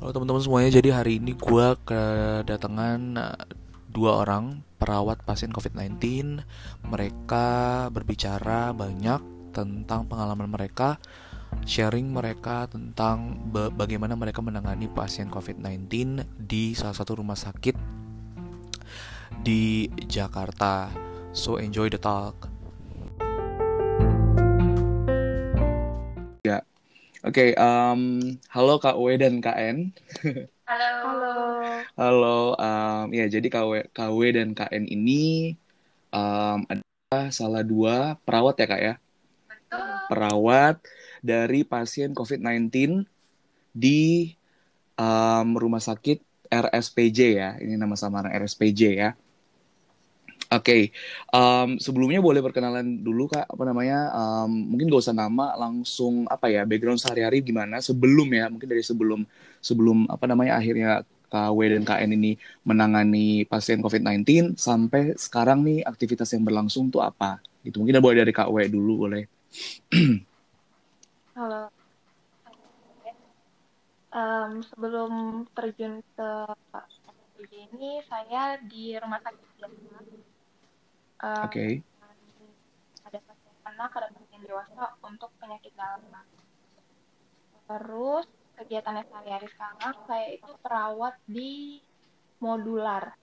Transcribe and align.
Halo 0.00 0.16
teman-teman 0.16 0.40
semuanya, 0.40 0.80
jadi 0.80 0.96
hari 0.96 1.20
ini 1.20 1.36
gue 1.36 1.66
kedatangan 1.84 3.00
uh, 3.20 3.36
dua 3.92 4.24
orang 4.24 4.64
perawat 4.80 5.20
pasien 5.28 5.52
COVID-19. 5.52 6.40
Mereka 6.88 7.46
berbicara 7.92 8.72
banyak 8.72 9.52
tentang 9.52 10.08
pengalaman 10.08 10.48
mereka, 10.48 10.96
sharing 11.68 12.16
mereka 12.16 12.64
tentang 12.72 13.44
bagaimana 13.52 14.16
mereka 14.16 14.40
menangani 14.40 14.88
pasien 14.88 15.28
COVID-19 15.28 15.92
di 16.48 16.72
salah 16.72 16.96
satu 16.96 17.20
rumah 17.20 17.36
sakit 17.36 17.76
di 19.44 19.84
Jakarta. 20.08 20.88
So 21.36 21.60
enjoy 21.60 21.92
the 21.92 22.00
talk. 22.00 22.48
Oke, 27.20 27.52
okay, 27.52 27.60
um, 27.60 28.32
halo 28.48 28.80
Kak 28.80 28.96
W 28.96 29.12
dan 29.20 29.44
KN. 29.44 29.92
Halo. 30.64 30.88
Halo. 31.04 31.34
Halo, 31.92 32.40
um, 32.56 33.12
ya 33.12 33.28
jadi 33.28 33.44
KW, 33.44 33.92
KW 33.92 34.40
dan 34.40 34.56
KN 34.56 34.88
ini 34.88 35.52
um, 36.16 36.64
adalah 36.64 37.28
salah 37.28 37.60
dua 37.60 38.16
perawat 38.24 38.56
ya 38.56 38.66
Kak 38.72 38.80
ya? 38.80 38.94
Betul. 39.52 39.84
Perawat 40.08 40.80
dari 41.20 41.60
pasien 41.60 42.16
COVID-19 42.16 43.04
di 43.76 44.32
um, 44.96 45.60
rumah 45.60 45.84
sakit 45.84 46.24
RSPJ 46.48 47.18
ya. 47.36 47.50
Ini 47.60 47.76
nama 47.76 48.00
samaran 48.00 48.32
RSPJ 48.32 48.80
ya. 48.96 49.12
Oke, 50.50 50.66
okay. 50.66 50.82
um, 51.30 51.78
sebelumnya 51.78 52.18
boleh 52.18 52.42
perkenalan 52.42 53.06
dulu 53.06 53.30
kak, 53.30 53.46
apa 53.46 53.62
namanya? 53.62 54.10
Um, 54.10 54.74
mungkin 54.74 54.90
gak 54.90 55.06
usah 55.06 55.14
nama, 55.14 55.54
langsung 55.54 56.26
apa 56.26 56.50
ya 56.50 56.66
background 56.66 56.98
sehari-hari 56.98 57.38
gimana 57.38 57.78
sebelum 57.78 58.26
ya, 58.34 58.50
mungkin 58.50 58.66
dari 58.66 58.82
sebelum 58.82 59.22
sebelum 59.62 60.10
apa 60.10 60.26
namanya 60.26 60.58
akhirnya 60.58 61.06
KW 61.30 61.58
dan 61.70 61.86
KN 61.86 62.10
ini 62.18 62.34
menangani 62.66 63.46
pasien 63.46 63.78
COVID-19 63.78 64.58
sampai 64.58 65.14
sekarang 65.14 65.62
nih 65.62 65.86
aktivitas 65.86 66.34
yang 66.34 66.42
berlangsung 66.42 66.90
tuh 66.90 67.06
apa? 67.06 67.38
Gitu 67.62 67.78
mungkin 67.78 68.02
boleh 68.02 68.26
dari 68.26 68.34
KW 68.34 68.66
dulu 68.66 69.06
boleh. 69.06 69.22
Halo. 71.38 71.70
Um, 74.10 74.66
sebelum 74.66 75.46
terjun 75.54 76.02
ke 76.18 76.30
ini 77.70 78.02
saya 78.04 78.58
di 78.60 78.98
rumah 78.98 79.22
sakit 79.22 79.48
uh, 81.22 81.46
Oke. 81.46 81.54
Okay. 81.54 81.72
Ada 83.06 83.18
pasien 83.24 83.54
anak, 83.64 83.90
ada 83.96 84.08
pasien 84.12 84.40
dewasa 84.44 84.84
untuk 85.04 85.30
penyakit 85.40 85.72
dalam. 85.76 86.02
Terus 87.70 88.26
kegiatan 88.60 89.00
sehari-hari 89.06 89.48
sekarang 89.56 89.96
saya 90.04 90.26
itu 90.36 90.52
perawat 90.60 91.14
di 91.24 91.80
modular. 92.42 93.16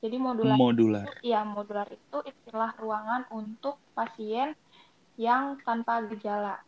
Jadi 0.00 0.16
modular, 0.20 0.56
modular. 0.58 1.06
Itu, 1.06 1.34
ya 1.34 1.40
modular 1.42 1.88
itu 1.88 2.18
istilah 2.26 2.72
ruangan 2.78 3.26
untuk 3.32 3.80
pasien 3.96 4.54
yang 5.16 5.56
tanpa 5.64 6.04
gejala. 6.06 6.60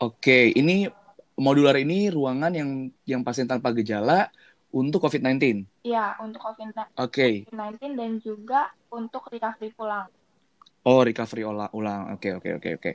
Oke, 0.00 0.50
ini 0.56 0.88
modular 1.36 1.76
ini 1.78 2.08
ruangan 2.10 2.52
yang 2.54 2.70
yang 3.04 3.22
pasien 3.26 3.46
tanpa 3.46 3.74
gejala 3.74 4.30
untuk 4.74 5.06
COVID-19? 5.06 5.70
Iya, 5.86 6.18
untuk 6.18 6.42
COVID-19 6.42 6.98
okay. 6.98 7.46
COVID 7.46 7.90
dan 7.94 8.18
juga 8.18 8.74
untuk 8.90 9.30
recovery 9.30 9.70
pulang. 9.70 10.10
Oh, 10.82 11.06
recovery 11.06 11.46
ulang. 11.46 12.10
Oke, 12.18 12.34
oke, 12.34 12.58
oke, 12.58 12.70
oke. 12.82 12.92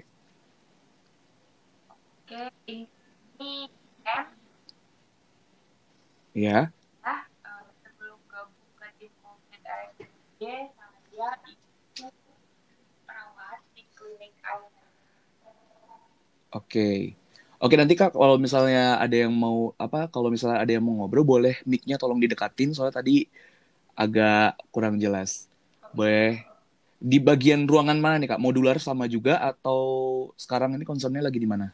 Oke, 2.27 2.44
ini 2.67 3.72
M. 4.05 4.25
Ya. 6.35 6.69
Nah, 7.02 7.25
sebelum 7.81 8.19
gabung 8.27 8.72
ke 8.77 8.88
tim 9.00 9.13
COVID 9.23 9.61
RSJ, 9.63 10.44
saya 11.16 11.34
itu 11.50 12.06
perawat 13.07 13.59
di 13.73 13.84
klinik 13.96 14.35
Oke. 16.51 16.67
Okay. 16.67 17.28
Oke 17.59 17.75
nanti 17.75 17.92
kak 17.92 18.16
kalau 18.16 18.40
misalnya 18.40 18.96
ada 19.03 19.12
yang 19.12 19.36
mau 19.36 19.75
apa 19.75 20.08
kalau 20.08 20.31
misalnya 20.31 20.64
ada 20.64 20.72
yang 20.72 20.80
mau 20.80 21.03
ngobrol 21.03 21.28
boleh 21.28 21.59
micnya 21.68 22.00
tolong 22.00 22.16
didekatin 22.16 22.72
soalnya 22.72 23.03
tadi 23.03 23.28
agak 24.00 24.56
kurang 24.72 24.96
jelas. 24.96 25.52
Boleh 25.92 26.40
di 27.03 27.20
bagian 27.20 27.68
ruangan 27.68 28.00
mana 28.00 28.16
nih 28.16 28.31
kak? 28.31 28.40
Modular 28.40 28.80
sama 28.80 29.12
juga 29.12 29.44
atau 29.44 29.84
sekarang 30.40 30.72
ini 30.80 30.88
concernnya 30.88 31.20
lagi 31.20 31.36
di 31.36 31.44
mana? 31.52 31.68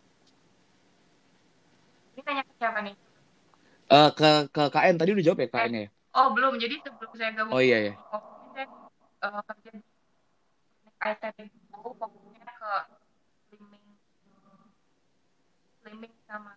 Ini 2.17 2.21
tanya 2.25 2.41
ke 2.41 2.53
siapa 2.57 2.81
nih? 2.81 2.95
Uh, 3.85 4.09
ke 4.17 4.29
ke 4.49 4.63
KN 4.73 4.95
tadi 4.97 5.13
udah 5.13 5.25
jawab 5.29 5.39
ya 5.45 5.49
KN 5.53 5.73
ya? 5.85 5.87
Oh 6.17 6.33
belum 6.33 6.57
jadi 6.57 6.81
sebelum 6.81 7.13
saya 7.13 7.29
gabung. 7.37 7.53
Oh 7.53 7.61
iya 7.61 7.93
ya. 7.93 7.93
Saya 8.57 8.65
uh, 9.21 9.41
kerja 9.45 9.69
di 9.69 9.81
KST 10.97 11.39
fokusnya 11.77 12.41
ke 12.41 12.73
klinik 15.85 16.11
sama 16.25 16.51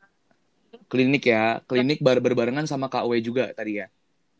klinik 0.88 1.24
ya. 1.28 1.60
Klinik 1.68 2.00
bar 2.00 2.18
berbarengan 2.24 2.64
sama 2.64 2.88
KW 2.88 3.20
juga 3.20 3.52
tadi 3.52 3.84
ya? 3.84 3.86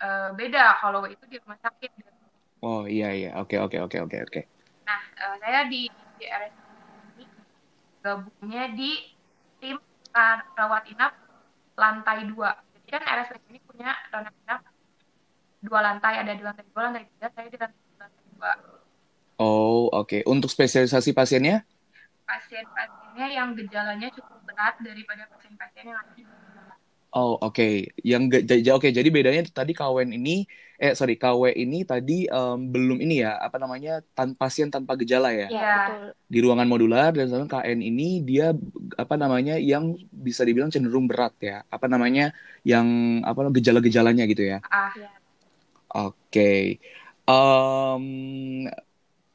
Uh, 0.01 0.33
beda. 0.33 0.81
Kalau 0.81 1.05
itu 1.05 1.25
di 1.29 1.37
rumah 1.45 1.61
sakit. 1.61 1.93
Oh 2.65 2.89
iya 2.89 3.13
iya. 3.13 3.31
Oke 3.39 3.61
oke 3.61 3.77
oke 3.79 3.97
oke 4.09 4.17
oke. 4.25 4.41
Nah 4.89 5.01
uh, 5.21 5.37
saya 5.45 5.69
di 5.69 5.93
di 6.19 6.25
RS 6.25 6.55
gabungnya 8.01 8.73
di 8.73 8.91
tim 9.61 9.77
rawat 10.57 10.89
inap 10.89 11.13
lantai 11.77 12.25
dua. 12.27 12.57
Jadi 12.75 12.89
kan 12.89 13.03
RS 13.05 13.29
ini 13.53 13.61
punya 13.63 13.93
rawat 14.09 14.33
inap 14.33 14.61
dua 15.61 15.81
lantai 15.85 16.23
ada 16.23 16.33
di 16.33 16.43
lantai 16.43 16.65
dua 16.73 16.83
lantai 16.89 17.03
tiga 17.13 17.29
saya 17.35 17.47
di 17.51 17.59
lantai, 17.59 17.83
lantai 18.01 18.25
dua. 18.35 18.53
Oh 19.39 19.87
oke. 19.93 20.09
Okay. 20.09 20.21
untuk 20.27 20.51
spesialisasi 20.51 21.15
pasiennya? 21.15 21.63
Pasien-pasiennya 22.27 23.27
yang 23.31 23.57
gejalanya 23.57 24.11
cukup 24.13 24.38
berat 24.59 24.75
daripada 24.83 25.23
pasien-pasien 25.31 25.87
yang 25.87 26.03
ada 26.03 26.13
Oh 27.09 27.41
oke, 27.41 27.57
okay. 27.57 27.89
yang 28.05 28.29
oke 28.29 28.53
okay. 28.53 28.93
jadi 28.93 29.09
bedanya 29.09 29.41
tadi 29.49 29.73
kawen 29.73 30.13
ini 30.13 30.45
eh 30.77 30.93
sorry 30.93 31.17
KW 31.17 31.57
ini 31.57 31.83
tadi 31.83 32.29
um, 32.29 32.69
belum 32.69 33.01
ini 33.01 33.25
ya 33.25 33.41
apa 33.41 33.57
namanya 33.57 34.05
tan 34.13 34.37
pasien 34.37 34.69
tanpa 34.69 34.93
gejala 34.93 35.33
ya? 35.33 35.49
Iya. 35.49 35.79
Di 36.29 36.39
ruangan 36.45 36.69
modular 36.69 37.17
dan 37.17 37.33
sedangkan 37.33 37.65
KN 37.65 37.81
ini 37.81 38.21
dia 38.21 38.53
apa 39.01 39.17
namanya 39.17 39.57
yang 39.57 39.97
bisa 40.13 40.45
dibilang 40.45 40.69
cenderung 40.69 41.09
berat 41.09 41.33
ya 41.41 41.65
apa 41.73 41.89
namanya 41.89 42.37
yang 42.61 42.87
apa 43.25 43.57
gejala-gejalanya 43.57 44.29
gitu 44.29 44.45
ya? 44.45 44.61
Ah. 44.69 44.93
Ya. 44.93 45.09
Oke, 45.89 46.13
okay. 46.29 46.65
um, 47.25 48.05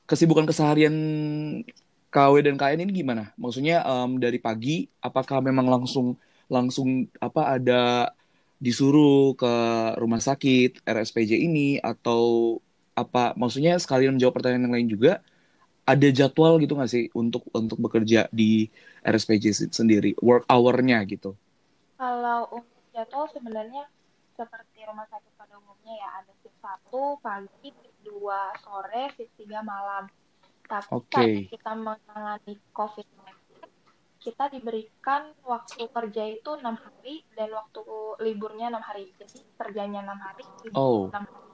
kesibukan 0.05 0.45
keseharian 0.45 0.93
KW 2.13 2.45
dan 2.45 2.55
KN 2.61 2.85
ini 2.85 2.93
gimana? 3.01 3.33
Maksudnya 3.41 3.81
um, 3.81 4.21
dari 4.21 4.37
pagi 4.37 4.85
apakah 5.01 5.41
memang 5.41 5.65
langsung 5.65 6.13
langsung 6.45 7.09
apa 7.17 7.57
ada 7.57 8.13
disuruh 8.61 9.33
ke 9.33 9.53
rumah 9.97 10.21
sakit 10.21 10.85
RSPJ 10.85 11.35
ini 11.41 11.81
atau 11.81 12.57
apa 12.93 13.33
maksudnya 13.33 13.75
sekalian 13.81 14.15
menjawab 14.15 14.37
pertanyaan 14.37 14.69
yang 14.69 14.75
lain 14.77 14.89
juga 14.93 15.11
ada 15.83 16.07
jadwal 16.13 16.61
gitu 16.61 16.77
nggak 16.77 16.91
sih 16.93 17.09
untuk 17.11 17.43
untuk 17.51 17.81
bekerja 17.81 18.29
di 18.31 18.69
RSPJ 19.03 19.73
sendiri 19.73 20.15
work 20.21 20.45
hour-nya 20.47 21.01
gitu? 21.09 21.35
Kalau 21.97 22.47
untuk 22.53 22.83
jadwal 22.95 23.25
sebenarnya 23.33 23.83
seperti 24.37 24.85
rumah 24.87 25.09
sakit 25.09 25.33
pada 25.35 25.57
umumnya 25.59 25.93
ya 25.97 26.09
ada 26.23 26.31
shift 26.39 26.57
satu 26.63 27.17
pagi, 27.19 27.73
dua 28.05 28.53
sore, 28.63 29.11
shift 29.17 29.33
tiga 29.35 29.59
malam. 29.65 30.07
Tapi 30.73 30.89
okay. 30.89 31.13
saat 31.13 31.53
kita 31.53 31.71
menangani 31.77 32.53
COVID-19, 32.73 33.29
kita 34.17 34.43
diberikan 34.49 35.21
waktu 35.45 35.85
kerja 35.85 36.23
itu 36.33 36.49
enam 36.57 36.73
hari 36.81 37.21
dan 37.37 37.53
waktu 37.53 37.81
liburnya 38.25 38.73
enam 38.73 38.81
hari. 38.81 39.13
Jadi 39.21 39.45
kerjanya 39.53 40.01
enam 40.01 40.17
hari, 40.17 40.45
oh. 40.73 41.13
enam 41.13 41.29
hari. 41.29 41.45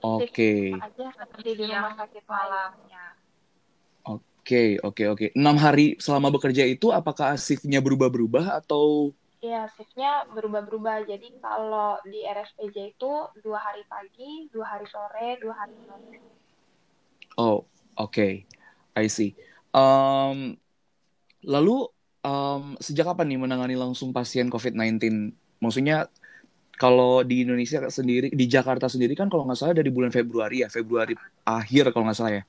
Oke. 0.00 0.32
Okay. 0.32 0.62
Aja 0.72 1.06
seperti 1.12 1.50
di 1.52 1.64
rumah 1.68 1.92
sakit 2.00 2.24
malamnya. 2.24 3.04
Oke, 4.08 4.80
oke, 4.80 5.04
oke. 5.12 5.26
Enam 5.36 5.60
hari 5.60 6.00
selama 6.00 6.32
bekerja 6.32 6.64
itu 6.64 6.88
apakah 6.88 7.36
shiftnya 7.36 7.84
berubah-berubah 7.84 8.64
atau? 8.64 9.12
Iya, 9.44 9.68
shiftnya 9.76 10.24
berubah-berubah. 10.32 11.04
Jadi 11.04 11.36
kalau 11.44 12.00
di 12.08 12.24
RSPJ 12.24 12.96
itu 12.96 13.12
dua 13.44 13.60
hari 13.60 13.84
pagi, 13.84 14.48
dua 14.48 14.72
hari 14.72 14.88
sore, 14.88 15.36
dua 15.44 15.52
hari 15.52 15.76
sore. 15.84 16.16
Oh, 17.36 17.68
Oke, 17.98 18.14
okay. 18.14 18.32
I 18.94 19.10
see. 19.10 19.34
Um, 19.74 20.54
lalu 21.42 21.90
um, 22.22 22.78
sejak 22.78 23.10
kapan 23.10 23.34
nih 23.34 23.38
menangani 23.42 23.74
langsung 23.74 24.14
pasien 24.14 24.46
COVID-19? 24.46 25.02
Maksudnya 25.58 26.06
kalau 26.78 27.26
di 27.26 27.42
Indonesia 27.42 27.82
sendiri, 27.90 28.30
di 28.30 28.46
Jakarta 28.46 28.86
sendiri 28.86 29.18
kan 29.18 29.26
kalau 29.26 29.42
nggak 29.50 29.58
salah 29.58 29.74
dari 29.74 29.90
bulan 29.90 30.14
Februari 30.14 30.62
ya, 30.62 30.70
Februari 30.70 31.18
akhir 31.42 31.90
kalau 31.90 32.06
nggak 32.06 32.18
salah 32.18 32.32
ya, 32.38 32.42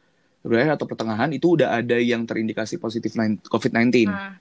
Februari 0.45 0.69
atau 0.69 0.85
pertengahan 0.85 1.33
itu 1.33 1.57
udah 1.57 1.81
ada 1.81 1.97
yang 1.97 2.29
terindikasi 2.29 2.77
positif 2.77 3.17
COVID-19. 3.49 4.05
Hmm. 4.05 4.37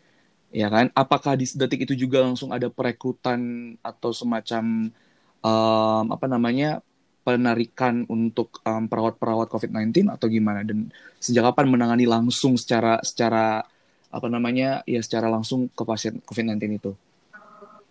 Ya 0.52 0.68
kan? 0.68 0.92
Apakah 0.92 1.36
di 1.40 1.48
detik 1.48 1.88
itu 1.88 1.96
juga 1.96 2.20
langsung 2.24 2.52
ada 2.52 2.68
perekrutan 2.68 3.74
atau 3.80 4.12
semacam 4.12 4.92
um, 5.40 6.04
apa 6.12 6.26
namanya 6.28 6.84
penarikan 7.28 8.08
untuk 8.08 8.64
um, 8.64 8.88
perawat-perawat 8.88 9.52
COVID-19 9.52 10.08
atau 10.08 10.32
gimana? 10.32 10.64
Dan 10.64 10.88
sejak 11.20 11.52
kapan 11.52 11.68
menangani 11.68 12.08
langsung 12.08 12.56
secara 12.56 12.96
secara 13.04 13.60
apa 14.08 14.26
namanya 14.32 14.80
ya 14.88 15.04
secara 15.04 15.28
langsung 15.28 15.68
ke 15.68 15.84
pasien 15.84 16.24
COVID-19 16.24 16.80
itu? 16.80 16.92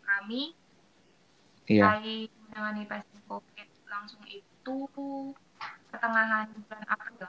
Kami 0.02 0.58
Iya. 1.70 2.02
menangani 2.50 2.90
pasien 2.90 3.22
COVID 3.30 3.68
langsung 3.86 4.24
itu 4.26 4.76
pertengahan 5.94 6.48
bulan 6.58 6.84
April. 6.90 7.28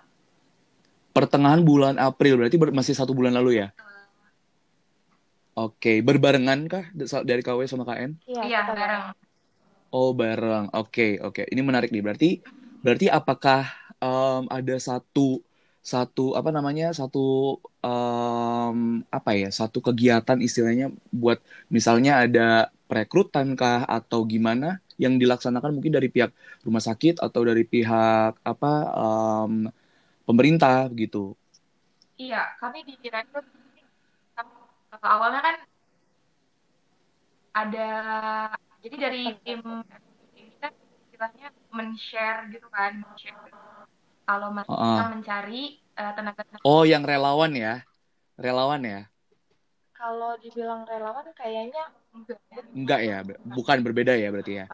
Pertengahan 1.13 1.61
bulan 1.61 1.95
April 2.01 2.35
berarti 2.41 2.57
ber 2.57 2.71
masih 2.73 2.95
satu 2.97 3.13
bulan 3.13 3.37
lalu 3.37 3.61
ya? 3.61 3.69
Oke, 5.59 5.99
okay. 5.99 6.07
berbarengan 6.07 6.71
kah 6.71 6.87
dari 7.27 7.43
KW 7.43 7.67
sama 7.67 7.83
KN? 7.83 8.15
Iya, 8.31 8.43
iya 8.47 8.61
bareng. 8.63 9.28
Oh, 9.88 10.12
bareng. 10.12 10.69
Oke, 10.76 10.76
okay, 10.76 11.12
oke. 11.25 11.43
Okay. 11.43 11.46
Ini 11.49 11.61
menarik 11.64 11.88
nih. 11.88 12.05
Berarti 12.05 12.31
berarti 12.85 13.06
apakah 13.08 13.69
um, 14.05 14.44
ada 14.52 14.76
satu 14.76 15.40
satu 15.81 16.37
apa 16.37 16.52
namanya? 16.52 16.93
satu 16.93 17.56
um, 17.81 19.00
apa 19.08 19.31
ya? 19.32 19.49
Satu 19.49 19.81
kegiatan 19.81 20.37
istilahnya 20.44 20.93
buat 21.08 21.40
misalnya 21.73 22.20
ada 22.29 22.69
perekrutan 22.85 23.56
kah 23.56 23.88
atau 23.88 24.29
gimana 24.29 24.81
yang 25.00 25.17
dilaksanakan 25.17 25.81
mungkin 25.81 25.94
dari 25.96 26.12
pihak 26.12 26.35
rumah 26.67 26.82
sakit 26.85 27.23
atau 27.25 27.40
dari 27.46 27.64
pihak 27.64 28.44
apa 28.44 28.73
um, 28.93 29.73
pemerintah 30.29 30.85
gitu. 30.93 31.32
Iya, 32.20 32.44
kami 32.61 32.85
di 32.85 32.99
direkrut 33.00 33.46
awalnya 35.05 35.40
kan 35.44 35.56
ada 37.55 37.88
jadi 38.88 38.96
dari 38.96 39.23
tim 39.44 39.61
kita 40.32 40.73
istilahnya 41.12 41.49
men-share 41.76 42.49
gitu 42.49 42.67
kan 42.73 43.05
men-share. 43.05 43.52
Kalau 44.25 44.49
mereka 44.52 44.73
uh. 44.73 45.08
mencari 45.12 45.76
uh, 45.96 46.12
tenaga 46.17 46.40
tenaga 46.49 46.64
oh 46.64 46.88
yang 46.88 47.05
relawan 47.05 47.52
ya? 47.52 47.85
Relawan 48.40 48.81
ya? 48.81 49.00
Kalau 49.93 50.40
dibilang 50.40 50.88
relawan 50.88 51.29
kayaknya 51.37 51.85
enggak 52.17 52.40
ya. 52.49 52.62
enggak 52.73 53.00
ya? 53.05 53.19
Bukan 53.44 53.79
berbeda 53.85 54.17
ya 54.17 54.32
berarti 54.32 54.64
ya? 54.64 54.67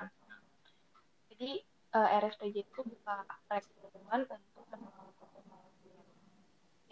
Jadi 1.35 1.51
uh, 1.99 2.09
eh, 2.15 2.19
RSPJ 2.23 2.57
itu 2.71 2.81
buka 2.87 3.27
rekrutmen 3.51 4.23
untuk 4.31 4.39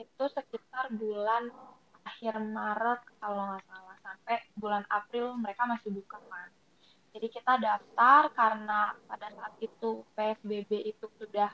itu 0.03 0.25
sekitar 0.35 0.91
bulan 0.99 1.55
akhir 2.03 2.35
Maret 2.43 3.01
kalau 3.23 3.55
nggak 3.55 3.63
salah. 3.71 3.97
Sampai 4.03 4.43
bulan 4.59 4.83
April 4.91 5.39
mereka 5.39 5.63
masih 5.71 5.95
buka 5.95 6.19
kan 6.27 6.51
jadi 7.13 7.29
kita 7.29 7.53
daftar 7.61 8.33
karena 8.33 8.97
pada 9.05 9.29
saat 9.37 9.55
itu 9.61 10.01
PSBB 10.17 10.97
itu 10.97 11.07
sudah 11.21 11.53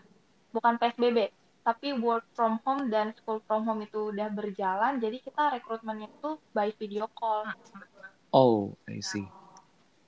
bukan 0.55 0.79
PSBB 0.79 1.35
tapi 1.67 1.93
work 2.01 2.25
from 2.33 2.57
home 2.65 2.89
dan 2.89 3.13
school 3.19 3.45
from 3.45 3.69
home 3.69 3.85
itu 3.85 4.09
udah 4.09 4.33
berjalan. 4.33 4.97
Jadi 4.97 5.21
kita 5.21 5.53
rekrutmennya 5.53 6.09
itu 6.09 6.41
by 6.57 6.73
video 6.81 7.05
call. 7.13 7.45
Oh 8.33 8.73
I 8.89 9.05
see. 9.05 9.29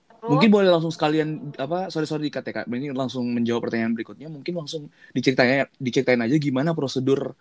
Terus, 0.09 0.31
mungkin 0.37 0.49
boleh 0.49 0.73
langsung 0.73 0.89
sekalian 0.89 1.53
apa 1.61 1.93
sorry 1.93 2.09
sorry 2.09 2.33
dikat 2.33 2.49
ya 2.49 2.53
kak 2.61 2.67
ini 2.73 2.97
langsung 2.97 3.29
menjawab 3.29 3.69
pertanyaan 3.69 3.93
berikutnya. 3.93 4.33
Mungkin 4.33 4.57
langsung 4.57 4.89
diceritain 5.13 5.69
diceritain 5.77 6.25
aja 6.25 6.37
gimana 6.41 6.73
prosedur 6.73 7.37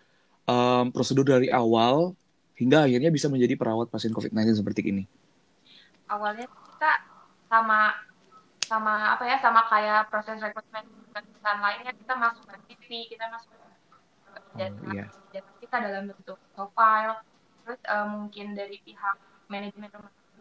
um, 0.49 0.91
prosedur 0.91 1.23
dari 1.23 1.47
awal 1.47 2.11
hingga 2.59 2.91
akhirnya 2.91 3.15
bisa 3.15 3.31
menjadi 3.31 3.55
perawat 3.55 3.87
pasien 3.87 4.11
COVID-19 4.11 4.51
seperti 4.51 4.81
ini? 4.91 5.03
Awalnya 6.11 6.43
kita 6.43 6.91
sama 7.49 7.97
sama 8.69 9.17
apa 9.17 9.25
ya 9.25 9.41
sama 9.41 9.65
kayak 9.65 10.13
proses 10.13 10.37
rekrutmen 10.37 10.85
perusahaan 11.09 11.57
lainnya 11.57 11.89
kita 11.97 12.13
masuk 12.13 12.45
ke 12.45 12.57
TV 12.69 12.87
kita 13.09 13.25
masuk 13.33 13.49
ke 13.49 14.39
data, 14.53 14.77
oh, 14.85 14.93
iya. 14.93 15.05
data 15.33 15.51
kita 15.57 15.75
dalam 15.81 16.13
bentuk 16.13 16.37
profile 16.53 17.25
terus 17.65 17.81
uh, 17.89 18.05
mungkin 18.05 18.53
dari 18.53 18.77
pihak 18.85 19.17
manajemen 19.49 19.89
rumah 19.89 20.13
sakit 20.13 20.37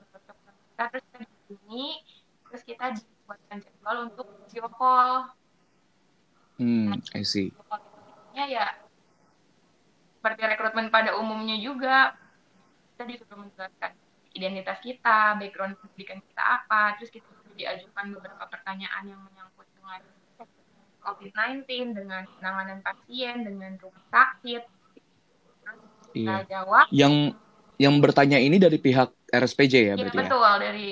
kita 0.77 0.85
terus 0.93 1.05
kita 1.09 1.19
di 1.25 1.37
sini 1.49 1.87
terus 2.49 2.63
kita 2.65 2.85
dibuatkan 2.97 3.57
jadwal 3.61 3.97
untuk 4.09 4.27
video 4.49 4.69
call. 4.73 5.33
Hmm, 6.57 6.97
I 7.13 7.23
see. 7.23 7.53
ya 8.35 8.77
seperti 10.19 10.43
rekrutmen 10.47 10.91
pada 10.91 11.19
umumnya 11.19 11.59
juga 11.59 12.15
kita 12.95 13.05
disuruh 13.07 13.47
menjelaskan 13.47 13.95
identitas 14.35 14.79
kita, 14.85 15.37
background 15.41 15.79
pendidikan 15.81 16.21
kita 16.21 16.43
apa, 16.43 16.97
terus 17.01 17.11
kita 17.13 17.27
diajukan 17.59 18.15
beberapa 18.15 18.45
pertanyaan 18.47 19.05
yang 19.09 19.21
menyangkut 19.25 19.67
dengan 19.75 20.01
COVID-19, 21.03 21.65
dengan 21.97 22.23
penanganan 22.39 22.79
pasien, 22.85 23.43
dengan 23.43 23.73
rumah 23.81 24.05
sakit. 24.13 24.63
Terus 25.65 26.15
iya. 26.15 26.45
jawab. 26.47 26.87
Yang 26.93 27.15
yang 27.79 27.95
bertanya 28.03 28.39
ini 28.43 28.59
dari 28.59 28.79
pihak 28.79 29.11
RSPJ 29.31 29.75
ya, 29.75 29.83
iya, 29.83 29.93
berarti 29.95 30.19
betul, 30.19 30.43
ya? 30.43 30.57
dari 30.59 30.87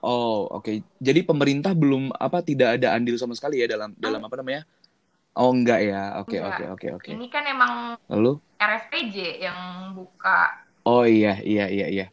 Oh, 0.00 0.48
oke. 0.48 0.64
Okay. 0.64 0.76
Jadi 0.96 1.20
pemerintah 1.28 1.76
belum 1.76 2.16
apa 2.16 2.40
tidak 2.40 2.80
ada 2.80 2.96
andil 2.96 3.20
sama 3.20 3.36
sekali 3.36 3.60
ya 3.60 3.68
dalam 3.68 3.92
hmm. 3.92 4.00
dalam 4.00 4.20
apa 4.24 4.34
namanya? 4.40 4.64
Oh 5.36 5.52
enggak 5.54 5.80
ya, 5.86 6.18
oke 6.24 6.36
oke 6.40 6.64
oke 6.74 6.86
oke. 7.00 7.08
Ini 7.12 7.26
kan 7.30 7.44
emang 7.46 8.00
Lalu? 8.08 8.40
RSPJ 8.58 9.44
yang 9.44 9.58
buka. 9.92 10.66
Oh 10.88 11.04
iya 11.04 11.38
iya 11.44 11.68
iya 11.68 11.86
iya. 11.86 12.06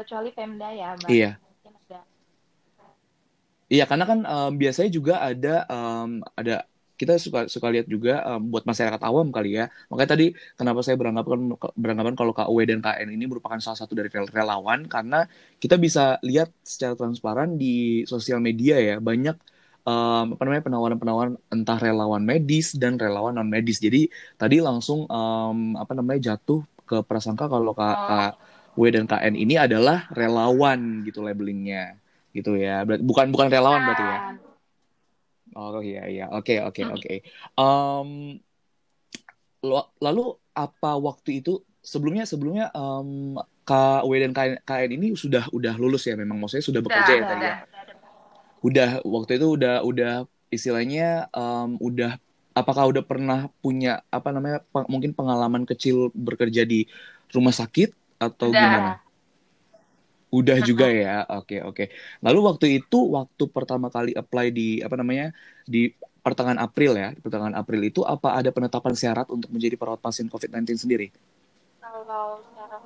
Kecuali 0.00 0.30
Pemda 0.32 0.68
ya, 0.72 0.96
Mbak. 0.96 1.10
Iya. 1.12 1.32
Iya 3.70 3.84
karena 3.86 4.02
kan 4.02 4.18
um, 4.26 4.52
biasanya 4.58 4.90
juga 4.90 5.22
ada 5.22 5.62
um, 5.70 6.18
ada 6.34 6.66
kita 6.98 7.16
suka 7.16 7.48
suka 7.48 7.70
lihat 7.72 7.86
juga 7.86 8.20
um, 8.28 8.50
buat 8.50 8.66
masyarakat 8.66 8.98
awam 9.06 9.30
kali 9.30 9.56
ya. 9.56 9.70
Makanya 9.88 10.10
tadi 10.18 10.26
kenapa 10.58 10.82
saya 10.82 10.98
beranggapan 10.98 11.54
beranggapan 11.78 12.14
kalau 12.18 12.34
KUW 12.34 12.66
dan 12.66 12.82
KN 12.82 13.08
ini 13.14 13.24
merupakan 13.30 13.56
salah 13.62 13.78
satu 13.78 13.94
dari 13.94 14.10
relawan 14.10 14.84
karena 14.90 15.24
kita 15.62 15.78
bisa 15.78 16.18
lihat 16.26 16.50
secara 16.60 16.98
transparan 16.98 17.54
di 17.56 18.02
sosial 18.10 18.42
media 18.42 18.76
ya 18.76 18.98
banyak 18.98 19.38
um, 19.88 20.36
apa 20.36 20.42
namanya 20.44 20.64
penawaran-penawaran 20.66 21.34
entah 21.48 21.78
relawan 21.80 22.20
medis 22.20 22.76
dan 22.76 23.00
relawan 23.00 23.38
non 23.38 23.48
medis. 23.48 23.80
Jadi 23.80 24.12
tadi 24.36 24.60
langsung 24.60 25.08
um, 25.08 25.78
apa 25.80 25.96
namanya 25.96 26.34
jatuh 26.34 26.60
ke 26.84 27.00
prasangka 27.06 27.46
kalau 27.46 27.70
Kak, 27.70 27.96
oh. 27.96 28.34
W 28.80 28.82
dan 28.88 29.04
KN 29.04 29.36
ini 29.36 29.60
adalah 29.60 30.08
relawan 30.16 31.04
gitu 31.04 31.20
labelingnya 31.20 32.00
gitu 32.32 32.56
ya. 32.56 32.88
bukan 32.88 33.28
bukan 33.28 33.52
relawan 33.52 33.84
berarti 33.84 34.04
ya. 34.08 34.18
Oh 35.58 35.82
iya 35.84 36.08
iya. 36.08 36.24
Oke 36.32 36.64
oke 36.64 36.80
hmm. 36.80 36.94
oke. 36.96 37.14
lalu 40.00 40.24
apa 40.56 40.90
waktu 40.96 41.44
itu 41.44 41.60
sebelumnya 41.84 42.24
sebelumnya 42.24 42.72
um, 42.72 43.36
Kak 43.68 44.08
W 44.08 44.12
dan 44.24 44.32
KN 44.64 44.90
ini 44.96 45.12
sudah 45.12 45.44
udah 45.52 45.76
lulus 45.76 46.08
ya 46.08 46.16
memang 46.16 46.40
maksudnya 46.40 46.64
sudah 46.64 46.80
bekerja 46.80 47.12
ya 47.12 47.24
tadi 47.28 47.44
ya 47.44 47.56
udah 48.60 49.00
waktu 49.04 49.40
itu 49.40 49.46
udah 49.56 49.76
udah 49.84 50.14
istilahnya 50.52 51.32
um, 51.32 51.80
udah 51.80 52.20
apakah 52.52 52.92
udah 52.92 53.00
pernah 53.04 53.48
punya 53.64 54.04
apa 54.12 54.34
namanya 54.34 54.60
peng, 54.68 54.84
mungkin 54.90 55.16
pengalaman 55.16 55.64
kecil 55.64 56.12
bekerja 56.12 56.68
di 56.68 56.84
rumah 57.32 57.54
sakit 57.54 57.94
atau 58.20 58.52
udah. 58.52 58.60
gimana? 58.60 58.92
Udah 60.30 60.58
juga 60.62 60.86
ya. 60.86 61.26
Oke, 61.26 61.58
okay, 61.58 61.60
oke. 61.64 61.74
Okay. 61.74 61.86
Lalu 62.22 62.38
waktu 62.46 62.66
itu 62.78 62.98
waktu 63.10 63.44
pertama 63.50 63.90
kali 63.90 64.14
apply 64.14 64.54
di 64.54 64.78
apa 64.84 64.94
namanya? 64.94 65.34
di 65.66 65.90
pertengahan 66.20 66.60
April 66.60 66.94
ya, 66.94 67.10
pertengahan 67.18 67.56
April 67.56 67.80
itu 67.82 68.04
apa 68.04 68.36
ada 68.36 68.52
penetapan 68.52 68.94
syarat 68.94 69.26
untuk 69.32 69.50
menjadi 69.50 69.74
perawat 69.74 69.98
pasien 69.98 70.28
COVID-19 70.28 70.76
sendiri? 70.76 71.08
Kalau 71.80 72.44
syarat 72.54 72.82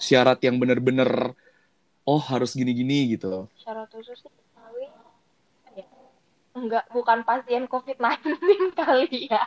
syarat 0.00 0.38
yang 0.44 0.60
benar-benar 0.60 1.32
oh 2.04 2.20
harus 2.20 2.52
gini-gini 2.52 3.16
gitu. 3.16 3.48
Syarat 3.56 3.88
khusus 3.94 4.20
Enggak, 6.50 6.84
bukan 6.90 7.22
pasien 7.22 7.64
COVID-19 7.70 8.74
kali 8.74 9.30
ya. 9.30 9.46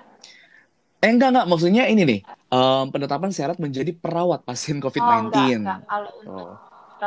Eh 1.03 1.11
enggak 1.11 1.35
enggak 1.35 1.47
maksudnya 1.51 1.83
ini 1.91 2.07
nih 2.07 2.19
um, 2.47 2.87
penetapan 2.87 3.27
syarat 3.35 3.59
menjadi 3.59 3.91
perawat 3.91 4.47
pasien 4.47 4.79
COVID-19. 4.79 5.03
Oh, 5.03 5.19
enggak, 5.27 5.59
enggak. 5.59 5.79
Kalau 5.83 6.11
untuk 6.23 6.31
oh. 6.31 6.55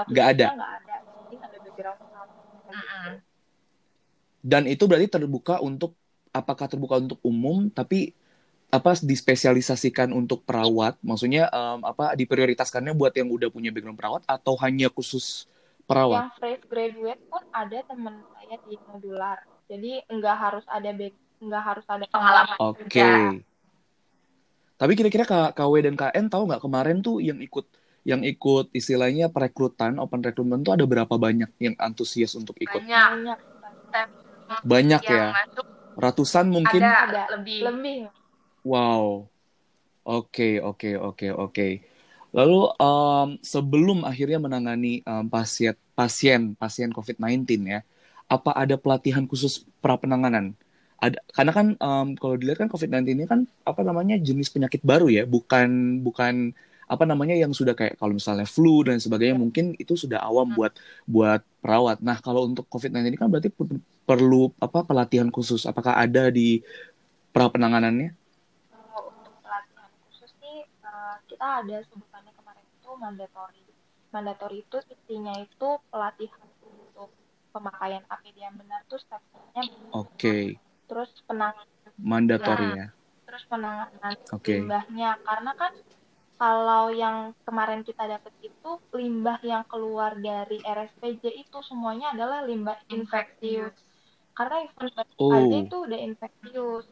enggak 0.04 0.26
ada. 0.36 0.46
Enggak 0.52 0.72
ada. 0.76 0.94
ada 1.00 1.04
Dan 4.46 4.62
itu 4.68 4.84
berarti 4.84 5.08
terbuka 5.08 5.58
untuk 5.64 5.96
apakah 6.30 6.68
terbuka 6.68 7.00
untuk 7.00 7.18
umum 7.24 7.72
tapi 7.72 8.12
apa 8.68 8.94
dispesialisasikan 9.00 10.12
untuk 10.12 10.44
perawat? 10.44 11.00
Maksudnya 11.00 11.48
um, 11.48 11.82
apa 11.82 12.12
diprioritaskannya 12.14 12.92
buat 12.92 13.16
yang 13.16 13.32
udah 13.32 13.48
punya 13.48 13.72
background 13.72 13.96
perawat 13.96 14.22
atau 14.28 14.54
hanya 14.60 14.92
khusus 14.92 15.48
perawat? 15.88 16.30
Yang 16.30 16.34
fresh 16.38 16.64
graduate 16.68 17.22
pun 17.32 17.42
ada 17.50 17.78
teman 17.88 18.20
saya 18.36 18.60
di 18.68 18.76
modular 18.86 19.40
jadi 19.66 20.06
nggak 20.06 20.36
harus 20.38 20.64
ada 20.70 20.90
back 20.94 21.14
nggak 21.42 21.62
harus 21.62 21.86
ada 21.90 22.04
pengalaman 22.08 22.56
oke 22.62 22.86
okay. 22.86 23.42
Tapi 24.76 24.92
kira-kira 24.92 25.24
KW 25.56 25.72
dan 25.88 25.96
KN 25.96 26.28
tahu 26.28 26.52
nggak 26.52 26.62
kemarin 26.62 27.00
tuh 27.00 27.24
yang 27.24 27.40
ikut 27.40 27.64
yang 28.06 28.22
ikut 28.22 28.70
istilahnya 28.70 29.32
perekrutan 29.32 29.98
open 29.98 30.22
recruitment 30.22 30.62
tuh 30.62 30.78
ada 30.78 30.84
berapa 30.86 31.10
banyak 31.10 31.50
yang 31.58 31.74
antusias 31.80 32.38
untuk 32.38 32.54
ikut? 32.60 32.84
Banyak. 32.84 33.38
Banyak 34.62 35.02
ya. 35.02 35.34
Masuk, 35.34 35.66
Ratusan 35.96 36.46
mungkin? 36.52 36.84
Ada, 36.84 36.94
ada 37.08 37.22
lebih. 37.34 37.60
Lebih. 37.66 37.98
Wow. 38.62 39.26
Oke, 40.06 40.60
okay, 40.60 40.62
oke, 40.62 40.78
okay, 40.78 40.94
oke, 40.94 41.26
okay, 41.26 41.30
oke. 41.34 41.68
Lalu 42.36 42.60
um, 42.78 43.28
sebelum 43.40 43.98
akhirnya 44.04 44.38
menangani 44.38 45.00
um, 45.02 45.26
pasien 45.26 45.74
pasien 45.96 46.52
pasien 46.54 46.92
COVID-19 46.92 47.64
ya, 47.64 47.80
apa 48.28 48.52
ada 48.52 48.76
pelatihan 48.76 49.24
khusus 49.24 49.64
pra 49.80 49.96
penanganan? 49.96 50.52
Ada 50.96 51.20
karena 51.36 51.52
kan 51.52 51.66
um, 51.76 52.08
kalau 52.16 52.40
dilihat 52.40 52.64
kan 52.64 52.70
COVID-19 52.72 53.04
ini 53.12 53.24
kan 53.28 53.44
apa 53.68 53.84
namanya 53.84 54.16
jenis 54.16 54.48
penyakit 54.48 54.80
baru 54.80 55.12
ya, 55.12 55.28
bukan 55.28 56.00
bukan 56.00 56.56
apa 56.86 57.04
namanya 57.04 57.34
yang 57.34 57.50
sudah 57.50 57.74
kayak 57.74 57.98
kalau 57.98 58.14
misalnya 58.14 58.46
flu 58.46 58.86
dan 58.86 59.02
sebagainya 59.02 59.34
mungkin 59.34 59.74
itu 59.76 59.98
sudah 59.98 60.22
awam 60.22 60.54
buat 60.54 60.72
buat 61.04 61.42
perawat. 61.60 62.00
Nah, 62.00 62.16
kalau 62.22 62.46
untuk 62.48 62.64
COVID-19 62.70 63.12
ini 63.12 63.18
kan 63.18 63.28
berarti 63.28 63.50
perlu 64.06 64.54
apa 64.62 64.86
pelatihan 64.86 65.28
khusus. 65.28 65.66
Apakah 65.66 65.98
ada 65.98 66.30
di 66.32 66.62
pra 67.34 67.50
penanganannya? 67.50 68.14
Kalau 68.70 69.12
untuk 69.12 69.34
pelatihan 69.42 69.90
khusus 70.08 70.30
sih 70.40 70.64
uh, 70.86 71.18
kita 71.26 71.46
ada 71.66 71.76
sebutannya 71.90 72.32
kemarin 72.38 72.64
itu 72.64 72.90
mandatory. 72.96 73.62
Mandatory 74.14 74.58
itu 74.64 74.78
intinya 74.88 75.34
itu 75.42 75.68
pelatihan 75.90 76.40
untuk 76.64 77.10
pemakaian 77.52 78.06
APD 78.08 78.36
yang 78.40 78.56
benar 78.56 78.80
tuh 78.88 79.02
stepnya. 79.02 79.60
Oke. 79.92 80.00
Okay 80.16 80.46
terus 80.86 81.10
penanganan. 81.26 81.68
Mandatory 81.96 82.68
ya, 82.76 82.86
terus 83.24 83.42
penanganan 83.48 84.12
okay. 84.32 84.60
limbahnya. 84.62 85.16
Karena 85.24 85.52
kan 85.56 85.72
kalau 86.36 86.92
yang 86.92 87.32
kemarin 87.48 87.80
kita 87.80 88.04
dapat 88.04 88.32
itu 88.44 88.70
limbah 88.92 89.40
yang 89.40 89.64
keluar 89.68 90.12
dari 90.20 90.60
RSPJ 90.60 91.24
itu 91.32 91.58
semuanya 91.64 92.12
adalah 92.12 92.44
limbah 92.44 92.76
infeksius. 92.92 93.72
Karena 94.36 94.68
infeksius 94.68 95.16
oh. 95.16 95.32
aja 95.32 95.56
itu 95.64 95.76
udah 95.88 96.00
infeksius. 96.00 96.86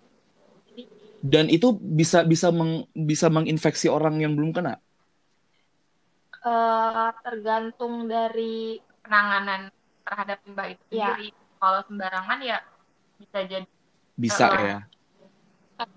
Jadi, 0.72 0.82
dan 1.20 1.46
itu 1.52 1.76
bisa 1.76 2.24
bisa 2.24 2.48
meng, 2.48 2.88
bisa 2.96 3.28
menginfeksi 3.28 3.92
orang 3.92 4.20
yang 4.20 4.32
belum 4.32 4.56
kena? 4.56 4.80
Uh, 6.44 7.08
tergantung 7.24 8.08
dari 8.08 8.80
penanganan 9.04 9.72
terhadap 10.04 10.40
limbah 10.48 10.68
itu 10.72 10.84
ya. 10.88 11.16
sendiri. 11.16 11.28
Kalau 11.60 11.80
sembarangan 11.88 12.38
ya 12.44 12.58
bisa 13.20 13.38
jadi 13.44 13.73
bisa 14.14 14.46
uh, 14.46 14.58
ya. 14.58 14.78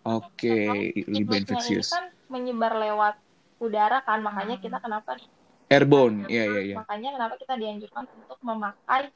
Oke, 0.04 0.50
okay. 0.66 1.06
limbah 1.06 1.38
infeksius. 1.38 1.94
kan 1.94 2.10
menyebar 2.28 2.74
lewat 2.76 3.16
udara 3.62 4.02
kan, 4.02 4.26
makanya 4.26 4.58
kita 4.58 4.82
kenapa 4.82 5.22
airborne, 5.70 6.26
iya 6.28 6.50
iya 6.50 6.62
iya. 6.74 6.76
Makanya 6.82 7.14
kenapa 7.14 7.34
kita 7.38 7.54
dianjurkan 7.60 8.06
untuk 8.10 8.40
memakai 8.42 9.14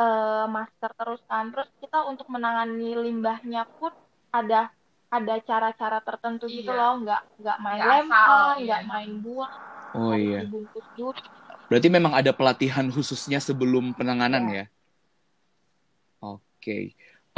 uh, 0.00 0.46
masker 0.48 0.90
terus 0.96 1.20
kan. 1.28 1.52
Terus 1.52 1.68
kita 1.84 2.08
untuk 2.08 2.26
menangani 2.32 2.96
limbahnya 2.96 3.68
pun 3.76 3.92
ada 4.32 4.72
ada 5.10 5.34
cara-cara 5.42 5.98
tertentu 6.00 6.46
iya. 6.48 6.56
gitu 6.62 6.72
loh, 6.72 7.02
nggak 7.04 7.22
nggak 7.42 7.58
main 7.60 7.82
lempar, 7.82 8.56
iya. 8.56 8.64
nggak 8.64 8.82
iya. 8.82 8.88
main 8.88 9.12
buang. 9.20 9.54
Oh 9.90 10.14
iya. 10.14 10.46
Berarti 11.66 11.88
memang 11.90 12.14
ada 12.14 12.30
pelatihan 12.30 12.86
khususnya 12.90 13.42
sebelum 13.42 13.90
penanganan 13.94 14.46
ya? 14.48 14.54
ya? 14.54 14.64
Oke. 16.22 16.40
Okay. 16.62 16.84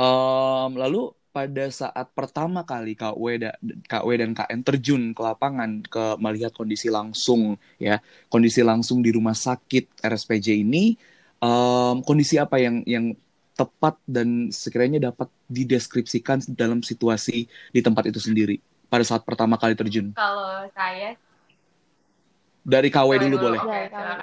Um, 0.03 0.75
lalu 0.75 1.15
pada 1.31 1.71
saat 1.71 2.11
pertama 2.13 2.67
kali 2.67 2.99
KW 2.99 3.25
dan 3.39 3.55
KW 3.87 4.09
dan 4.19 4.31
KN 4.35 4.61
terjun 4.67 5.03
ke 5.15 5.23
lapangan 5.23 5.81
ke 5.87 6.19
melihat 6.19 6.51
kondisi 6.51 6.91
langsung 6.91 7.57
ya 7.79 8.03
kondisi 8.29 8.61
langsung 8.67 9.01
di 9.01 9.15
rumah 9.15 9.33
sakit 9.33 10.03
RSPJ 10.03 10.61
ini 10.61 10.99
um, 11.39 12.03
kondisi 12.03 12.37
apa 12.37 12.59
yang 12.59 12.83
yang 12.85 13.15
tepat 13.55 13.95
dan 14.05 14.51
sekiranya 14.51 15.13
dapat 15.13 15.31
dideskripsikan 15.47 16.43
dalam 16.53 16.83
situasi 16.83 17.47
di 17.47 17.81
tempat 17.81 18.11
itu 18.11 18.19
sendiri 18.19 18.59
pada 18.91 19.07
saat 19.07 19.23
pertama 19.23 19.55
kali 19.57 19.73
terjun? 19.73 20.13
Kalau 20.19 20.67
saya 20.75 21.17
dari 22.61 22.89
KW 22.91 23.11
dulu, 23.23 23.37
dulu 23.39 23.45
boleh. 23.49 23.61
Ya, 23.63 24.21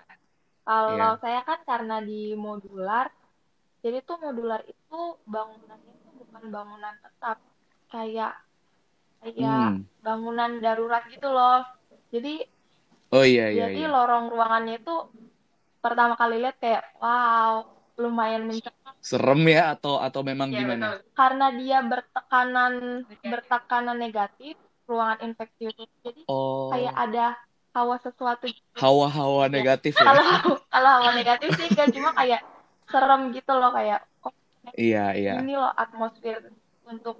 kalau 0.67 0.93
yeah. 0.93 1.13
saya 1.17 1.41
kan 1.41 1.59
karena 1.65 1.97
di 2.05 2.37
modular 2.37 3.09
jadi 3.79 4.03
tuh 4.03 4.17
modular 4.19 4.61
itu 4.67 5.01
bangunannya 5.27 5.93
itu 5.95 6.09
bukan 6.19 6.43
bangunan 6.51 6.93
tetap 6.99 7.37
kayak 7.89 8.33
kayak 9.19 9.65
hmm. 9.75 9.83
bangunan 10.03 10.51
darurat 10.63 11.03
gitu 11.11 11.27
loh 11.27 11.63
jadi 12.11 12.43
oh 13.11 13.25
iya 13.25 13.51
iya 13.51 13.67
jadi 13.71 13.87
iya. 13.87 13.91
lorong 13.91 14.31
ruangannya 14.31 14.79
itu 14.79 14.95
pertama 15.79 16.15
kali 16.19 16.43
lihat 16.43 16.57
kayak 16.59 16.83
wow 16.99 17.67
lumayan 17.99 18.47
mencekam 18.47 18.95
serem 19.03 19.43
ya 19.47 19.75
atau 19.75 19.99
atau 19.99 20.23
memang 20.23 20.51
ya, 20.51 20.63
gimana 20.63 20.87
betul. 20.99 21.15
karena 21.15 21.47
dia 21.55 21.77
bertekanan 21.83 22.73
bertekanan 23.23 23.97
negatif 23.99 24.55
ruangan 24.87 25.19
infeksius 25.23 25.75
jadi 26.03 26.21
oh. 26.27 26.71
kayak 26.71 26.95
ada 26.95 27.35
hawa 27.75 27.95
sesuatu 28.01 28.49
gitu. 28.49 28.75
hawa-hawa 28.79 29.47
negatif 29.51 29.93
ya 29.95 30.03
kalau 30.03 30.25
kalau 30.67 30.89
hawa 30.99 31.11
negatif 31.15 31.49
sih 31.59 31.69
kan 31.75 31.87
cuma 31.91 32.11
kayak 32.15 32.41
serem 32.89 33.21
gitu 33.31 33.53
loh 33.53 33.71
kayak 33.71 34.01
oh 34.25 34.33
iya 34.73 35.13
iya. 35.13 35.39
ini 35.39 35.53
loh 35.55 35.71
atmosfer 35.73 36.49
untuk 36.89 37.17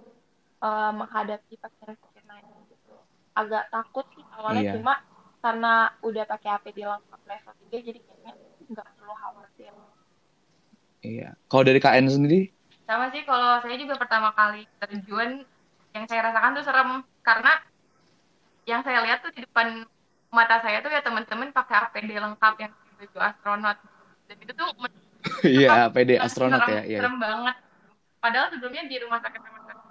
uh, 0.65 0.91
menghadapi 0.91 1.55
pasien 1.61 1.93
COVID-19 1.93 2.41
gitu. 2.73 2.93
Agak 3.37 3.69
takut 3.69 4.05
sih 4.17 4.25
awalnya 4.33 4.63
iya. 4.65 4.73
cuma 4.77 4.93
karena 5.39 5.93
udah 6.03 6.23
pakai 6.27 6.49
APD 6.59 6.83
lengkap 6.83 7.21
level 7.23 7.53
3 7.71 7.87
jadi 7.87 7.99
kayaknya 8.03 8.33
nggak 8.69 8.87
perlu 8.97 9.13
khawatir. 9.15 9.73
Iya. 10.99 11.29
Kalau 11.47 11.63
dari 11.63 11.79
KN 11.79 12.05
sendiri? 12.11 12.51
Sama 12.83 13.13
sih 13.13 13.23
kalau 13.23 13.61
saya 13.63 13.75
juga 13.79 13.95
pertama 13.95 14.33
kali 14.35 14.67
terjun 14.81 15.45
yang 15.95 16.05
saya 16.09 16.27
rasakan 16.27 16.57
tuh 16.59 16.65
serem. 16.65 16.89
Karena 17.23 17.53
yang 18.67 18.81
saya 18.83 19.05
lihat 19.05 19.23
tuh 19.23 19.31
di 19.31 19.45
depan 19.45 19.85
mata 20.29 20.61
saya 20.61 20.81
tuh 20.83 20.93
ya 20.93 21.01
teman-teman 21.01 21.49
pakai 21.49 21.89
APD 21.89 22.19
lengkap 22.19 22.53
yang 22.61 22.73
baju 22.99 23.17
astronot 23.17 23.77
dan 24.29 24.37
itu 24.37 24.53
tuh 24.53 24.69
Iya, 25.43 25.91
PD 25.91 26.15
astronot 26.15 26.63
serem, 26.63 26.75
ya. 26.75 26.81
Iya. 26.87 26.99
Serem 27.03 27.15
banget. 27.19 27.55
Padahal 28.19 28.47
sebelumnya 28.51 28.83
di 28.87 28.95
rumah 28.99 29.19
sakit 29.23 29.41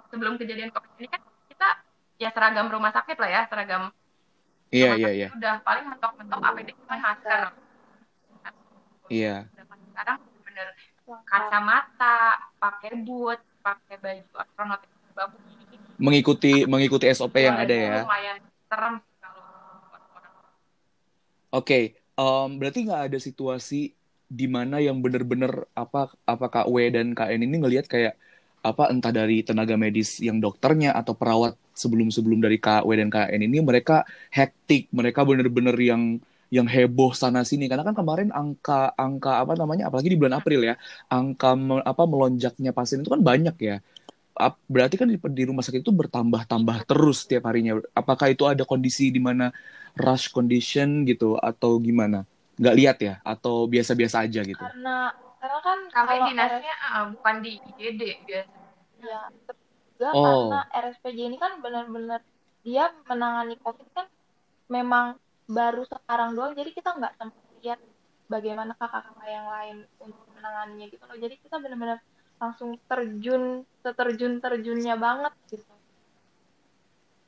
sebelum 0.09 0.33
kejadian 0.41 0.69
COVID 0.73 0.91
ini 0.97 1.07
kan 1.09 1.21
kita 1.49 1.69
ya 2.17 2.29
seragam 2.33 2.67
rumah 2.69 2.91
sakit 2.93 3.17
lah 3.17 3.29
ya, 3.29 3.41
seragam. 3.49 3.93
Iya, 4.69 4.97
iya, 5.01 5.09
iya. 5.13 5.27
Udah 5.33 5.61
paling 5.65 5.85
mentok-mentok 5.89 6.39
APD 6.41 6.69
cuma 6.77 6.95
masker. 6.97 7.41
Iya. 9.09 9.49
Sekarang 9.93 10.17
bener 10.45 10.67
kacamata, 11.25 12.37
pakai 12.61 13.01
boot, 13.01 13.41
pakai 13.65 13.97
baju 13.97 14.33
astronot 14.37 14.81
mengikuti 15.99 16.63
mengikuti 16.63 17.05
SOP 17.11 17.35
yang 17.43 17.59
ada 17.59 17.75
ya. 17.75 17.95
Lumayan 18.07 18.37
serem 18.71 18.95
kalau 19.19 19.43
Oke, 21.49 21.51
okay. 21.51 21.83
um, 22.15 22.55
berarti 22.55 22.87
nggak 22.87 23.03
ada 23.11 23.17
situasi 23.19 23.98
di 24.29 24.45
mana 24.45 24.77
yang 24.77 25.01
benar-benar 25.01 25.65
apa 25.73 26.13
apa 26.29 26.45
KW 26.53 26.75
dan 26.93 27.17
KN 27.17 27.41
ini 27.41 27.55
ngelihat 27.65 27.89
kayak 27.89 28.13
apa 28.61 28.93
entah 28.93 29.09
dari 29.09 29.41
tenaga 29.41 29.73
medis 29.73 30.21
yang 30.21 30.37
dokternya 30.37 30.93
atau 30.93 31.17
perawat 31.17 31.57
sebelum-sebelum 31.73 32.39
dari 32.43 32.61
KW 32.61 32.85
dan 32.85 33.09
KN 33.09 33.41
ini 33.41 33.57
mereka 33.63 34.05
hektik, 34.29 34.91
mereka 34.93 35.25
benar-benar 35.25 35.73
yang 35.81 36.21
yang 36.49 36.65
heboh 36.65 37.13
sana 37.13 37.45
sini 37.45 37.69
karena 37.69 37.85
kan 37.85 37.93
kemarin 37.93 38.29
angka 38.33 38.93
angka 38.97 39.37
apa 39.41 39.53
namanya 39.53 39.89
apalagi 39.89 40.09
di 40.13 40.17
bulan 40.17 40.41
April 40.41 40.65
ya 40.65 40.75
angka 41.09 41.53
me, 41.53 41.77
apa 41.85 42.03
melonjaknya 42.09 42.73
pasien 42.73 43.01
itu 43.01 43.09
kan 43.09 43.21
banyak 43.21 43.55
ya. 43.61 43.75
Berarti 44.71 44.95
kan 44.95 45.07
di, 45.11 45.19
di 45.19 45.43
rumah 45.49 45.61
sakit 45.65 45.83
itu 45.83 45.91
bertambah-tambah 45.91 46.87
terus 46.87 47.27
setiap 47.27 47.51
harinya. 47.51 47.75
Apakah 47.91 48.31
itu 48.31 48.47
ada 48.47 48.63
kondisi 48.63 49.11
di 49.11 49.19
mana 49.19 49.51
rush 49.99 50.31
condition 50.31 51.03
gitu 51.03 51.35
atau 51.35 51.75
gimana 51.81 52.23
nggak 52.59 52.75
lihat 52.75 52.97
ya? 52.99 53.13
Atau 53.23 53.65
biasa-biasa 53.71 54.27
aja 54.27 54.43
gitu? 54.43 54.59
Karena 54.59 55.15
karena 55.39 55.59
kan 55.63 55.79
kami 55.87 56.15
dinasnya 56.35 56.75
uh, 56.91 57.05
bukan 57.15 57.35
di 57.39 57.51
IGD 57.79 58.01
biasa. 58.27 58.55
Ya 58.99 59.21
juga 59.99 60.15
oh. 60.15 60.23
karena 60.23 60.59
RSPJ 60.71 61.19
ini 61.27 61.35
kan 61.35 61.59
benar-benar 61.59 62.23
dia 62.63 62.87
menangani 63.03 63.59
COVID 63.59 63.87
kan 63.91 64.07
memang 64.71 65.19
baru 65.51 65.83
sekarang 65.83 66.39
doang 66.39 66.55
jadi 66.55 66.71
kita 66.71 66.95
nggak 66.95 67.19
sempat 67.19 67.43
lihat 67.59 67.79
bagaimana 68.31 68.71
kakak-kakak 68.79 69.27
yang 69.27 69.47
lain 69.51 69.77
untuk 69.99 70.23
menanganinya 70.37 70.87
gitu 70.87 71.03
loh. 71.03 71.17
Jadi 71.19 71.35
kita 71.43 71.59
benar-benar 71.59 71.99
langsung 72.39 72.79
terjun 72.87 73.67
seterjun 73.83 74.39
terjunnya 74.39 74.95
banget 74.95 75.33
gitu 75.51 75.78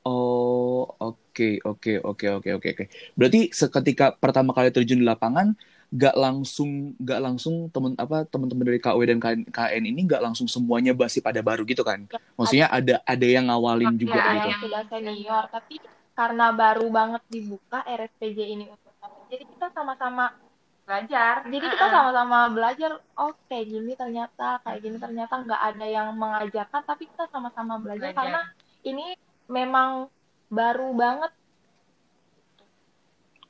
Oh, 0.02 0.82
oke, 0.98 1.62
oke, 1.62 1.92
oke, 2.02 2.26
oke, 2.26 2.48
oke, 2.58 2.68
oke. 2.74 2.84
Berarti 3.14 3.54
seketika 3.54 4.10
pertama 4.18 4.50
kali 4.50 4.74
terjun 4.74 4.98
di 4.98 5.06
lapangan, 5.06 5.54
gak 5.94 6.18
langsung, 6.18 6.98
gak 6.98 7.22
langsung 7.22 7.70
temen 7.70 7.94
apa 7.94 8.26
teman-teman 8.26 8.66
dari 8.66 8.82
KW 8.82 8.98
dan 9.06 9.18
KN 9.22 9.82
ini 9.86 10.02
gak 10.10 10.26
langsung 10.26 10.50
semuanya 10.50 10.90
basi 10.90 11.22
pada 11.22 11.38
baru 11.38 11.62
gitu 11.62 11.86
kan? 11.86 12.02
Maksudnya 12.34 12.66
ada 12.66 12.98
ada 13.06 13.26
yang 13.26 13.46
ngawalin 13.46 13.94
juga 13.94 14.18
ya, 14.18 14.26
gitu. 14.34 14.48
Yang 14.50 14.58
sudah 14.66 14.82
senior, 14.90 15.44
tapi 15.54 15.74
karena 16.12 16.46
baru 16.52 16.86
banget 16.92 17.22
dibuka 17.30 17.80
RSPJ 17.86 18.38
ini 18.42 18.64
untuk 18.68 18.92
jadi 19.32 19.44
kita 19.48 19.66
sama-sama 19.72 20.36
belajar 20.84 21.46
jadi 21.48 21.66
kita 21.72 21.86
sama-sama 21.88 22.38
belajar 22.52 22.90
oh 23.16 23.32
kayak 23.48 23.66
gini 23.70 23.92
ternyata 23.96 24.60
kayak 24.60 24.80
gini 24.84 24.96
ternyata 25.00 25.34
nggak 25.40 25.62
ada 25.72 25.86
yang 25.88 26.12
mengajarkan 26.12 26.82
tapi 26.84 27.08
kita 27.08 27.24
sama-sama 27.32 27.80
belajar, 27.80 28.12
belajar 28.12 28.18
karena 28.18 28.40
ini 28.84 29.16
memang 29.48 30.10
baru 30.50 30.92
banget. 30.94 31.32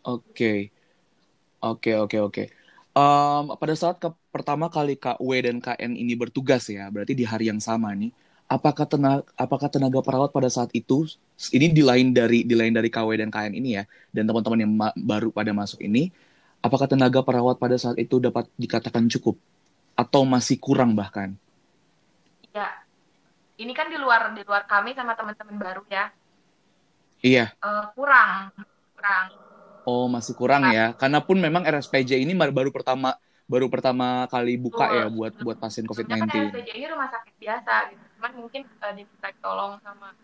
Oke. 0.03 0.71
Oke 1.63 1.93
oke 1.95 2.19
oke. 2.19 2.43
Um, 2.93 3.57
pada 3.57 3.75
saat 3.79 3.97
ke 4.03 4.09
pertama 4.35 4.69
kali 4.69 4.99
KW 4.99 5.31
dan 5.49 5.57
KN 5.63 5.97
ini 5.97 6.13
bertugas 6.13 6.69
ya 6.69 6.89
berarti 6.93 7.17
di 7.17 7.25
hari 7.25 7.49
yang 7.49 7.57
sama 7.57 7.89
nih 7.97 8.13
apakah 8.53 8.85
tenaga 8.85 9.25
apakah 9.33 9.69
tenaga 9.73 10.05
perawat 10.05 10.29
pada 10.29 10.49
saat 10.53 10.69
itu 10.77 11.09
ini 11.57 11.73
di 11.73 11.81
lain 11.81 12.13
dari 12.13 12.45
di 12.45 12.53
lain 12.53 12.77
dari 12.77 12.93
KW 12.93 13.17
dan 13.17 13.33
KN 13.33 13.57
ini 13.57 13.81
ya 13.81 13.85
dan 14.13 14.29
teman-teman 14.29 14.61
yang 14.61 14.73
baru 15.01 15.33
pada 15.33 15.57
masuk 15.57 15.81
ini 15.81 16.13
apakah 16.63 16.87
tenaga 16.87 17.21
perawat 17.27 17.59
pada 17.59 17.77
saat 17.77 17.99
itu 17.99 18.23
dapat 18.23 18.47
dikatakan 18.57 19.11
cukup? 19.11 19.37
Atau 19.99 20.25
masih 20.25 20.57
kurang 20.57 20.97
bahkan? 20.97 21.37
Ya, 22.55 22.82
ini 23.63 23.73
kan 23.73 23.87
di 23.87 23.95
luar 23.95 24.35
di 24.35 24.43
luar 24.43 24.67
kami 24.67 24.91
sama 24.99 25.15
teman-teman 25.15 25.57
baru 25.57 25.83
ya. 25.87 26.11
Iya. 27.23 27.55
Uh, 27.63 27.87
kurang, 27.95 28.51
kurang. 28.99 29.27
Oh 29.87 30.07
masih 30.11 30.35
kurang 30.35 30.67
nah. 30.67 30.75
ya, 30.75 30.87
karena 30.95 31.23
pun 31.23 31.39
memang 31.39 31.63
RSPJ 31.63 32.19
ini 32.19 32.35
baru 32.35 32.71
pertama 32.75 33.15
baru 33.47 33.67
pertama 33.67 34.31
kali 34.31 34.55
buka 34.59 34.87
oh, 34.87 34.95
ya 34.95 35.05
buat 35.11 35.35
buat 35.43 35.57
pasien 35.59 35.87
COVID-19. 35.87 36.23
Kan 36.27 36.31
RSPJ 36.31 36.71
ini 36.79 36.87
rumah 36.91 37.11
sakit 37.11 37.35
biasa, 37.39 37.73
gitu. 37.95 38.03
cuman 38.19 38.33
mungkin 38.39 38.63
uh, 38.79 38.93
diminta 38.95 39.29
tolong 39.43 39.79
sama 39.83 40.15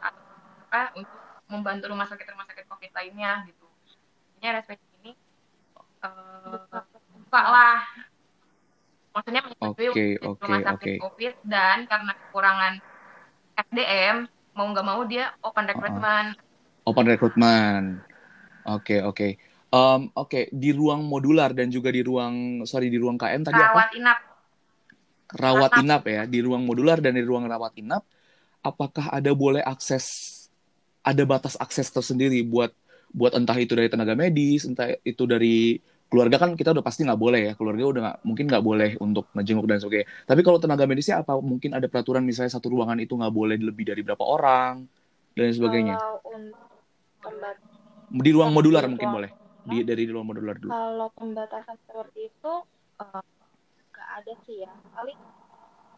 atau 0.00 0.24
apa 0.68 0.82
untuk 0.96 1.20
membantu 1.52 1.84
rumah 1.92 2.08
sakit 2.08 2.26
rumah 2.32 2.48
sakit 2.48 2.64
COVID 2.68 2.90
lainnya 2.96 3.44
gitu. 3.48 3.66
Ini 4.40 4.44
RSPJ 4.56 4.80
uh, 6.04 6.84
buka 7.16 7.42
lah 7.48 7.80
maksudnya 9.12 9.40
menyetujui 9.44 9.88
okay, 9.92 10.10
okay, 10.18 10.44
rumah 10.48 10.60
sakit 10.64 10.86
okay. 10.88 10.96
COVID 10.98 11.34
dan 11.44 11.76
karena 11.86 12.12
kekurangan 12.16 12.72
SDM 13.52 14.16
mau 14.52 14.66
nggak 14.72 14.86
mau 14.86 15.00
dia 15.04 15.32
open 15.44 15.64
recruitment. 15.68 16.28
Uh, 16.36 16.88
open 16.88 17.06
recruitment. 17.08 17.86
Oke 18.68 18.98
okay, 18.98 19.00
oke. 19.04 19.16
Okay. 19.16 19.32
Um, 19.72 20.12
oke 20.12 20.28
okay. 20.28 20.44
di 20.52 20.72
ruang 20.72 21.08
modular 21.08 21.56
dan 21.56 21.72
juga 21.72 21.88
di 21.88 22.04
ruang 22.04 22.64
sorry 22.68 22.92
di 22.92 23.00
ruang 23.00 23.16
KM 23.16 23.48
tadi 23.48 23.56
rawat 23.56 23.88
apa? 23.88 23.96
inap. 23.96 24.18
Rawat 25.32 25.70
inap 25.80 26.02
ya 26.04 26.22
di 26.28 26.38
ruang 26.44 26.64
modular 26.68 27.00
dan 27.00 27.16
di 27.16 27.24
ruang 27.24 27.48
rawat 27.48 27.72
inap. 27.80 28.04
Apakah 28.60 29.08
ada 29.08 29.32
boleh 29.32 29.64
akses 29.64 30.28
ada 31.02 31.24
batas 31.26 31.58
akses 31.58 31.90
tersendiri 31.90 32.44
buat 32.46 32.70
buat 33.12 33.36
entah 33.36 33.56
itu 33.60 33.76
dari 33.76 33.92
tenaga 33.92 34.16
medis, 34.16 34.64
entah 34.64 34.88
itu 35.04 35.24
dari 35.28 35.76
keluarga 36.12 36.36
kan 36.36 36.52
kita 36.52 36.76
udah 36.76 36.84
pasti 36.84 37.08
nggak 37.08 37.16
boleh 37.16 37.40
ya. 37.48 37.52
Keluarga 37.56 37.82
udah 37.88 38.00
gak, 38.04 38.16
mungkin 38.28 38.44
nggak 38.52 38.64
boleh 38.64 38.90
untuk 39.00 39.32
ngejenguk 39.32 39.64
dan 39.64 39.80
sebagainya. 39.80 40.06
Tapi 40.28 40.40
kalau 40.44 40.60
tenaga 40.60 40.84
medisnya 40.84 41.24
apa? 41.24 41.40
Mungkin 41.40 41.72
ada 41.72 41.88
peraturan 41.88 42.20
misalnya 42.20 42.52
satu 42.52 42.68
ruangan 42.68 43.00
itu 43.00 43.16
nggak 43.16 43.32
boleh 43.32 43.56
lebih 43.56 43.88
dari 43.88 44.04
berapa 44.04 44.20
orang 44.20 44.84
dan 45.32 45.48
sebagainya. 45.56 45.96
Di 48.12 48.30
ruang 48.36 48.52
modular 48.52 48.84
mungkin 48.84 49.08
boleh. 49.08 49.30
Di 49.64 49.80
dari 49.88 50.04
ruang 50.04 50.28
modular 50.28 50.60
dulu. 50.60 50.68
Kalau 50.68 51.08
pembatasan 51.16 51.80
seperti 51.88 52.28
itu 52.28 52.52
eh, 53.00 53.24
nggak 53.88 54.08
uh, 54.12 54.18
ada 54.20 54.32
sih 54.44 54.56
ya. 54.68 54.72
Paling 54.92 55.18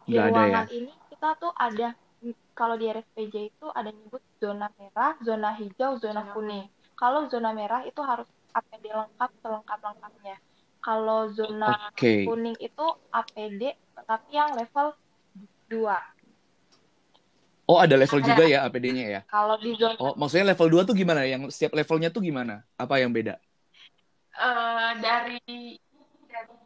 di 0.06 0.14
gak 0.14 0.30
ruangan 0.30 0.46
ada 0.46 0.70
ya? 0.70 0.78
ini 0.78 0.92
kita 1.10 1.28
tuh 1.42 1.52
ada 1.58 1.88
kalau 2.54 2.78
di 2.78 2.86
RSPJ 2.86 3.34
itu 3.50 3.66
ada 3.74 3.90
nyebut 3.90 4.22
zona 4.38 4.70
merah, 4.78 5.18
zona 5.26 5.50
hijau, 5.58 5.98
zona 5.98 6.22
kuning. 6.30 6.70
Kalau 6.94 7.26
zona 7.26 7.50
merah 7.50 7.82
itu 7.82 7.98
harus 8.00 8.30
APD 8.54 8.84
lengkap 8.94 9.30
selengkap-lengkapnya. 9.42 10.36
Kalau 10.78 11.32
zona 11.32 11.90
okay. 11.90 12.22
kuning 12.28 12.54
itu 12.60 12.86
APD 13.10 13.74
tapi 14.04 14.30
yang 14.36 14.54
level 14.54 14.94
2. 15.72 15.82
Oh, 17.64 17.80
ada 17.80 17.96
level 17.96 18.20
ada. 18.20 18.28
juga 18.28 18.44
ya 18.44 18.68
APD-nya 18.68 19.04
ya? 19.08 19.20
Kalau 19.24 19.56
di 19.56 19.72
zona 19.74 19.96
Oh, 19.96 20.12
maksudnya 20.14 20.52
level 20.52 20.84
2 20.84 20.88
tuh 20.88 20.94
gimana? 20.94 21.24
Yang 21.24 21.56
setiap 21.56 21.72
levelnya 21.74 22.12
tuh 22.12 22.20
gimana? 22.20 22.62
Apa 22.76 23.00
yang 23.00 23.10
beda? 23.10 23.40
Uh, 24.36 24.92
dari 25.00 25.40
dari 26.28 26.64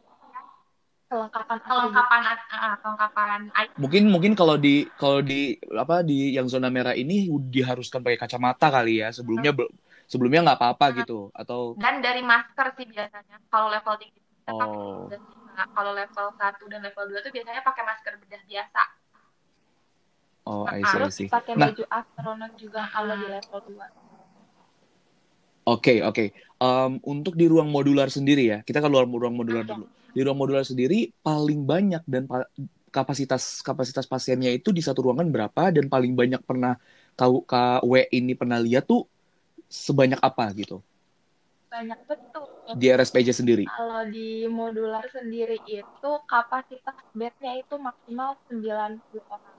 kelengkapan 1.09 1.57
kelengkapan 1.65 2.21
uh, 2.53 2.75
kelengkapan 2.85 3.39
mungkin 3.81 4.03
mungkin 4.13 4.33
kalau 4.37 4.61
di 4.61 4.85
kalau 4.93 5.25
di 5.25 5.57
apa 5.73 6.05
di 6.05 6.37
yang 6.37 6.45
zona 6.45 6.69
merah 6.69 6.93
ini 6.93 7.25
diharuskan 7.49 8.05
pakai 8.05 8.17
kacamata 8.21 8.69
kali 8.69 9.01
ya 9.01 9.09
sebelumnya 9.09 9.53
hmm 9.57 9.88
sebelumnya 10.09 10.41
nggak 10.41 10.57
apa-apa 10.57 10.85
nah, 10.89 10.97
gitu 11.05 11.19
atau 11.31 11.77
dan 11.77 12.01
dari 12.01 12.25
masker 12.25 12.73
sih 12.73 12.89
biasanya 12.89 13.37
kalau 13.53 13.69
level 13.69 13.93
tinggi 14.01 14.17
kita 14.17 14.51
oh. 14.57 15.05
pakai 15.05 15.21
kalau 15.69 15.91
level 15.93 16.27
1 16.33 16.71
dan 16.73 16.79
level 16.81 17.05
2 17.13 17.25
tuh 17.29 17.31
biasanya 17.31 17.61
pakai 17.61 17.83
masker 17.85 18.13
bedah 18.17 18.43
biasa 18.49 18.81
oh 20.49 20.65
nah, 20.65 20.73
I 20.73 20.81
see, 20.81 20.89
harus 20.89 21.15
pakai 21.29 21.53
nah, 21.53 21.69
baju 21.69 21.83
astronot 21.93 22.53
juga 22.57 22.81
kalau 22.89 23.13
di 23.15 23.27
level 23.29 23.59
2 23.77 24.09
Oke, 25.69 26.01
okay, 26.01 26.01
oke. 26.01 26.15
Okay. 26.17 26.27
Um, 26.57 26.97
untuk 27.05 27.37
di 27.37 27.45
ruang 27.45 27.69
modular 27.69 28.09
sendiri 28.09 28.41
ya, 28.49 28.65
kita 28.65 28.81
kan 28.81 28.89
luar 28.89 29.05
ruang 29.05 29.37
modular 29.37 29.61
dulu. 29.61 29.85
Di 29.85 30.25
ruang 30.25 30.41
modular 30.41 30.65
sendiri 30.65 31.13
paling 31.21 31.61
banyak 31.61 32.01
dan 32.09 32.25
pa 32.25 32.49
kapasitas 32.89 33.61
kapasitas 33.61 34.09
pasiennya 34.09 34.49
itu 34.49 34.73
di 34.73 34.81
satu 34.81 35.05
ruangan 35.05 35.29
berapa 35.29 35.69
dan 35.69 35.85
paling 35.85 36.17
banyak 36.17 36.41
pernah 36.41 36.73
KW 37.13 38.09
ini 38.09 38.33
pernah 38.33 38.57
lihat 38.57 38.89
tuh 38.89 39.05
sebanyak 39.69 40.17
apa 40.19 40.49
gitu? 40.57 40.81
Banyak 41.69 42.01
betul. 42.09 42.49
Di 42.73 42.89
RSPJ 42.89 43.45
sendiri? 43.45 43.69
Kalau 43.69 44.01
di 44.09 44.49
modular 44.49 45.05
sendiri 45.13 45.61
itu 45.69 46.11
kapasitas 46.25 46.97
bednya 47.13 47.61
itu 47.61 47.77
maksimal 47.77 48.41
90 48.49 49.21
orang. 49.29 49.57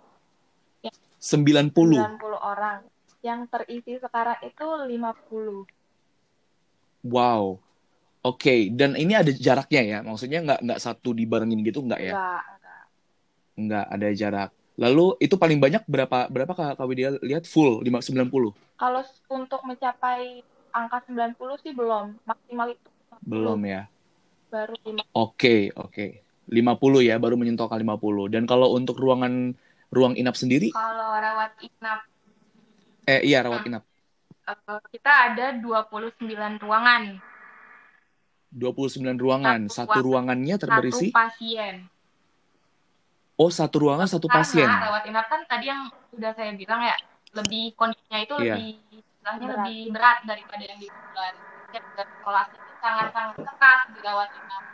Ya, 0.83 0.91
90? 1.23 1.71
90 1.71 2.03
orang. 2.43 2.83
Yang 3.23 3.41
terisi 3.55 4.03
sekarang 4.03 4.43
itu 4.43 4.67
50. 4.67 7.07
Wow. 7.07 7.63
Oke, 8.21 8.37
okay. 8.37 8.61
dan 8.69 9.01
ini 9.01 9.17
ada 9.17 9.33
jaraknya 9.33 9.81
ya? 9.81 9.99
Maksudnya 10.05 10.45
nggak 10.45 10.61
nggak 10.61 10.81
satu 10.83 11.17
dibarengin 11.17 11.65
gitu 11.65 11.81
nggak 11.81 12.01
ya? 12.05 12.13
Nggak, 12.13 12.43
nggak. 12.61 12.83
Nggak 13.57 13.87
ada 13.97 14.09
jarak. 14.13 14.51
Lalu 14.81 15.21
itu 15.21 15.37
paling 15.37 15.61
banyak 15.61 15.85
berapa 15.85 16.33
berapa 16.33 16.53
Kak 16.57 16.89
Widya 16.89 17.21
lihat 17.21 17.45
full 17.45 17.85
90? 17.85 18.33
Kalau 18.81 19.03
untuk 19.29 19.61
mencapai 19.69 20.41
angka 20.73 21.05
90 21.05 21.37
sih 21.61 21.77
belum, 21.77 22.17
maksimal 22.25 22.73
itu. 22.73 22.89
50. 23.21 23.29
Belum 23.29 23.61
ya. 23.69 23.93
Baru 24.49 24.73
5. 24.81 25.05
Oke, 25.13 25.69
oke. 25.77 25.93
Okay. 25.93 26.11
50 26.49 27.05
ya, 27.05 27.21
baru 27.21 27.37
menyentuh 27.37 27.69
angka 27.69 27.77
50. 27.77 28.33
Dan 28.33 28.49
kalau 28.49 28.73
untuk 28.73 28.97
ruangan 28.97 29.53
ruang 29.93 30.17
inap 30.17 30.33
sendiri? 30.33 30.73
Kalau 30.73 31.13
rawat 31.13 31.61
inap. 31.61 32.01
Eh 33.05 33.21
iya, 33.29 33.45
rawat 33.45 33.69
inap. 33.69 33.85
Uh, 34.49 34.81
kita 34.89 35.13
ada 35.29 35.61
29 35.61 36.25
ruangan. 36.57 37.21
29 38.49 38.97
ruangan. 39.21 39.69
Satu, 39.69 39.93
satu 39.93 39.99
ruangannya 40.09 40.57
terberisi? 40.57 41.13
Satu 41.13 41.21
pasien 41.21 42.00
Oh, 43.41 43.49
satu 43.49 43.89
ruangan 43.89 44.05
satu 44.05 44.29
Karena 44.29 44.45
pasien. 44.45 44.69
Karena 44.69 44.85
rawat 44.93 45.03
inap 45.09 45.27
kan 45.33 45.41
tadi 45.49 45.73
yang 45.73 45.89
sudah 46.13 46.37
saya 46.37 46.53
bilang 46.53 46.85
ya, 46.85 46.93
lebih 47.33 47.73
kondisinya 47.73 48.21
itu 48.21 48.35
yeah. 48.45 48.61
lebih 48.61 48.71
istilahnya 48.93 49.47
berat. 49.49 49.57
lebih 49.65 49.81
berat 49.97 50.19
daripada 50.29 50.63
yang 50.69 50.77
di 50.77 50.89
bulan. 50.93 51.35
Isolasi 51.73 52.55
itu 52.61 52.75
sangat-sangat 52.85 53.35
ketat 53.41 53.79
di 53.97 54.01
rawat 54.05 54.29
inap. 54.37 54.65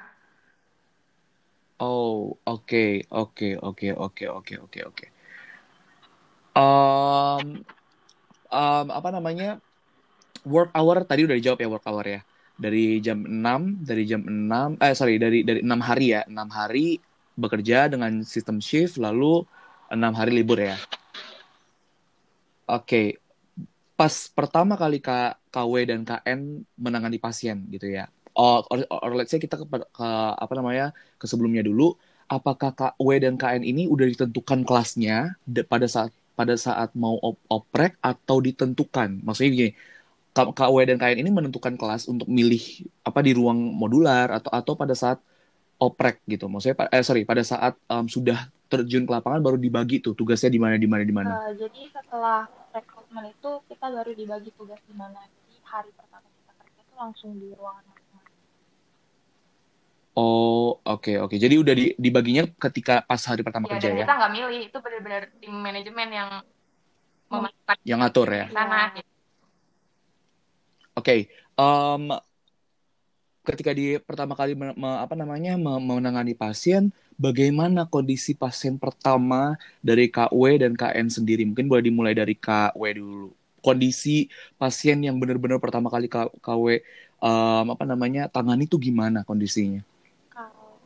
Oh, 1.78 2.34
oke, 2.42 2.66
okay, 2.66 2.90
oke, 3.14 3.54
okay, 3.62 3.92
oke, 3.94 3.94
okay, 3.94 4.26
oke, 4.26 4.26
oke, 4.34 4.54
oke, 4.66 4.80
oke. 4.90 5.06
Um, 6.58 7.62
um, 8.50 8.86
apa 8.90 9.08
namanya? 9.14 9.62
Work 10.42 10.74
hour 10.74 11.06
tadi 11.06 11.22
udah 11.22 11.36
dijawab 11.38 11.62
ya 11.62 11.68
work 11.70 11.86
hour 11.86 12.02
ya. 12.02 12.20
Dari 12.56 12.98
jam 12.98 13.22
6, 13.22 13.86
dari 13.86 14.02
jam 14.08 14.26
6, 14.26 14.82
eh 14.82 14.94
sorry, 14.96 15.22
dari 15.22 15.46
dari 15.46 15.62
6 15.62 15.70
hari 15.86 16.06
ya. 16.18 16.26
6 16.26 16.34
hari 16.50 16.98
bekerja 17.36 17.86
dengan 17.92 18.24
sistem 18.24 18.58
shift 18.58 18.96
lalu 18.96 19.44
enam 19.92 20.12
hari 20.16 20.32
libur 20.34 20.58
ya. 20.58 20.74
Oke, 22.66 22.82
okay. 22.82 23.06
pas 23.94 24.10
pertama 24.34 24.74
kali 24.74 24.98
K, 24.98 25.38
KW 25.54 25.72
dan 25.86 26.02
KN 26.02 26.66
menangani 26.74 27.22
pasien 27.22 27.62
gitu 27.70 27.86
ya. 27.86 28.10
Or, 28.34 28.66
or, 28.68 28.82
or 28.90 29.14
let's 29.14 29.30
say 29.30 29.38
kita 29.38 29.56
ke, 29.56 29.64
ke 29.70 30.08
apa 30.36 30.52
namanya 30.58 30.90
ke 31.16 31.30
sebelumnya 31.30 31.62
dulu, 31.62 31.94
apakah 32.26 32.74
KW 32.74 33.08
dan 33.22 33.38
KN 33.38 33.62
ini 33.62 33.86
udah 33.86 34.06
ditentukan 34.10 34.66
kelasnya 34.66 35.38
pada 35.70 35.86
saat 35.86 36.10
pada 36.36 36.58
saat 36.58 36.92
mau 36.98 37.16
op 37.22 37.38
oprek 37.46 37.96
atau 38.02 38.42
ditentukan? 38.42 39.22
Maksudnya 39.22 39.50
gini, 39.54 39.70
KW 40.34 40.76
dan 40.84 40.98
KN 40.98 41.22
ini 41.22 41.30
menentukan 41.30 41.78
kelas 41.78 42.10
untuk 42.10 42.26
milih 42.26 42.90
apa 43.06 43.22
di 43.22 43.32
ruang 43.32 43.56
modular 43.56 44.28
atau 44.34 44.50
atau 44.52 44.74
pada 44.74 44.92
saat 44.92 45.22
oprek 45.76 46.24
gitu. 46.24 46.48
Maksudnya 46.48 46.88
eh 46.88 47.04
sorry 47.04 47.28
pada 47.28 47.42
saat 47.44 47.76
um, 47.88 48.08
sudah 48.08 48.48
terjun 48.66 49.06
ke 49.06 49.12
lapangan 49.12 49.40
baru 49.44 49.58
dibagi 49.60 50.02
tuh 50.02 50.16
tugasnya 50.16 50.50
di 50.50 50.60
mana 50.60 50.74
di 50.80 50.88
mana 50.88 51.02
di 51.06 51.14
mana. 51.14 51.30
Uh, 51.36 51.52
jadi 51.54 51.82
setelah 51.92 52.50
rekrutmen 52.74 53.30
itu 53.30 53.50
kita 53.70 53.86
baru 53.88 54.12
dibagi 54.16 54.50
tugas 54.56 54.80
di 54.84 54.94
mana. 54.96 55.20
Jadi 55.22 55.54
hari 55.62 55.90
pertama 55.94 56.26
kita 56.26 56.52
kerja 56.56 56.80
itu 56.82 56.94
langsung 56.96 57.30
di 57.38 57.48
ruangan. 57.54 57.96
Oh, 60.16 60.80
oke 60.80 61.12
okay, 61.12 61.16
oke. 61.20 61.36
Okay. 61.36 61.38
Jadi 61.44 61.54
udah 61.60 61.74
dibaginya 62.00 62.48
ketika 62.56 63.04
pas 63.04 63.20
hari 63.20 63.44
pertama 63.44 63.68
ya, 63.68 63.76
kerja 63.76 63.88
dan 63.92 64.00
ya? 64.00 64.04
Kita 64.08 64.14
nggak 64.16 64.32
milih, 64.32 64.60
itu 64.72 64.78
benar-benar 64.80 65.22
tim 65.44 65.52
manajemen 65.52 66.08
yang 66.08 66.30
memasukkan 67.28 67.76
yang 67.84 67.98
ngatur 68.00 68.28
ya. 68.32 68.46
Sana. 68.48 68.96
Ya. 68.96 69.04
Oke, 70.96 71.04
okay. 71.04 71.20
um, 71.60 72.16
ketika 73.46 73.70
di 73.70 73.96
pertama 74.02 74.34
kali 74.34 74.58
me, 74.58 74.74
me, 74.74 74.90
apa 74.98 75.14
namanya 75.14 75.54
me, 75.54 75.78
menangani 75.78 76.34
pasien, 76.34 76.90
bagaimana 77.14 77.86
kondisi 77.86 78.34
pasien 78.34 78.74
pertama 78.76 79.54
dari 79.80 80.10
KW 80.10 80.66
dan 80.66 80.74
KN 80.74 81.06
sendiri? 81.06 81.46
Mungkin 81.46 81.70
boleh 81.70 81.84
dimulai 81.86 82.14
dari 82.18 82.34
KW 82.34 82.82
dulu. 82.98 83.30
Kondisi 83.62 84.26
pasien 84.58 85.02
yang 85.02 85.16
benar-benar 85.22 85.62
pertama 85.62 85.90
kali 85.90 86.10
KW 86.12 86.64
um, 87.22 87.66
apa 87.74 87.84
namanya 87.86 88.26
tangani 88.26 88.66
itu 88.66 88.78
gimana 88.78 89.22
kondisinya? 89.22 89.82
Kalau 90.30 90.76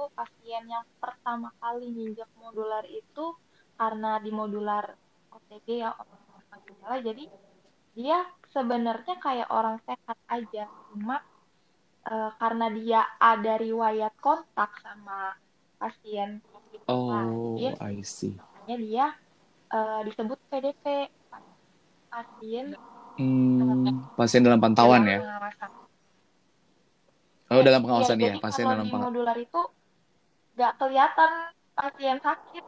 itu 0.00 0.16
pasien 0.16 0.64
yang 0.64 0.88
pertama 0.96 1.52
kali 1.60 1.92
nginjak 1.92 2.32
modular 2.40 2.84
itu 2.88 3.36
karena 3.76 4.16
di 4.24 4.32
modular 4.32 4.96
OTG 5.28 5.84
ya 5.84 5.92
jadi 7.04 7.24
dia 7.92 8.24
sebenarnya 8.50 9.14
kayak 9.22 9.48
orang 9.50 9.78
sehat 9.86 10.18
aja. 10.26 10.66
Cuma 10.92 11.22
uh, 12.06 12.30
karena 12.38 12.66
dia 12.72 13.00
ada 13.18 13.58
riwayat 13.58 14.14
kontak 14.20 14.70
sama 14.80 15.36
pasien 15.80 16.44
oh 16.84 17.56
dia, 17.56 17.72
I 17.80 18.04
see. 18.04 18.36
dia 18.68 19.16
uh, 19.72 20.00
disebut 20.04 20.36
PDP 20.52 21.08
pasien 22.10 22.76
hmm, 23.16 24.14
pasien 24.18 24.42
dalam 24.44 24.60
pantauan 24.60 25.06
dalam 25.06 25.12
ya 25.14 25.18
pengawasan. 25.24 25.70
oh 27.50 27.62
dalam 27.64 27.80
pengawasan 27.80 28.16
ya, 28.20 28.30
ya 28.36 28.42
pasien 28.42 28.66
dalam 28.68 28.86
pengawasan 28.92 29.08
modular 29.08 29.36
itu 29.40 29.62
nggak 30.58 30.72
kelihatan 30.76 31.30
pasien 31.72 32.16
sakit. 32.20 32.64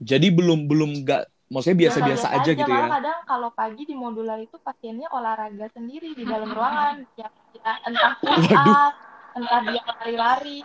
Jadi 0.00 0.32
belum 0.32 0.68
belum 0.68 1.04
nggak 1.04 1.24
maksudnya 1.50 1.78
biasa-biasa 1.86 2.26
aja, 2.30 2.40
aja 2.46 2.50
gitu 2.54 2.70
ya? 2.70 2.86
kadang 2.86 3.20
kalau 3.26 3.50
pagi 3.50 3.82
di 3.82 3.94
modular 3.98 4.38
itu 4.38 4.54
pasiennya 4.62 5.10
olahraga 5.10 5.66
sendiri 5.74 6.14
di 6.14 6.22
dalam 6.22 6.46
ruangan. 6.54 7.02
Ya, 7.18 7.28
ya 7.58 7.72
entah 7.90 8.14
push 8.22 8.54
up 8.54 8.94
entah 9.34 9.60
dia 9.66 9.82
lari-lari. 9.82 10.58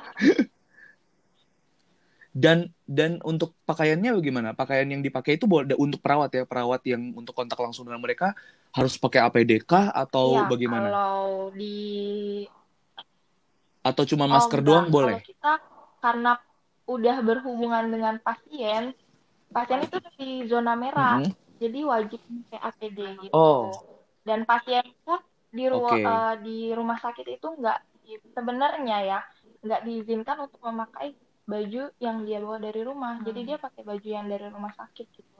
Dan 2.35 2.67
dan 2.83 3.23
untuk 3.23 3.55
pakaiannya 3.63 4.11
bagaimana? 4.19 4.51
Pakaian 4.51 4.91
yang 4.91 4.99
dipakai 4.99 5.39
itu 5.39 5.47
untuk 5.79 6.03
perawat 6.03 6.29
ya? 6.35 6.43
Perawat 6.43 6.83
yang 6.83 7.15
untuk 7.15 7.31
kontak 7.31 7.55
langsung 7.55 7.87
dengan 7.87 8.03
mereka 8.03 8.35
harus 8.75 8.99
pakai 8.99 9.23
APD 9.23 9.63
kah? 9.63 9.87
Atau 9.95 10.43
ya, 10.43 10.45
bagaimana? 10.45 10.91
kalau 10.91 11.49
di 11.55 12.43
atau 13.79 14.03
cuma 14.03 14.27
masker 14.27 14.59
oh, 14.59 14.65
doang? 14.67 14.85
Boleh? 14.91 15.23
Kalau 15.23 15.29
kita 15.31 15.53
karena 16.03 16.31
udah 16.85 17.17
berhubungan 17.23 17.87
dengan 17.87 18.15
pasien 18.19 18.91
pasien 19.55 19.79
itu 19.87 19.97
di 20.19 20.43
zona 20.51 20.75
merah, 20.75 21.23
mm 21.23 21.31
-hmm. 21.31 21.59
jadi 21.63 21.79
wajib 21.87 22.19
pakai 22.51 22.59
APD 22.59 22.99
gitu. 23.23 23.31
Oh. 23.31 23.71
Dan 24.27 24.43
pasien 24.43 24.83
pun 25.07 25.23
di 25.55 25.63
ruang 25.71 26.03
okay. 26.03 26.03
uh, 26.03 26.11
eh, 26.11 26.33
di 26.43 26.57
rumah 26.75 26.99
sakit 26.99 27.39
itu 27.39 27.47
nggak 27.47 27.79
sebenarnya 28.35 28.97
ya 29.07 29.19
nggak 29.63 29.81
diizinkan 29.87 30.43
untuk 30.43 30.59
memakai 30.59 31.15
baju 31.47 31.93
yang 32.03 32.27
dia 32.27 32.43
bawa 32.43 32.59
dari 32.59 32.81
rumah. 32.83 33.21
Hmm. 33.21 33.25
Jadi 33.31 33.39
dia 33.47 33.57
pakai 33.57 33.81
baju 33.87 34.03
yang 34.03 34.27
dari 34.27 34.51
rumah 34.51 34.75
sakit 34.75 35.07
gitu. 35.15 35.31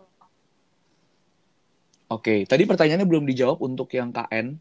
Oke, 2.06 2.21
okay. 2.21 2.39
tadi 2.45 2.69
pertanyaannya 2.69 3.10
belum 3.10 3.25
dijawab 3.25 3.60
untuk 3.65 3.89
yang 3.97 4.13
KN. 4.13 4.56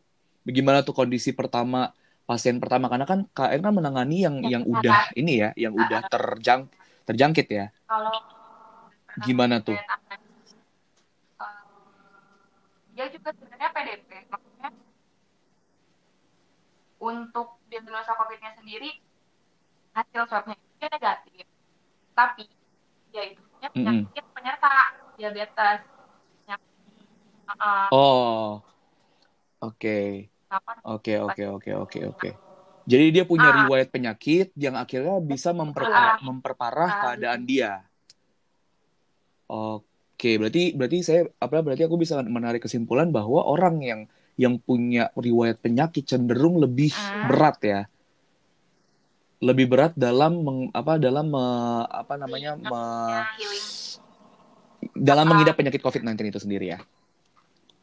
Bagaimana 0.49 0.81
tuh 0.81 0.97
kondisi 0.97 1.37
pertama 1.37 1.93
pasien 2.25 2.57
pertama 2.57 2.88
karena 2.88 3.05
kan 3.05 3.29
KN 3.37 3.61
kan 3.61 3.73
menangani 3.77 4.25
yang 4.25 4.40
yang, 4.40 4.64
yang 4.64 4.64
udah 4.64 4.99
ini 5.12 5.33
ya, 5.45 5.49
yang 5.55 5.77
udah 5.77 6.09
terjang 6.09 6.67
terjangkit 7.05 7.47
ya. 7.53 7.69
Kalau 7.85 8.17
Gimana 9.22 9.62
tuh? 9.62 9.79
dia 12.94 13.11
juga 13.11 13.35
sebenarnya 13.35 13.74
PDP, 13.74 14.11
maksudnya 14.31 14.70
untuk 17.03 17.59
diagnosa 17.66 18.14
COVID-nya 18.14 18.55
sendiri 18.55 19.03
hasil 19.98 20.31
swabnya 20.31 20.55
itu 20.55 20.87
negatif, 20.87 21.46
tapi 22.14 22.46
dia 23.11 23.35
itu 23.35 23.42
punya 23.50 23.68
penyakit 23.74 24.07
mm 24.07 24.14
-hmm. 24.14 24.35
penyerta 24.38 24.74
diabetes. 25.18 25.81
Uh, 27.44 27.88
oh, 27.92 28.64
oke. 29.61 30.31
Oke, 30.87 31.14
oke, 31.18 31.42
oke, 31.50 31.70
oke, 31.74 31.98
oke. 32.14 32.31
Jadi 32.85 33.07
dia 33.11 33.24
punya 33.24 33.48
ah. 33.48 33.57
riwayat 33.64 33.88
penyakit 33.88 34.53
yang 34.55 34.77
akhirnya 34.77 35.16
bisa 35.18 35.50
memperparah, 35.50 36.20
memperparah 36.20 36.90
keadaan 37.05 37.42
dia. 37.48 37.83
Oke, 39.48 40.40
berarti 40.40 40.72
berarti 40.72 40.98
saya 41.04 41.28
apa 41.37 41.61
berarti 41.61 41.85
aku 41.85 42.00
bisa 42.00 42.16
menarik 42.24 42.64
kesimpulan 42.64 43.12
bahwa 43.12 43.44
orang 43.44 43.76
yang 43.85 44.00
yang 44.40 44.57
punya 44.57 45.12
riwayat 45.14 45.61
penyakit 45.61 46.09
cenderung 46.09 46.59
lebih 46.59 46.90
uh. 46.96 47.28
berat 47.28 47.59
ya. 47.61 47.80
Lebih 49.44 49.66
berat 49.68 49.92
dalam 49.92 50.40
meng, 50.40 50.59
apa 50.72 50.96
dalam 50.96 51.28
me, 51.28 51.46
apa 51.85 52.14
namanya 52.16 52.57
me, 52.57 52.83
dalam 54.96 55.28
mengidap 55.28 55.61
penyakit 55.61 55.85
COVID-19 55.85 56.33
itu 56.33 56.40
sendiri 56.40 56.72
ya. 56.72 56.78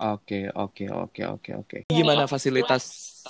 Oke, 0.01 0.49
oke, 0.49 0.89
oke, 0.89 1.21
oke, 1.21 1.51
oke. 1.61 1.77
Gimana 1.93 2.25
fasilitas 2.25 3.21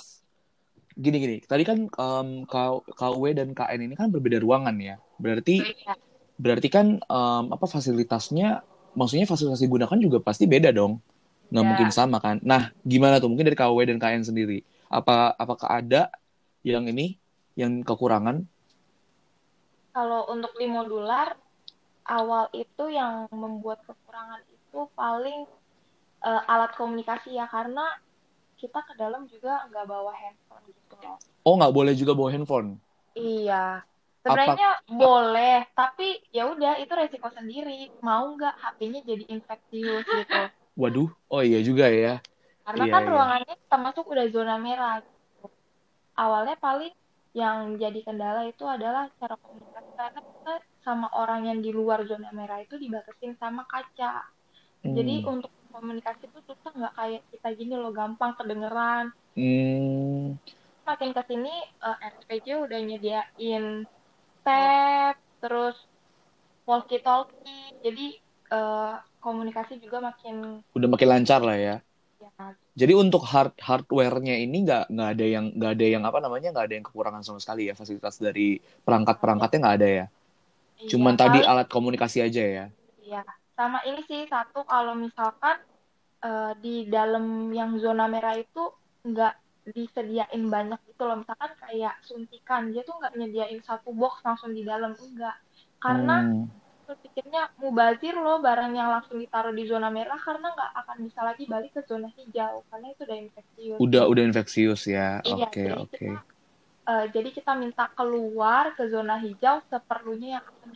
gini 0.96 1.16
gini. 1.20 1.36
Tadi 1.44 1.62
kan 1.68 1.84
um, 1.92 2.48
KW 2.96 3.22
dan 3.36 3.52
KN 3.52 3.80
ini 3.84 3.92
kan 3.92 4.08
berbeda 4.08 4.40
ruangan 4.40 4.80
ya. 4.80 4.96
Berarti 5.20 5.60
iya 5.60 5.92
berarti 6.42 6.66
kan 6.66 6.98
um, 7.06 7.44
apa 7.54 7.70
fasilitasnya 7.70 8.66
maksudnya 8.98 9.30
fasilitas 9.30 9.62
digunakan 9.62 9.94
juga 9.94 10.18
pasti 10.18 10.50
beda 10.50 10.74
dong. 10.74 10.98
Nggak 11.54 11.62
ya. 11.62 11.68
mungkin 11.70 11.88
sama 11.94 12.18
kan. 12.18 12.42
Nah 12.42 12.74
gimana 12.82 13.22
tuh? 13.22 13.30
Mungkin 13.30 13.46
dari 13.46 13.54
KW 13.54 13.78
dan 13.86 14.02
KN 14.02 14.26
sendiri. 14.26 14.66
Apa 14.90 15.38
apakah 15.38 15.78
ada 15.78 16.10
yang 16.66 16.90
ini 16.90 17.14
yang 17.54 17.86
kekurangan? 17.86 18.42
Kalau 19.94 20.26
untuk 20.34 20.50
di 20.58 20.66
modular 20.66 21.38
awal 22.10 22.50
itu 22.50 22.90
yang 22.90 23.30
membuat 23.30 23.86
kekurangan 23.86 24.42
itu 24.50 24.88
paling 24.98 25.46
uh, 26.26 26.42
alat 26.50 26.74
komunikasi 26.74 27.38
ya. 27.38 27.46
Karena 27.46 27.86
kita 28.58 28.82
ke 28.82 28.98
dalam 28.98 29.30
juga 29.30 29.62
nggak 29.70 29.86
bawa 29.86 30.10
handphone 30.10 30.66
gitu 30.66 30.94
loh. 31.06 31.20
Oh 31.46 31.54
nggak 31.54 31.74
boleh 31.76 31.94
juga 31.94 32.18
bawa 32.18 32.34
handphone? 32.34 32.80
Iya 33.12 33.84
Sebenarnya 34.22 34.70
Apa? 34.86 34.94
boleh, 34.94 35.58
tapi 35.74 36.22
ya 36.30 36.46
udah 36.46 36.78
itu 36.78 36.94
resiko 36.94 37.26
sendiri. 37.34 37.90
Mau 38.06 38.38
nggak 38.38 38.54
HP-nya 38.54 39.00
jadi 39.02 39.24
infeksius 39.26 40.06
gitu. 40.06 40.42
Waduh, 40.80 41.10
oh 41.26 41.42
iya 41.42 41.58
juga 41.58 41.90
ya. 41.90 42.22
Karena 42.62 42.84
iya, 42.86 42.92
kan 42.94 43.02
iya. 43.02 43.10
ruangannya 43.10 43.54
termasuk 43.66 44.04
udah 44.06 44.26
zona 44.30 44.56
merah. 44.62 45.02
Gitu. 45.02 45.46
Awalnya 46.14 46.56
paling 46.62 46.94
yang 47.34 47.80
jadi 47.80 48.00
kendala 48.06 48.46
itu 48.46 48.62
adalah 48.62 49.10
cara 49.18 49.34
komunikasi 49.40 49.90
karena 49.96 50.20
kita 50.20 50.54
sama 50.84 51.08
orang 51.16 51.48
yang 51.48 51.58
di 51.64 51.74
luar 51.74 52.04
zona 52.06 52.30
merah 52.30 52.62
itu 52.62 52.78
dibatasin 52.78 53.34
sama 53.42 53.66
kaca. 53.66 54.22
Hmm. 54.86 54.94
Jadi 54.94 55.26
untuk 55.26 55.50
komunikasi 55.74 56.30
itu 56.30 56.38
susah 56.46 56.72
nggak 56.78 56.94
kayak 56.94 57.22
kita 57.34 57.48
gini 57.58 57.74
loh 57.74 57.90
gampang 57.90 58.38
kedengeran. 58.38 59.10
Hmm. 59.34 60.38
Makin 60.86 61.10
ke 61.10 61.22
sini 61.26 61.54
uh, 61.82 61.98
eh, 61.98 62.10
RSPJ 62.14 62.46
udah 62.70 62.78
nyediain 62.78 63.64
tab 64.42 65.16
terus 65.42 65.76
walkie 66.66 67.02
talkie 67.02 67.74
jadi 67.82 68.06
uh, 68.54 68.94
komunikasi 69.18 69.78
juga 69.78 70.02
makin 70.02 70.62
udah 70.74 70.88
makin 70.90 71.08
lancar 71.08 71.42
lah 71.42 71.58
ya, 71.58 71.76
ya. 72.18 72.30
jadi 72.74 72.92
untuk 72.98 73.22
hard 73.26 73.54
hardwarenya 73.58 74.38
ini 74.38 74.66
nggak 74.66 74.90
nggak 74.90 75.08
ada 75.14 75.26
yang 75.26 75.46
nggak 75.54 75.72
ada 75.78 75.86
yang 75.86 76.02
apa 76.06 76.18
namanya 76.18 76.48
nggak 76.54 76.66
ada 76.70 76.74
yang 76.74 76.86
kekurangan 76.86 77.22
sama 77.22 77.38
sekali 77.38 77.70
ya? 77.70 77.74
Fasilitas 77.78 78.18
dari 78.18 78.58
perangkat 78.82 79.22
perangkatnya 79.22 79.58
nggak 79.62 79.76
ada 79.78 79.88
ya? 79.88 80.06
Iya, 80.82 80.88
cuman 80.90 81.14
tadi 81.14 81.38
alat 81.42 81.68
komunikasi 81.70 82.18
aja 82.22 82.42
ya? 82.42 82.66
Iya. 83.02 83.22
Sama 83.52 83.84
ini 83.84 84.00
sih 84.08 84.26
satu 84.26 84.64
kalau 84.64 84.96
misalkan 84.96 85.60
uh, 86.24 86.56
di 86.58 86.88
dalam 86.88 87.52
yang 87.52 87.76
zona 87.78 88.08
merah 88.08 88.34
itu 88.34 88.72
nggak 89.06 89.34
disediain 89.62 90.42
banyak 90.50 90.80
gitu 90.90 91.02
loh 91.06 91.22
misalkan 91.22 91.54
kayak 91.62 91.94
suntikan 92.02 92.74
dia 92.74 92.82
tuh 92.82 92.98
nggak 92.98 93.14
nyediain 93.14 93.62
satu 93.62 93.94
box 93.94 94.18
langsung 94.26 94.50
di 94.50 94.66
dalam 94.66 94.94
enggak 94.98 95.38
karena 95.78 96.16
hmm. 96.26 96.46
pikirnya 96.92 97.48
mubazir 97.62 98.12
loh 98.18 98.42
barang 98.42 98.74
yang 98.74 98.90
langsung 98.90 99.22
ditaruh 99.22 99.54
di 99.54 99.64
zona 99.64 99.88
merah 99.88 100.18
karena 100.18 100.50
nggak 100.50 100.70
akan 100.82 100.96
bisa 101.06 101.20
lagi 101.22 101.44
balik 101.46 101.72
ke 101.72 101.82
zona 101.86 102.10
hijau 102.18 102.66
karena 102.68 102.86
itu 102.90 103.00
udah 103.06 103.18
infeksius 103.22 103.78
udah 103.78 104.02
udah 104.10 104.22
infeksius 104.26 104.82
ya 104.90 105.22
iya, 105.22 105.46
oke 105.46 105.46
oke 105.46 105.54
okay, 105.54 105.68
okay. 105.78 106.12
uh, 106.90 107.06
jadi 107.08 107.28
kita 107.30 107.54
minta 107.54 107.86
keluar 107.94 108.74
ke 108.74 108.84
zona 108.90 109.16
hijau 109.22 109.62
seperlunya 109.70 110.42
yang 110.42 110.44
akan 110.44 110.70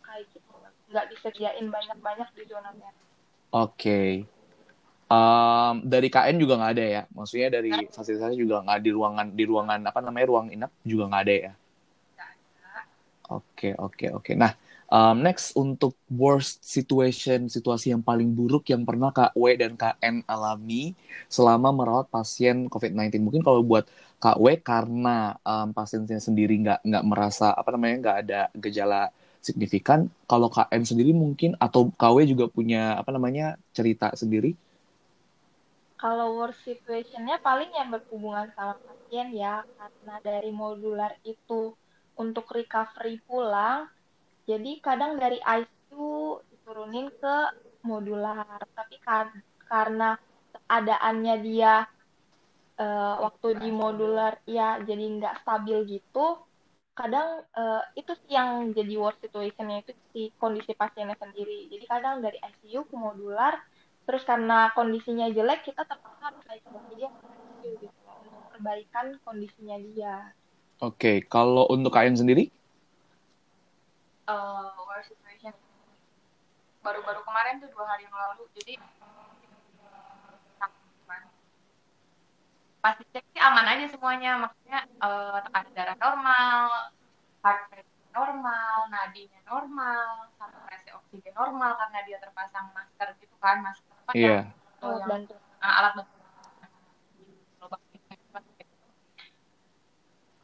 kayak 0.00 0.26
gitu 0.32 0.50
nggak 0.90 1.06
disediain 1.14 1.66
banyak-banyak 1.70 2.28
di 2.34 2.44
zona 2.50 2.74
merah. 2.74 2.98
Oke. 3.54 3.78
Okay. 3.78 4.39
Um, 5.10 5.82
dari 5.82 6.06
KN 6.06 6.38
juga 6.38 6.54
nggak 6.54 6.72
ada 6.78 6.84
ya? 6.86 7.02
Maksudnya 7.10 7.48
dari 7.50 7.90
fasilitasnya 7.90 8.38
juga 8.38 8.62
nggak 8.62 8.78
di 8.78 8.90
ruangan 8.94 9.26
di 9.34 9.44
ruangan 9.50 9.80
apa 9.90 9.98
namanya 10.06 10.26
ruang 10.30 10.46
inap 10.54 10.70
juga 10.86 11.10
nggak 11.10 11.22
ada 11.26 11.34
ya? 11.34 11.52
Oke 13.30 13.74
oke 13.78 14.06
oke. 14.14 14.32
Nah 14.38 14.52
um, 14.90 15.16
next 15.22 15.54
untuk 15.58 15.94
worst 16.10 16.62
situation 16.66 17.46
situasi 17.50 17.94
yang 17.94 18.02
paling 18.02 18.30
buruk 18.34 18.70
yang 18.70 18.82
pernah 18.86 19.10
Kak 19.14 19.34
W 19.38 19.54
dan 19.58 19.74
KN 19.78 20.26
alami 20.26 20.94
selama 21.30 21.70
merawat 21.74 22.06
pasien 22.10 22.66
COVID-19. 22.70 23.22
Mungkin 23.22 23.42
kalau 23.46 23.62
buat 23.66 23.86
Kak 24.22 24.38
W 24.38 24.46
karena 24.62 25.38
um, 25.46 25.74
pasiennya 25.74 26.18
sendiri 26.22 26.54
nggak 26.62 26.86
nggak 26.86 27.04
merasa 27.06 27.54
apa 27.54 27.70
namanya 27.74 27.96
nggak 28.02 28.18
ada 28.26 28.40
gejala 28.58 29.02
signifikan. 29.42 30.10
Kalau 30.30 30.50
KN 30.50 30.82
sendiri 30.86 31.10
mungkin 31.14 31.58
atau 31.58 31.90
KW 31.94 32.26
juga 32.30 32.46
punya 32.46 32.94
apa 32.98 33.10
namanya 33.14 33.58
cerita 33.74 34.14
sendiri? 34.14 34.54
Kalau 36.00 36.40
worst 36.40 36.64
situationnya 36.64 37.44
paling 37.44 37.68
yang 37.76 37.92
berhubungan 37.92 38.48
sama 38.56 38.80
pasien 38.80 39.36
ya, 39.36 39.60
karena 39.76 40.16
dari 40.24 40.48
modular 40.48 41.12
itu 41.28 41.76
untuk 42.16 42.48
recovery 42.56 43.20
pulang, 43.28 43.84
jadi 44.48 44.80
kadang 44.80 45.20
dari 45.20 45.36
ICU 45.36 46.40
diturunin 46.48 47.12
ke 47.20 47.36
modular, 47.84 48.64
tapi 48.72 48.96
kar 49.04 49.28
karena 49.68 50.16
keadaannya 50.56 51.36
dia 51.44 51.84
uh, 52.80 53.14
waktu 53.20 53.60
di 53.60 53.68
modular 53.68 54.40
ya 54.48 54.80
jadi 54.80 55.04
nggak 55.04 55.44
stabil 55.44 56.00
gitu, 56.00 56.40
kadang 56.96 57.44
uh, 57.52 57.84
itu 57.92 58.16
yang 58.32 58.72
jadi 58.72 58.96
worst 58.96 59.20
situationnya 59.20 59.84
itu 59.84 59.92
si 60.16 60.32
kondisi 60.40 60.72
pasiennya 60.72 61.20
sendiri. 61.20 61.68
Jadi 61.68 61.84
kadang 61.84 62.24
dari 62.24 62.40
ICU 62.40 62.88
ke 62.88 62.96
modular 62.96 63.60
terus 64.10 64.26
karena 64.26 64.74
kondisinya 64.74 65.30
jelek 65.30 65.70
kita 65.70 65.86
terpaksa 65.86 66.34
harus 66.34 66.42
isolasi 66.50 66.98
dia 66.98 67.10
gitu. 67.62 67.86
Untuk 68.26 68.42
perbaikan 68.50 69.06
kondisinya 69.22 69.78
dia. 69.78 70.34
Oke 70.82 70.98
okay. 70.98 71.16
kalau 71.22 71.70
untuk 71.70 71.94
kalian 71.94 72.18
sendiri? 72.18 72.50
Uh, 74.26 74.74
worst 74.90 75.14
situation. 75.14 75.54
Baru-baru 76.82 77.22
kemarin 77.22 77.62
tuh 77.62 77.70
dua 77.70 77.86
hari 77.86 78.10
yang 78.10 78.18
lalu. 78.18 78.50
Jadi 78.58 78.74
pasti 82.82 83.04
cek 83.14 83.24
sih 83.30 83.38
aman 83.38 83.66
aja 83.70 83.86
semuanya. 83.94 84.42
Maksudnya 84.42 84.90
uh, 84.98 85.38
tekanan 85.46 85.70
darah 85.78 85.96
normal 86.02 86.66
heart 87.46 87.62
rate 87.70 87.90
normal 88.10 88.90
nadinya 88.90 89.38
normal 89.46 90.26
saturasi 90.34 90.90
oksigen 90.98 91.34
normal 91.34 91.78
karena 91.78 91.98
dia 92.02 92.18
terpasang 92.18 92.74
masker 92.74 93.14
gitu 93.22 93.36
kan 93.38 93.62
masker 93.62 93.99
apa 94.10 94.18
yeah. 94.18 94.42
yang, 94.82 94.90
alat 94.90 95.04
bantu 95.06 95.34
uh, 95.38 95.74
alat 95.78 95.92
bantu 96.02 96.14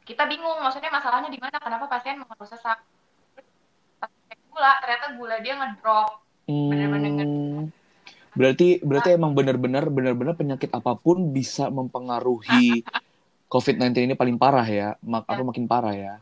kita 0.07 0.23
bingung 0.23 0.57
maksudnya 0.63 0.87
masalahnya 0.87 1.27
di 1.27 1.35
mana 1.35 1.59
kenapa 1.59 1.91
pasien 1.91 2.15
mengeluh 2.15 2.47
sesak 2.47 2.79
gula 4.47 4.71
ternyata 4.79 5.05
gula 5.19 5.35
dia 5.43 5.53
ngedrop 5.59 6.23
hmm. 6.47 6.69
benar-benar 6.71 7.27
berarti 8.37 8.67
berarti 8.79 9.09
emang 9.19 9.35
benar-benar 9.35 9.91
benar-benar 9.91 10.33
penyakit 10.39 10.71
apa 10.71 10.95
pun 10.95 11.35
bisa 11.35 11.67
mempengaruhi 11.67 12.87
COVID-19 13.51 14.07
ini 14.07 14.13
paling 14.15 14.39
parah 14.39 14.63
ya 14.63 14.95
mak 15.03 15.27
apa 15.27 15.43
makin 15.43 15.67
parah 15.67 15.91
ya 15.91 16.13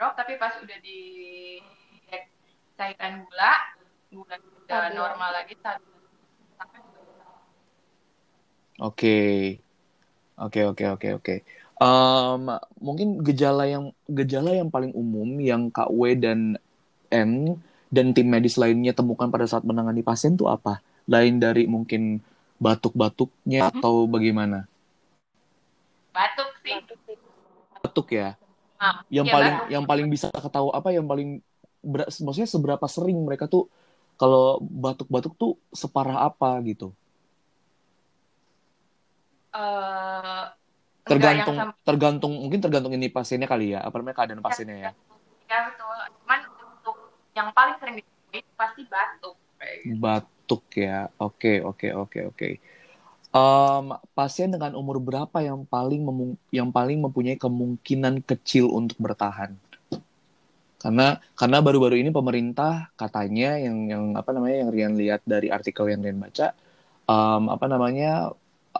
drop 0.00 0.16
tapi 0.16 0.40
pas 0.40 0.56
udah 0.56 0.78
di 0.80 0.98
cairan 2.80 3.28
gula 3.28 3.79
udah 4.10 4.82
normal 4.90 5.30
lagi 5.34 5.54
Oke, 8.80 9.60
oke, 10.40 10.60
oke, 10.72 10.84
oke, 10.96 11.08
oke. 11.20 11.34
Mungkin 12.80 13.20
gejala 13.20 13.68
yang 13.68 13.92
gejala 14.08 14.56
yang 14.56 14.72
paling 14.72 14.96
umum 14.96 15.36
yang 15.36 15.68
KW 15.68 16.16
dan 16.16 16.56
N 17.12 17.60
dan 17.92 18.16
tim 18.16 18.24
medis 18.24 18.56
lainnya 18.56 18.96
temukan 18.96 19.28
pada 19.28 19.44
saat 19.44 19.68
menangani 19.68 20.00
pasien 20.00 20.32
itu 20.32 20.48
apa? 20.48 20.80
Lain 21.04 21.36
dari 21.36 21.68
mungkin 21.68 22.24
batuk-batuknya 22.56 23.68
uh-huh. 23.68 23.72
atau 23.84 23.94
bagaimana? 24.08 24.64
Batuk 26.16 26.50
sih. 26.64 26.80
Batuk 27.84 28.08
ya. 28.16 28.40
Ah, 28.80 29.04
yang 29.12 29.28
ya 29.28 29.32
paling 29.36 29.54
batuk. 29.60 29.70
yang 29.76 29.84
paling 29.84 30.06
bisa 30.08 30.26
ketahui 30.32 30.72
apa 30.72 30.88
yang 30.88 31.04
paling 31.04 31.44
maksudnya 32.24 32.48
seberapa 32.48 32.86
sering 32.88 33.20
mereka 33.20 33.44
tuh 33.44 33.68
kalau 34.20 34.60
batuk-batuk 34.60 35.32
tuh 35.40 35.52
separah 35.72 36.28
apa 36.28 36.60
gitu? 36.68 36.92
Uh, 39.48 40.44
tergantung 41.08 41.56
tergantung 41.82 42.32
mungkin 42.36 42.60
tergantung 42.60 42.92
ini 42.92 43.08
pasiennya 43.08 43.48
kali 43.48 43.72
ya 43.72 43.80
apa 43.80 43.96
namanya 43.96 44.16
keadaan 44.20 44.44
pasiennya 44.44 44.76
ya. 44.76 44.90
Ya 45.48 45.58
betul. 45.72 45.96
Cuman 46.20 46.40
untuk 46.52 46.96
yang 47.32 47.48
paling 47.56 47.80
sering 47.80 47.96
ditemui 48.04 48.44
pasti 48.60 48.82
batuk 48.92 49.34
batuk 49.96 50.62
ya. 50.76 51.08
Oke 51.16 51.64
oke 51.64 51.88
oke 51.96 52.20
oke. 52.28 52.48
Um, 53.32 53.96
pasien 54.12 54.52
dengan 54.52 54.76
umur 54.76 55.00
berapa 55.00 55.38
yang 55.40 55.64
paling 55.64 56.04
yang 56.52 56.68
paling 56.68 57.00
mempunyai 57.00 57.40
kemungkinan 57.40 58.20
kecil 58.26 58.68
untuk 58.68 59.00
bertahan 59.00 59.56
karena 60.80 61.20
karena 61.36 61.58
baru-baru 61.60 62.00
ini 62.00 62.08
pemerintah 62.08 62.88
katanya 62.96 63.60
yang 63.60 63.78
yang 63.92 64.04
apa 64.16 64.32
namanya 64.32 64.64
yang 64.64 64.70
Rian 64.72 64.94
lihat 64.96 65.20
dari 65.28 65.52
artikel 65.52 65.92
yang 65.92 66.00
Rian 66.00 66.16
baca 66.16 66.56
um, 67.04 67.52
apa 67.52 67.66
namanya 67.68 68.32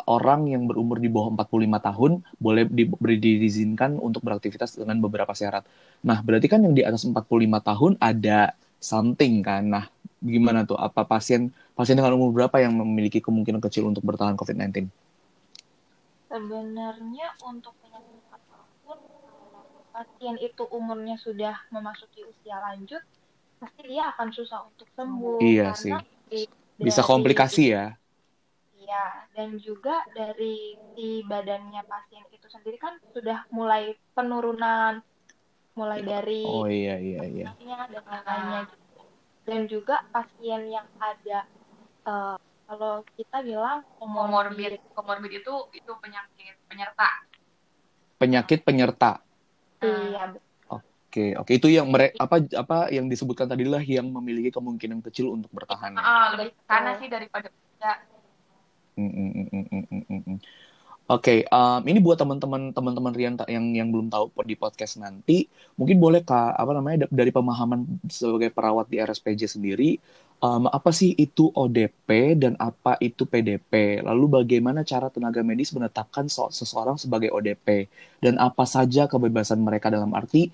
orang 0.07 0.47
yang 0.47 0.65
berumur 0.71 1.03
di 1.03 1.11
bawah 1.11 1.35
45 1.35 1.87
tahun 1.91 2.13
boleh 2.39 2.65
diberi 2.71 3.17
diizinkan 3.19 3.99
untuk 3.99 4.23
beraktivitas 4.23 4.79
dengan 4.79 5.03
beberapa 5.03 5.35
syarat. 5.35 5.67
Nah, 6.07 6.23
berarti 6.23 6.47
kan 6.47 6.63
yang 6.63 6.75
di 6.79 6.87
atas 6.87 7.03
45 7.03 7.27
tahun 7.59 7.93
ada 7.99 8.55
something 8.79 9.43
kan. 9.43 9.67
Nah, 9.67 9.85
gimana 10.23 10.63
tuh? 10.63 10.79
Apa 10.79 11.03
pasien 11.03 11.51
pasien 11.75 11.99
dengan 11.99 12.15
umur 12.15 12.31
berapa 12.31 12.63
yang 12.63 12.79
memiliki 12.79 13.19
kemungkinan 13.19 13.59
kecil 13.59 13.91
untuk 13.91 14.07
bertahan 14.07 14.39
COVID-19? 14.39 14.87
Sebenarnya 16.31 17.35
untuk 17.43 17.75
pasien 19.91 20.39
itu 20.39 20.65
umurnya 20.71 21.19
sudah 21.21 21.55
memasuki 21.75 22.23
usia 22.25 22.57
lanjut, 22.63 23.03
pasti 23.61 23.83
dia 23.87 24.11
akan 24.17 24.29
susah 24.33 24.65
untuk 24.67 24.89
sembuh. 24.97 25.39
Iya 25.43 25.77
sih. 25.77 25.93
Di, 26.31 26.47
Bisa 26.81 27.05
komplikasi 27.05 27.77
ya. 27.77 27.95
Iya, 28.81 29.07
dan 29.37 29.55
juga 29.63 30.03
dari 30.17 30.75
di 30.97 31.23
badannya 31.23 31.85
pasien 31.87 32.27
itu 32.35 32.47
sendiri 32.51 32.81
kan 32.81 32.99
sudah 33.15 33.47
mulai 33.55 33.95
penurunan, 34.17 34.99
mulai 35.79 36.03
dari 36.03 36.43
oh 36.43 36.67
iya 36.67 36.99
iya 36.99 37.23
iya 37.23 37.49
dan 37.55 38.03
lainnya 38.27 38.61
gitu. 38.67 39.03
Dan 39.47 39.61
juga 39.71 40.03
pasien 40.11 40.67
yang 40.67 40.89
ada 40.99 41.47
uh, 42.03 42.37
kalau 42.67 43.03
kita 43.15 43.43
bilang 43.47 43.87
komorbid, 43.99 44.79
komorbid 44.95 45.33
itu 45.43 45.55
itu 45.75 45.93
penyakit 46.03 46.59
penyerta. 46.67 47.09
Penyakit 48.19 48.63
penyerta. 48.67 49.23
Iya. 49.81 50.37
Oke, 51.11 51.35
oke 51.35 51.53
itu 51.59 51.67
yang 51.67 51.91
mereka 51.91 52.23
apa 52.23 52.37
apa 52.55 52.79
yang 52.95 53.11
disebutkan 53.11 53.51
tadi 53.51 53.67
lah 53.67 53.83
yang 53.83 54.07
memiliki 54.07 54.55
kemungkinan 54.55 55.03
kecil 55.11 55.35
untuk 55.35 55.51
bertahan. 55.51 55.99
Ya? 55.99 56.03
Ah, 56.07 56.27
lebih 56.39 56.55
karena 56.71 56.95
sih 57.03 57.11
daripada 57.11 57.51
ya. 57.83 57.99
Mm, 58.95 59.11
mm, 59.11 59.67
mm, 60.07 60.39
Oke, 61.11 61.43
okay, 61.43 61.51
um, 61.51 61.83
ini 61.91 61.99
buat 61.99 62.15
teman-teman 62.23 62.71
teman-teman 62.71 63.11
Rian 63.11 63.35
yang 63.51 63.67
yang 63.75 63.91
belum 63.91 64.15
tahu 64.15 64.31
di 64.47 64.55
podcast 64.55 64.95
nanti, 65.03 65.51
mungkin 65.75 65.99
boleh 65.99 66.23
kak 66.23 66.55
apa 66.55 66.71
namanya 66.71 67.11
dari 67.11 67.35
pemahaman 67.35 67.83
sebagai 68.07 68.55
perawat 68.55 68.87
di 68.87 69.03
RSPJ 69.03 69.59
sendiri, 69.59 69.99
um, 70.39 70.71
apa 70.71 70.95
sih 70.95 71.11
itu 71.19 71.51
ODP 71.51 72.39
dan 72.39 72.55
apa 72.63 72.95
itu 73.03 73.27
PDP? 73.27 74.07
Lalu 74.07 74.39
bagaimana 74.39 74.87
cara 74.87 75.11
tenaga 75.11 75.43
medis 75.43 75.75
menetapkan 75.75 76.31
so 76.31 76.47
seseorang 76.55 76.95
sebagai 76.95 77.35
ODP 77.35 77.91
dan 78.23 78.39
apa 78.39 78.63
saja 78.63 79.11
kebebasan 79.11 79.59
mereka 79.59 79.91
dalam 79.91 80.15
arti 80.15 80.47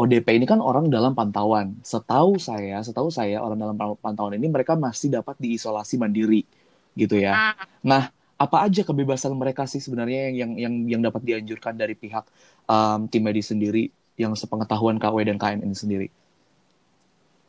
ODP 0.00 0.40
ini 0.40 0.48
kan 0.48 0.64
orang 0.64 0.88
dalam 0.88 1.12
pantauan. 1.12 1.76
Setahu 1.84 2.40
saya, 2.40 2.80
setahu 2.80 3.12
saya 3.12 3.44
orang 3.44 3.60
dalam 3.60 3.76
pantauan 4.00 4.32
ini 4.40 4.48
mereka 4.48 4.72
masih 4.72 5.12
dapat 5.12 5.36
diisolasi 5.36 6.00
mandiri, 6.00 6.48
gitu 6.96 7.20
ya. 7.20 7.52
Ah. 7.52 7.54
Nah, 7.84 8.02
apa 8.38 8.56
aja 8.70 8.86
kebebasan 8.86 9.34
mereka 9.34 9.66
sih 9.66 9.82
sebenarnya 9.82 10.30
yang 10.30 10.34
yang 10.34 10.52
yang, 10.54 10.74
yang 10.86 11.00
dapat 11.02 11.26
dianjurkan 11.26 11.74
dari 11.74 11.98
pihak 11.98 12.22
um, 12.70 13.10
tim 13.10 13.26
medis 13.26 13.50
sendiri 13.50 13.90
yang 14.14 14.34
sepengetahuan 14.38 14.98
KW 15.02 15.26
dan 15.26 15.38
KN 15.38 15.66
ini 15.66 15.74
sendiri? 15.74 16.08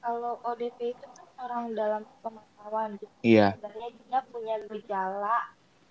Kalau 0.01 0.41
ODP 0.41 0.97
itu 0.97 1.05
kan 1.13 1.29
orang 1.45 1.63
dalam 1.77 2.01
pemantauan, 2.25 2.97
gitu. 2.97 3.13
Iya. 3.21 3.53
Sebenarnya 3.57 3.89
dia 3.93 4.19
punya 4.33 4.55
gejala 4.65 5.37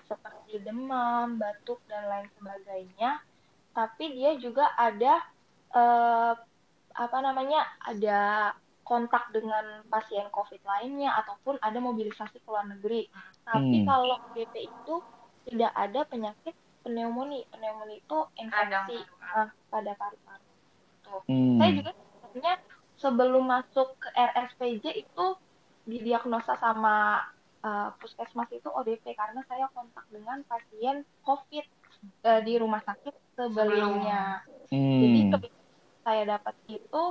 seperti 0.09 0.59
demam, 0.67 1.39
batuk 1.39 1.79
dan 1.87 2.09
lain 2.11 2.29
sebagainya, 2.41 3.23
tapi 3.77 4.05
dia 4.19 4.35
juga 4.41 4.73
ada 4.75 5.23
uh, 5.77 6.35
apa 6.99 7.19
namanya 7.23 7.63
ada 7.85 8.51
kontak 8.89 9.29
dengan 9.37 9.85
pasien 9.93 10.25
COVID 10.33 10.65
lainnya 10.65 11.13
ataupun 11.21 11.61
ada 11.61 11.77
mobilisasi 11.77 12.41
ke 12.41 12.49
luar 12.49 12.65
negeri. 12.65 13.05
Tapi 13.45 13.85
hmm. 13.85 13.87
kalau 13.87 14.17
ODP 14.33 14.65
itu 14.65 14.95
tidak 15.53 15.73
ada 15.77 16.01
penyakit 16.09 16.57
pneumonia. 16.81 17.45
Pneumonia 17.53 18.01
itu 18.01 18.19
infeksi 18.41 19.05
uh, 19.37 19.53
pada 19.69 19.93
paru-paru. 20.01 20.47
Hmm. 21.29 21.61
Saya 21.61 21.71
juga 21.77 21.93
sebenarnya 22.25 22.57
sebelum 22.97 23.45
masuk 23.45 23.89
ke 24.01 24.09
RSPJ 24.17 24.85
itu 25.05 25.27
didiagnosa 25.85 26.57
sama 26.57 27.29
uh, 27.61 27.93
puskesmas 28.01 28.49
itu 28.57 28.69
ODP 28.73 29.13
karena 29.13 29.45
saya 29.49 29.69
kontak 29.77 30.05
dengan 30.09 30.41
pasien 30.49 31.05
COVID 31.29 31.67
uh, 32.25 32.41
di 32.41 32.57
rumah 32.57 32.81
sakit 32.85 33.13
sebelumnya. 33.37 34.49
Hmm. 34.73 35.01
Jadi 35.05 35.49
saya 36.05 36.23
dapat 36.25 36.57
itu 36.73 37.03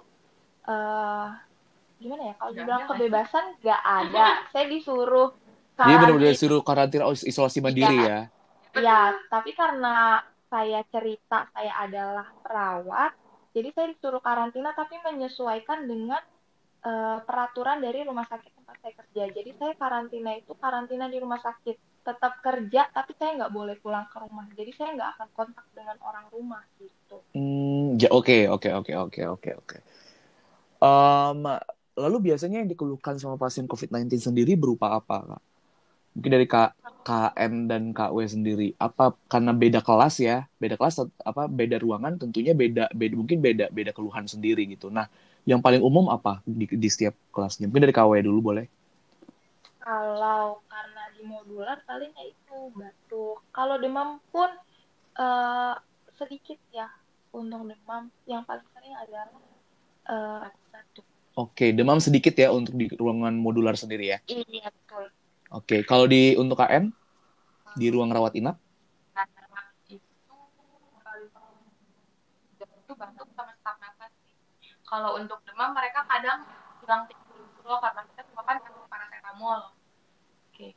uh, 0.65 1.29
gimana 1.97 2.23
ya? 2.31 2.33
Kalau 2.37 2.51
dibilang 2.53 2.83
kebebasan 2.85 3.45
nggak 3.61 3.81
ada. 3.83 4.25
Saya 4.53 4.65
disuruh 4.69 5.29
dia 5.77 5.95
benar-benar 6.01 6.33
disuruh 6.33 6.61
karantina 6.65 7.05
isolasi 7.13 7.61
mandiri 7.61 7.97
ya? 8.01 8.19
Ya 8.77 9.13
tapi 9.29 9.53
karena 9.53 10.25
saya 10.49 10.81
cerita 10.89 11.45
saya 11.53 11.73
adalah 11.85 12.25
perawat 12.41 13.13
jadi 13.57 13.73
saya 13.73 13.87
disuruh 13.89 14.21
karantina 14.21 14.69
tapi 14.77 15.01
menyesuaikan 15.01 15.89
dengan 15.89 16.21
uh, 16.85 17.17
peraturan 17.25 17.81
dari 17.81 18.05
rumah 18.05 18.29
sakit 18.29 18.53
tempat 18.53 18.75
saya 18.85 18.93
kerja. 19.01 19.23
Jadi 19.33 19.51
saya 19.57 19.73
karantina 19.73 20.37
itu 20.37 20.53
karantina 20.53 21.09
di 21.09 21.17
rumah 21.17 21.41
sakit 21.41 22.05
tetap 22.05 22.37
kerja 22.45 22.85
tapi 22.93 23.17
saya 23.17 23.33
nggak 23.41 23.53
boleh 23.57 23.75
pulang 23.81 24.05
ke 24.13 24.17
rumah. 24.21 24.45
Jadi 24.53 24.71
saya 24.77 24.93
nggak 24.93 25.09
akan 25.17 25.27
kontak 25.33 25.65
dengan 25.73 25.97
orang 26.05 26.29
rumah 26.29 26.61
gitu. 26.77 27.17
Hmm, 27.33 27.97
ya 27.97 28.13
oke 28.13 28.45
oke 28.45 28.69
oke 28.69 28.93
oke 28.93 29.21
oke 29.25 29.49
oke. 29.57 29.77
Lalu 31.97 32.31
biasanya 32.31 32.61
yang 32.61 32.69
dikeluhkan 32.69 33.17
sama 33.17 33.41
pasien 33.41 33.65
COVID-19 33.65 34.21
sendiri 34.21 34.53
berupa 34.53 34.93
apa, 34.93 35.25
Kak? 35.25 35.43
Mungkin 36.17 36.31
dari 36.33 36.45
K, 36.49 36.73
KN 37.05 37.69
dan 37.69 37.93
KW 37.93 38.17
sendiri. 38.25 38.73
Apa 38.81 39.13
karena 39.29 39.53
beda 39.53 39.85
kelas 39.85 40.17
ya? 40.17 40.49
Beda 40.57 40.73
kelas 40.73 41.05
apa 41.21 41.45
beda 41.45 41.77
ruangan 41.77 42.17
tentunya 42.17 42.57
beda 42.57 42.89
beda 42.89 43.13
mungkin 43.13 43.37
beda 43.37 43.69
beda 43.69 43.93
keluhan 43.93 44.25
sendiri 44.25 44.65
gitu. 44.65 44.89
Nah, 44.89 45.05
yang 45.45 45.61
paling 45.61 45.77
umum 45.81 46.09
apa 46.09 46.41
di, 46.41 46.65
di 46.65 46.89
setiap 46.89 47.13
kelasnya? 47.29 47.69
Mungkin 47.69 47.85
dari 47.85 47.93
KW 47.93 48.13
dulu 48.25 48.49
boleh. 48.49 48.65
Kalau 49.77 50.59
karena 50.67 51.03
di 51.15 51.21
modular 51.23 51.79
paling 51.85 52.11
ya 52.13 52.25
itu 52.27 52.57
batuk. 52.73 53.37
Kalau 53.53 53.77
demam 53.77 54.17
pun 54.33 54.49
uh, 55.21 55.73
sedikit 56.17 56.57
ya 56.73 56.89
untuk 57.29 57.61
demam. 57.71 58.09
Yang 58.25 58.41
paling 58.45 58.67
sering 58.73 58.93
adalah 58.97 59.29
uh, 60.09 60.49
batuk. 60.73 61.05
Oke, 61.37 61.69
demam 61.69 62.01
sedikit 62.01 62.33
ya 62.33 62.49
untuk 62.49 62.73
di 62.73 62.89
ruangan 62.89 63.37
modular 63.37 63.77
sendiri 63.77 64.09
ya? 64.09 64.17
Iya, 64.25 64.73
betul. 64.73 65.05
Oke, 65.53 65.85
kalau 65.85 66.09
di 66.09 66.33
untuk 66.33 66.57
KN 66.57 66.89
di 67.77 67.87
ruang 67.93 68.09
rawat 68.09 68.33
inap? 68.33 68.57
itu 72.87 72.93
batuk 72.95 73.27
sama 73.35 73.51
sesak 73.51 73.75
nafas. 73.83 74.11
Kalau 74.87 75.19
untuk 75.19 75.43
demam 75.43 75.75
mereka 75.75 76.07
kadang 76.07 76.47
bilang 76.79 77.03
dulu 77.59 77.75
karena 77.83 78.01
kita 78.07 78.21
cuma 78.31 78.41
kan 78.47 78.57
paracetamol. 78.63 79.59
Oke. 80.47 80.67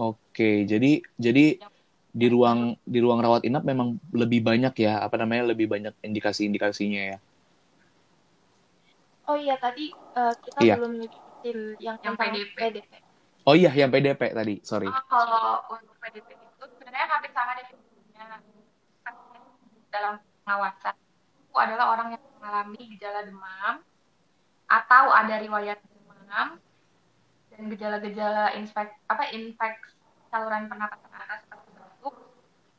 Oke, 0.00 0.50
jadi 0.64 1.04
jadi 1.20 1.60
di 2.08 2.26
ruang 2.32 2.80
di 2.88 2.98
ruang 3.04 3.20
rawat 3.20 3.44
inap 3.44 3.68
memang 3.68 4.00
lebih 4.16 4.40
banyak 4.40 4.72
ya 4.80 5.04
apa 5.04 5.20
namanya 5.20 5.52
lebih 5.52 5.68
banyak 5.68 5.92
indikasi-indikasinya 6.00 7.02
ya. 7.14 7.18
Oh 9.28 9.36
iya 9.36 9.60
tadi 9.60 9.92
uh, 9.92 10.32
kita 10.40 10.60
iya. 10.64 10.74
belum 10.80 11.04
nyebutin 11.04 11.58
yang, 11.84 11.96
yang 12.00 12.16
PDP. 12.16 12.56
PDP. 12.56 12.92
Oh 13.44 13.52
iya 13.52 13.68
yang 13.76 13.92
PDP 13.92 14.32
tadi, 14.32 14.54
sorry. 14.64 14.88
Oh, 14.88 15.04
kalau 15.04 15.68
untuk 15.68 15.96
PDP 16.00 16.32
itu 16.32 16.64
sebenarnya 16.80 17.06
hampir 17.12 17.30
sama 17.36 17.52
definisinya 17.60 18.40
dalam 19.92 20.14
pengawasan 20.44 20.96
itu 21.44 21.56
adalah 21.56 21.92
orang 21.92 22.16
yang 22.16 22.22
mengalami 22.40 22.80
gejala 22.96 23.20
demam 23.28 23.74
atau 24.68 25.04
ada 25.12 25.34
riwayat 25.40 25.80
demam 25.80 26.60
dan 27.52 27.62
gejala-gejala 27.72 28.56
infek 28.56 28.96
apa 29.12 29.28
infeksi 29.32 29.96
saluran 30.32 30.72
pernapasan 30.72 31.12
atas 31.12 31.44
seperti 31.44 31.68
batuk. 31.76 32.16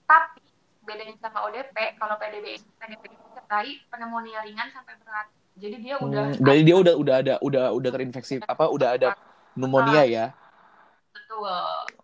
Tapi 0.05 0.41
bedanya 0.81 1.13
sama 1.21 1.45
ODP, 1.45 1.97
kalau 2.01 2.17
PDP 2.17 2.57
PDP 2.81 3.03
itu 3.13 3.17
disertai 3.29 3.69
pneumonia 3.93 4.41
ringan 4.41 4.73
sampai 4.73 4.97
berat. 5.05 5.29
Jadi 5.59 5.75
dia 5.83 5.95
hmm, 5.99 6.07
udah 6.07 6.23
Berarti 6.39 6.61
dia 6.63 6.75
udah 6.79 6.93
udah 6.95 7.15
ada 7.19 7.33
udah 7.43 7.63
udah 7.75 7.89
terinfeksi 7.91 8.35
apa 8.47 8.65
udah 8.71 8.89
ada 8.95 9.07
pneumonia 9.53 10.03
ya? 10.07 10.25
Betul. 11.11 11.51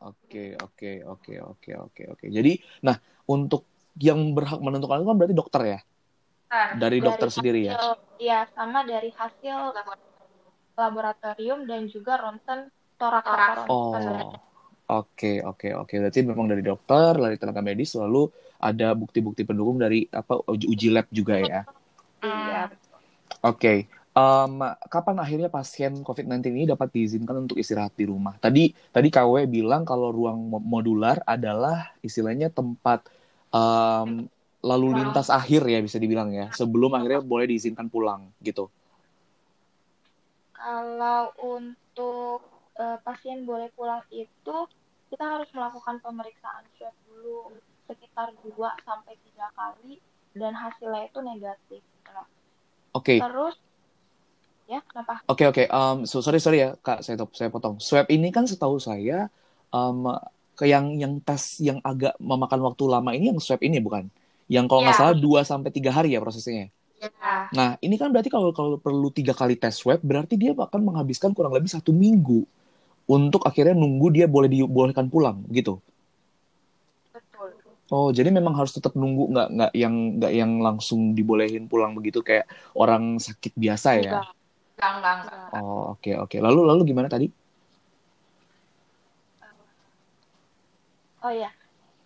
Oke, 0.04 0.46
oke, 0.60 0.92
oke, 1.08 1.34
oke, 1.40 1.72
oke, 1.72 2.02
oke. 2.12 2.26
Jadi 2.28 2.60
nah 2.84 3.00
untuk 3.26 3.64
yang 3.96 4.36
berhak 4.36 4.60
menentukan 4.60 5.00
itu 5.02 5.08
kan 5.08 5.18
berarti 5.18 5.36
dokter 5.36 5.62
ya? 5.64 5.80
Dari, 6.52 6.76
dari 6.76 6.98
dokter 7.00 7.28
hasil, 7.32 7.38
sendiri 7.40 7.60
ya? 7.64 7.76
Iya, 8.20 8.40
sama 8.52 8.84
dari 8.84 9.10
hasil 9.16 9.72
laboratorium 10.76 11.64
dan 11.64 11.88
juga 11.88 12.20
ronsen 12.20 12.68
toraks. 13.00 13.72
Oh. 13.72 14.36
Oke, 14.86 15.42
oke, 15.42 15.74
oke. 15.74 15.94
Berarti 15.98 16.22
memang 16.22 16.46
dari 16.46 16.62
dokter, 16.62 17.18
dari 17.18 17.42
tenaga 17.42 17.66
medis 17.66 17.98
lalu 17.98 18.30
ada 18.62 18.94
bukti-bukti 18.94 19.42
pendukung 19.42 19.82
dari 19.82 20.06
apa 20.14 20.46
uji 20.46 20.94
lab 20.94 21.10
juga 21.10 21.42
ya? 21.42 21.66
Iya, 22.22 22.70
Oke, 23.46 23.62
okay. 23.62 23.80
um, 24.18 24.58
kapan 24.90 25.22
akhirnya 25.22 25.54
pasien 25.54 26.02
COVID-19 26.02 26.50
ini 26.50 26.66
dapat 26.66 26.90
diizinkan 26.90 27.46
untuk 27.46 27.62
istirahat 27.62 27.94
di 27.94 28.10
rumah? 28.10 28.34
Tadi 28.42 28.74
tadi 28.90 29.14
KW 29.14 29.46
bilang 29.46 29.86
kalau 29.86 30.10
ruang 30.10 30.50
modular 30.66 31.22
adalah 31.30 31.94
istilahnya 32.02 32.50
tempat 32.50 33.06
um, 33.54 34.26
lalu 34.66 34.98
lintas 34.98 35.30
akhir 35.30 35.62
ya 35.70 35.78
bisa 35.78 36.02
dibilang 36.02 36.34
ya, 36.34 36.50
sebelum 36.58 36.98
akhirnya 36.98 37.22
boleh 37.22 37.46
diizinkan 37.46 37.86
pulang 37.86 38.34
gitu. 38.42 38.66
Kalau 40.58 41.30
untuk 41.46 42.42
uh, 42.82 42.98
pasien 43.06 43.46
boleh 43.46 43.70
pulang 43.78 44.02
itu 44.10 44.58
kita 45.14 45.22
harus 45.22 45.54
melakukan 45.54 46.02
pemeriksaan 46.02 46.66
swab 46.82 46.98
dulu 47.06 47.54
sekitar 47.86 48.34
2 48.42 48.58
sampai 48.82 49.14
tiga 49.22 49.54
kali 49.54 50.02
dan 50.34 50.58
hasilnya 50.58 51.14
itu 51.14 51.22
negatif. 51.22 51.86
Oke. 52.96 53.20
Okay. 53.20 53.20
Terus 53.20 53.56
ya 54.66 54.80
kenapa? 54.88 55.22
Oke 55.28 55.44
okay, 55.44 55.46
oke. 55.52 55.64
Okay. 55.64 55.68
Um, 55.70 55.98
so, 56.08 56.24
sorry 56.24 56.40
sorry 56.40 56.64
ya 56.64 56.80
kak 56.80 57.04
saya 57.04 57.20
saya 57.36 57.52
potong. 57.52 57.78
Swab 57.84 58.08
ini 58.08 58.32
kan 58.32 58.48
setahu 58.48 58.80
saya 58.80 59.28
um, 59.76 60.16
ke 60.56 60.72
yang 60.72 60.96
yang 60.96 61.20
tes 61.20 61.60
yang 61.60 61.84
agak 61.84 62.16
memakan 62.18 62.64
waktu 62.72 62.84
lama 62.88 63.12
ini 63.12 63.36
yang 63.36 63.40
swab 63.44 63.60
ini 63.60 63.84
bukan? 63.84 64.08
Yang 64.48 64.66
kalau 64.72 64.82
nggak 64.88 64.96
yeah. 64.96 65.12
salah 65.12 65.44
2 65.44 65.52
sampai 65.52 65.70
tiga 65.76 65.92
hari 65.92 66.16
ya 66.16 66.24
prosesnya. 66.24 66.72
Yeah. 67.04 67.52
Nah 67.52 67.70
ini 67.84 68.00
kan 68.00 68.10
berarti 68.16 68.32
kalau 68.32 68.56
kalau 68.56 68.80
perlu 68.80 69.12
tiga 69.12 69.36
kali 69.36 69.60
tes 69.60 69.76
swab 69.76 70.00
berarti 70.00 70.40
dia 70.40 70.56
akan 70.56 70.82
menghabiskan 70.82 71.36
kurang 71.36 71.52
lebih 71.52 71.68
satu 71.68 71.92
minggu 71.92 72.48
untuk 73.06 73.46
akhirnya 73.46 73.78
nunggu 73.78 74.10
dia 74.16 74.26
boleh 74.26 74.48
dibolehkan 74.48 75.12
pulang 75.12 75.44
gitu. 75.52 75.84
Oh, 77.94 78.10
jadi 78.10 78.34
memang 78.34 78.58
harus 78.58 78.74
tetap 78.74 78.98
nunggu 78.98 79.30
nggak 79.30 79.48
nggak 79.54 79.72
yang 79.78 79.96
nggak 80.18 80.34
yang 80.34 80.52
langsung 80.58 81.14
dibolehin 81.14 81.70
pulang 81.70 81.94
begitu 81.94 82.26
kayak 82.26 82.50
orang 82.74 83.22
sakit 83.22 83.54
biasa 83.54 83.90
ya? 84.02 84.26
Enggak, 84.74 84.92
enggak, 84.98 85.16
enggak. 85.22 85.50
Oh, 85.54 85.94
oke 85.94 86.02
okay, 86.02 86.14
oke. 86.18 86.34
Okay. 86.34 86.40
Lalu 86.42 86.62
lalu 86.66 86.82
gimana 86.90 87.06
tadi? 87.06 87.30
Oh 91.22 91.34
ya, 91.34 91.50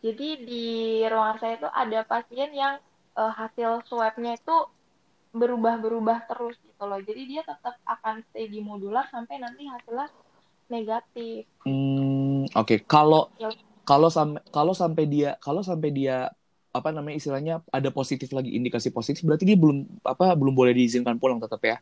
jadi 0.03 0.27
di 0.43 0.67
ruangan 1.07 1.37
saya 1.39 1.53
itu 1.59 1.69
ada 1.71 1.99
pasien 2.07 2.51
yang 2.55 2.79
uh, 3.19 3.31
hasil 3.35 3.83
swabnya 3.87 4.35
itu 4.35 4.57
berubah-berubah 5.31 6.27
terus 6.27 6.55
gitu 6.59 6.83
loh. 6.87 6.99
Jadi 6.99 7.21
dia 7.23 7.41
tetap 7.47 7.79
akan 7.87 8.23
stay 8.31 8.51
di 8.51 8.59
modular 8.59 9.07
sampai 9.11 9.39
nanti 9.39 9.63
hasilnya 9.67 10.11
negatif. 10.71 11.47
Hmm, 11.63 12.47
oke. 12.51 12.67
Okay. 12.67 12.79
Kalau 12.83 13.31
ya 13.39 13.51
kalau 13.89 14.13
sampai 14.13 14.41
kalau 14.53 14.73
sampai 14.77 15.03
dia 15.09 15.33
kalau 15.41 15.65
sampai 15.65 15.89
dia 15.89 16.29
apa 16.69 16.93
namanya 16.93 17.17
istilahnya 17.17 17.65
ada 17.73 17.89
positif 17.89 18.29
lagi 18.29 18.53
indikasi 18.53 18.93
positif 18.93 19.25
berarti 19.25 19.49
dia 19.49 19.57
belum 19.57 20.05
apa 20.05 20.37
belum 20.37 20.53
boleh 20.53 20.77
diizinkan 20.77 21.17
pulang 21.17 21.41
tetap 21.41 21.57
ya? 21.65 21.81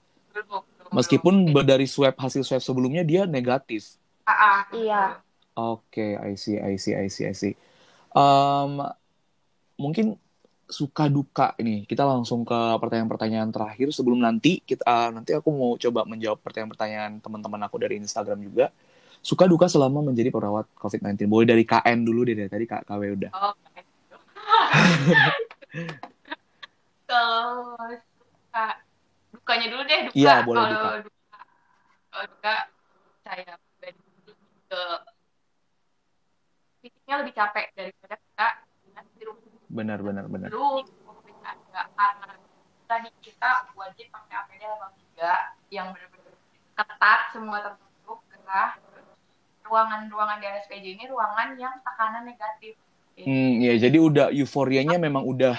Meskipun 0.87 1.51
dari 1.67 1.83
swab 1.83 2.15
hasil 2.15 2.47
swab 2.47 2.63
sebelumnya 2.63 3.03
dia 3.03 3.27
negatif. 3.27 3.99
Ah, 4.23 4.31
ah. 4.31 4.59
iya. 4.71 5.03
Oke 5.59 5.99
okay, 5.99 6.11
I 6.15 6.39
see 6.39 6.55
I 6.55 6.79
see 6.79 6.95
I 6.95 7.11
see 7.11 7.27
I 7.27 7.35
see. 7.35 7.53
Um, 8.15 8.87
mungkin 9.75 10.15
suka 10.71 11.11
duka 11.11 11.59
ini. 11.59 11.83
Kita 11.83 12.07
langsung 12.07 12.47
ke 12.47 12.59
pertanyaan-pertanyaan 12.79 13.51
terakhir. 13.51 13.91
Sebelum 13.91 14.23
nanti 14.23 14.63
kita 14.63 14.87
uh, 14.87 15.11
nanti 15.11 15.35
aku 15.35 15.51
mau 15.51 15.75
coba 15.75 16.07
menjawab 16.07 16.39
pertanyaan-pertanyaan 16.39 17.19
teman-teman 17.19 17.67
aku 17.67 17.75
dari 17.83 17.99
Instagram 17.99 18.39
juga 18.39 18.71
suka 19.27 19.43
duka 19.43 19.67
selama 19.67 19.99
menjadi 19.99 20.31
perawat 20.31 20.71
COVID-19? 20.79 21.27
Boleh 21.27 21.43
dari 21.51 21.67
KN 21.67 22.07
dulu 22.07 22.23
deh, 22.23 22.39
dari 22.39 22.47
tadi 22.47 22.63
Kak 22.63 22.87
KW 22.87 23.01
udah. 23.19 23.31
Oh, 23.35 23.51
Kalau 27.03 27.75
suka, 28.47 28.67
dukanya 29.35 29.67
dulu 29.67 29.83
deh, 29.83 29.99
duka. 30.07 30.15
Iya, 30.15 30.33
boleh 30.47 30.63
duka. 30.71 30.89
duka. 31.03 31.11
kalau 32.07 32.25
juga 32.33 32.55
saya 33.21 33.51
pribadi 33.77 34.01
ke 34.65 34.81
fisiknya 36.81 37.15
lebih 37.21 37.33
capek 37.35 37.65
daripada 37.75 38.15
kita 38.17 38.47
di 39.13 39.23
rumah 39.27 39.43
benar 39.67 39.99
benar 40.01 40.25
benar 40.25 40.49
dulu 40.49 40.81
karena 41.43 42.33
tadi 42.87 43.09
kita 43.21 43.69
wajib 43.75 44.07
pakai 44.09 44.33
APD 44.33 44.63
level 44.65 44.89
3 45.13 45.75
yang 45.75 45.93
benar-benar 45.93 46.33
ketat 46.73 47.19
semua 47.35 47.57
tertutup 47.61 48.19
gerah 48.31 48.71
ruangan-ruangan 49.67 50.39
di 50.39 50.45
RSPJ 50.47 50.85
ini 50.97 51.05
ruangan 51.11 51.59
yang 51.59 51.75
tekanan 51.83 52.23
negatif 52.25 52.75
Hmm, 53.17 53.57
ya 53.57 53.73
jadi 53.81 53.97
udah 53.97 54.29
euforianya 54.29 55.01
memang 55.01 55.25
udah 55.25 55.57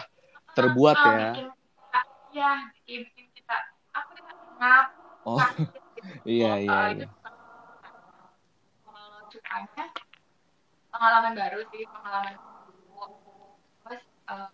terbuat 0.55 0.95
Ah, 0.95 1.11
ya. 1.11 1.31
bikin 1.35 1.47
ya 2.31 2.53
bikin, 2.71 3.01
bikin 3.11 3.27
kita 3.35 3.57
aku 3.91 4.15
ngap 4.63 4.87
Oh, 5.27 5.43
iya 6.25 6.55
iya 6.63 6.79
iya. 6.95 7.07
kalau 8.87 9.27
sukanya 9.29 9.85
pengalaman 10.95 11.35
baru 11.35 11.61
sih 11.75 11.83
pengalaman 11.91 12.39
baru 12.39 13.11
terus 13.85 14.03
eh, 14.31 14.49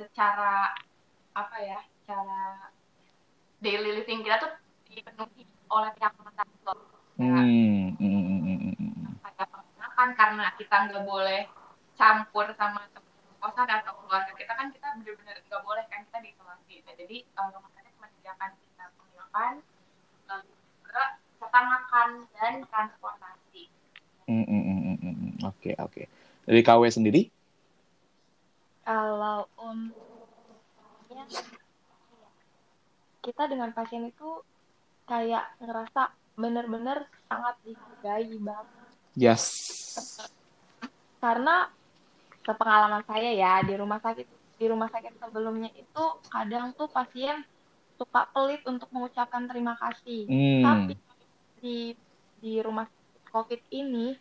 secara 0.00 0.72
apa 1.36 1.56
ya 1.60 1.78
secara 2.00 2.72
daily 3.60 4.02
living 4.02 4.24
kita 4.24 4.40
tuh 4.40 4.52
dipenuhi 4.88 5.44
oleh 5.68 5.90
pihak 6.00 6.16
rumah 6.16 6.32
sakit 6.32 6.64
hmm, 7.20 7.28
hmm, 7.28 7.88
hmm, 8.00 8.22
hmm, 8.24 8.40
hmm. 8.40 8.57
Pengenakan 9.98 10.14
karena 10.14 10.46
kita 10.54 10.76
nggak 10.86 11.04
boleh 11.10 11.42
campur 11.98 12.46
sama 12.54 12.86
teman 12.94 13.10
kosan 13.42 13.66
atau 13.66 13.94
keluarga 13.98 14.30
kita 14.34 14.54
kan 14.54 14.70
kita 14.70 14.94
benar-benar 14.98 15.42
nggak 15.42 15.62
boleh 15.66 15.84
kan 15.90 16.06
kita 16.06 16.18
diisolasi 16.22 16.74
nah, 16.86 16.94
jadi 16.94 17.16
eh, 17.26 17.48
rumah 17.50 17.70
sakit 17.74 17.94
menyediakan 17.98 18.50
kita 18.54 18.84
penginapan 18.94 19.52
lalu 20.30 20.54
juga 20.54 21.04
serta 21.42 21.60
makan 21.66 22.08
dan 22.38 22.54
transportasi 22.70 23.64
Hmm, 24.28 24.44
hmm, 24.44 24.96
hmm. 25.00 25.48
Oke 25.48 25.72
oke. 25.80 26.04
Dari 26.44 26.60
KW 26.60 26.82
sendiri? 26.92 27.32
Kalau 28.84 29.48
untuk 29.56 29.96
kita 33.24 33.48
dengan 33.48 33.72
pasien 33.72 34.04
itu 34.04 34.44
kayak 35.08 35.48
ngerasa 35.64 36.12
bener-bener 36.36 37.08
sangat 37.24 37.56
dihargai 37.64 38.36
banget 38.36 38.77
Yes. 39.18 39.42
karena 41.18 41.66
sepengalaman 42.46 43.02
saya 43.02 43.34
ya 43.34 43.52
di 43.60 43.74
rumah 43.74 43.98
sakit 43.98 44.26
di 44.54 44.66
rumah 44.66 44.86
sakit 44.86 45.18
sebelumnya 45.18 45.70
itu 45.74 46.04
kadang 46.30 46.70
tuh 46.72 46.86
pasien 46.86 47.42
suka 47.98 48.30
pelit 48.30 48.62
untuk 48.64 48.86
mengucapkan 48.94 49.50
terima 49.50 49.74
kasih 49.74 50.22
Hmm. 50.24 50.62
tapi 50.62 50.94
di 51.58 51.76
di 52.38 52.62
rumah 52.62 52.86
sakit 52.86 53.22
covid 53.28 53.60
ini 53.68 54.14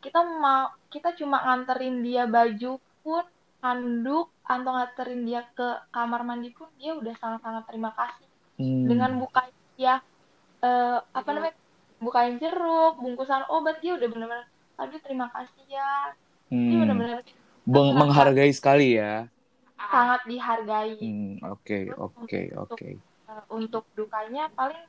kita 0.00 0.24
mau 0.24 0.72
kita 0.88 1.12
cuma 1.14 1.44
nganterin 1.44 2.00
dia 2.00 2.24
baju 2.24 2.80
pun 3.04 3.24
handuk 3.60 4.32
atau 4.40 4.70
nganterin 4.72 5.22
dia 5.22 5.44
ke 5.52 5.68
kamar 5.90 6.24
mandi 6.24 6.48
pun 6.50 6.72
dia 6.80 6.96
udah 6.96 7.12
sangat-sangat 7.14 7.68
terima 7.68 7.92
kasih 7.92 8.24
Hmm. 8.56 8.88
dengan 8.88 9.20
bukain 9.20 9.52
dia 9.76 10.00
eh, 10.58 10.98
apa 10.98 11.28
namanya 11.30 11.54
bukain 12.04 12.34
jeruk 12.42 12.92
bungkusan 13.02 13.42
obat 13.54 13.76
dia 13.82 13.92
udah 13.98 14.08
bener-bener 14.12 14.46
aduh 14.78 15.00
terima 15.04 15.26
kasih 15.34 15.64
ya 15.76 15.90
dia 16.68 16.76
Hmm. 16.76 16.80
bener-bener 16.82 17.20
Meng- 17.68 17.94
menghargai 18.00 18.52
sekali 18.56 18.96
ya. 18.96 19.28
sangat 19.92 20.20
dihargai 20.30 20.96
Hmm, 21.00 21.38
Oke 21.54 21.78
oke 21.98 22.40
oke. 22.56 22.88
Eh, 23.28 23.42
untuk 23.52 23.84
dukanya 23.98 24.48
paling 24.56 24.80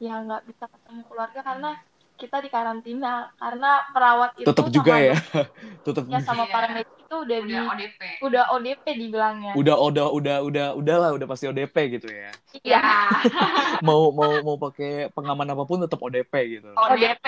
ya 0.00 0.14
nggak 0.24 0.42
bisa 0.48 0.64
ketemu 0.72 1.02
keluarga 1.10 1.40
karena 1.44 1.70
kita 2.18 2.42
di 2.42 2.50
karantina 2.50 3.30
karena 3.38 3.86
perawat 3.88 4.30
itu 4.36 4.44
Tetap 4.44 4.66
juga 4.68 4.92
sama 4.92 5.06
ya. 5.06 5.14
Tetap 5.86 6.04
ya 6.04 6.18
sama 6.20 6.44
Iya. 6.44 6.52
para 6.52 6.66
medis 6.68 6.96
itu 6.98 7.16
udah 7.16 7.38
di 7.40 7.48
udah 7.48 7.62
ODP 7.72 8.00
udah 8.20 8.44
ODP 8.52 8.84
dibilangnya 8.92 9.52
udah 9.56 9.76
udah 9.80 10.06
udah 10.12 10.36
udah 10.44 10.66
udah 10.76 10.96
lah 11.00 11.10
udah 11.16 11.24
pasti 11.24 11.48
ODP 11.48 11.72
gitu 11.96 12.04
ya. 12.04 12.28
iya 12.60 12.82
Mau 13.86 14.10
mau 14.12 14.42
mau 14.42 14.56
pakai 14.58 15.08
pengaman 15.14 15.48
apa 15.48 15.64
pun 15.64 15.78
tetap 15.80 15.96
ODP 15.98 16.34
gitu. 16.52 16.68
ODP 16.74 17.24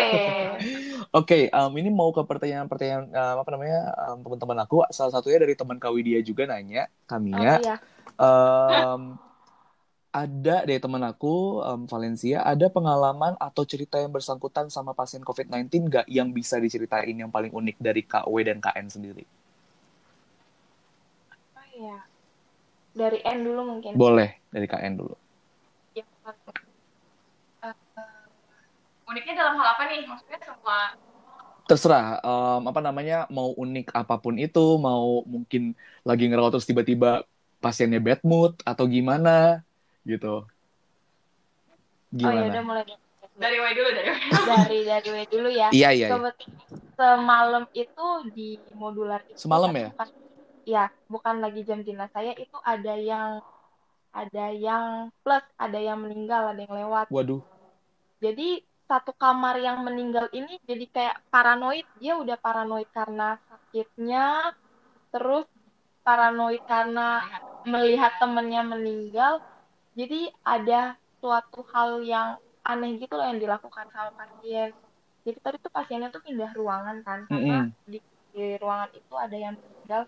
Oke, 1.17 1.49
em, 1.49 1.71
ini 1.75 1.89
mau 1.89 2.11
ke 2.11 2.21
pertanyaan-pertanyaan 2.21 3.05
em, 3.09 3.37
apa 3.41 3.51
namanya 3.51 3.79
em, 4.11 4.19
teman-teman 4.21 4.59
aku. 4.63 4.85
Salah 4.91 5.15
satunya 5.15 5.41
dari 5.41 5.55
teman 5.57 5.79
Kawidia 5.79 6.21
juga 6.21 6.45
nanya, 6.45 6.87
Kaminya. 7.07 7.57
Oh, 7.57 7.63
iya. 7.63 7.77
em, 8.19 9.03
ada 10.11 10.67
dari 10.67 10.83
teman 10.83 11.03
aku 11.07 11.63
em, 11.63 11.81
Valencia, 11.87 12.43
ada 12.43 12.67
pengalaman 12.67 13.39
atau 13.39 13.63
cerita 13.63 13.97
yang 14.03 14.11
bersangkutan 14.11 14.67
sama 14.67 14.91
pasien 14.91 15.23
COVID-19 15.23 15.87
nggak 15.87 16.07
yang 16.11 16.35
bisa 16.35 16.59
diceritain 16.59 17.15
yang 17.15 17.31
paling 17.31 17.55
unik 17.55 17.77
dari 17.79 18.03
KW 18.03 18.35
dan 18.43 18.59
KN 18.59 18.87
sendiri? 18.91 19.25
Oh, 21.55 21.67
iya. 21.79 21.99
dari 22.91 23.23
N 23.23 23.39
dulu 23.47 23.61
mungkin 23.79 23.95
Boleh 23.95 24.43
dari 24.51 24.67
KN 24.67 24.95
dulu. 24.99 25.15
Ya, 25.95 26.03
Eh, 27.61 27.77
uniknya 29.07 29.35
dalam 29.37 29.55
hal 29.61 29.67
apa 29.79 29.83
nih 29.91 30.01
maksudnya 30.09 30.41
semua 30.43 30.97
Terserah, 31.71 32.19
em, 32.19 32.63
apa 32.67 32.81
namanya, 32.83 33.31
mau 33.31 33.55
unik 33.55 33.95
apa 33.95 34.19
pun 34.19 34.35
itu, 34.43 34.75
mau 34.83 35.23
mungkin 35.23 35.79
lagi 36.03 36.27
ngerawat 36.27 36.59
terus 36.59 36.67
tiba-tiba 36.67 37.23
pasiennya 37.63 38.03
bad 38.03 38.19
mood 38.27 38.59
atau 38.67 38.91
gimana 38.91 39.63
gitu. 40.05 40.45
oh 42.21 42.31
ya 42.31 42.43
udah 42.49 42.51
Gimana? 42.51 42.61
mulai 42.63 42.85
dari 42.85 42.99
dari 43.39 43.57
W 43.57 43.67
dulu 43.73 43.89
dari 43.95 44.09
W 44.11 44.17
dari 44.45 44.79
dari 44.83 45.09
W 45.09 45.17
dulu 45.29 45.49
ya 45.49 45.69
Iya, 45.71 45.89
iya, 45.95 46.07
iya. 46.07 46.09
Kebetulan 46.11 46.59
semalam 46.95 47.65
itu 47.73 48.07
di 48.35 48.49
modular 48.75 49.23
itu 49.25 49.39
Semalam 49.39 49.71
kan 49.73 49.81
ya? 49.81 49.89
bukan- 49.95 50.15
ya 50.61 50.85
bukan 51.09 51.37
lagi 51.41 51.61
jam 51.65 51.81
dinas 51.81 52.13
saya 52.13 52.37
itu 52.37 52.57
ada 52.61 52.95
yang 52.95 53.41
ada 54.11 54.47
yang 54.53 54.85
plus 55.23 55.43
ada 55.57 55.79
yang 55.79 55.99
meninggal 56.03 56.53
ada 56.53 56.61
yang 56.61 56.75
lewat 56.77 57.07
Waduh. 57.09 57.41
jadi 58.21 58.61
satu 58.85 59.15
kamar 59.15 59.57
yang 59.63 59.87
meninggal 59.87 60.27
ini 60.35 60.59
jadi 60.67 60.85
kayak 60.91 61.17
paranoid 61.31 61.87
dia 61.97 62.19
udah 62.19 62.37
paranoid 62.37 62.91
karena 62.91 63.39
sakitnya 63.49 64.53
terus 65.15 65.47
paranoid 66.03 66.61
karena 66.67 67.23
melihat 67.65 68.13
temennya 68.19 68.67
meninggal 68.67 69.41
jadi 70.01 70.21
ada 70.41 70.81
suatu 71.21 71.61
hal 71.77 72.01
yang 72.01 72.41
aneh 72.65 72.97
gitu 72.97 73.13
loh 73.13 73.29
yang 73.29 73.37
dilakukan 73.37 73.85
sama 73.93 74.11
pasien 74.17 74.73
jadi 75.21 75.39
tadi 75.45 75.57
tuh 75.61 75.73
pasiennya 75.73 76.09
tuh 76.09 76.25
pindah 76.25 76.51
ruangan 76.57 77.05
kan 77.05 77.29
karena 77.29 77.69
Mm-mm. 77.69 77.77
di, 77.85 77.99
di 78.33 78.45
ruangan 78.57 78.91
itu 78.97 79.15
ada 79.21 79.37
yang 79.37 79.55
meninggal 79.61 80.03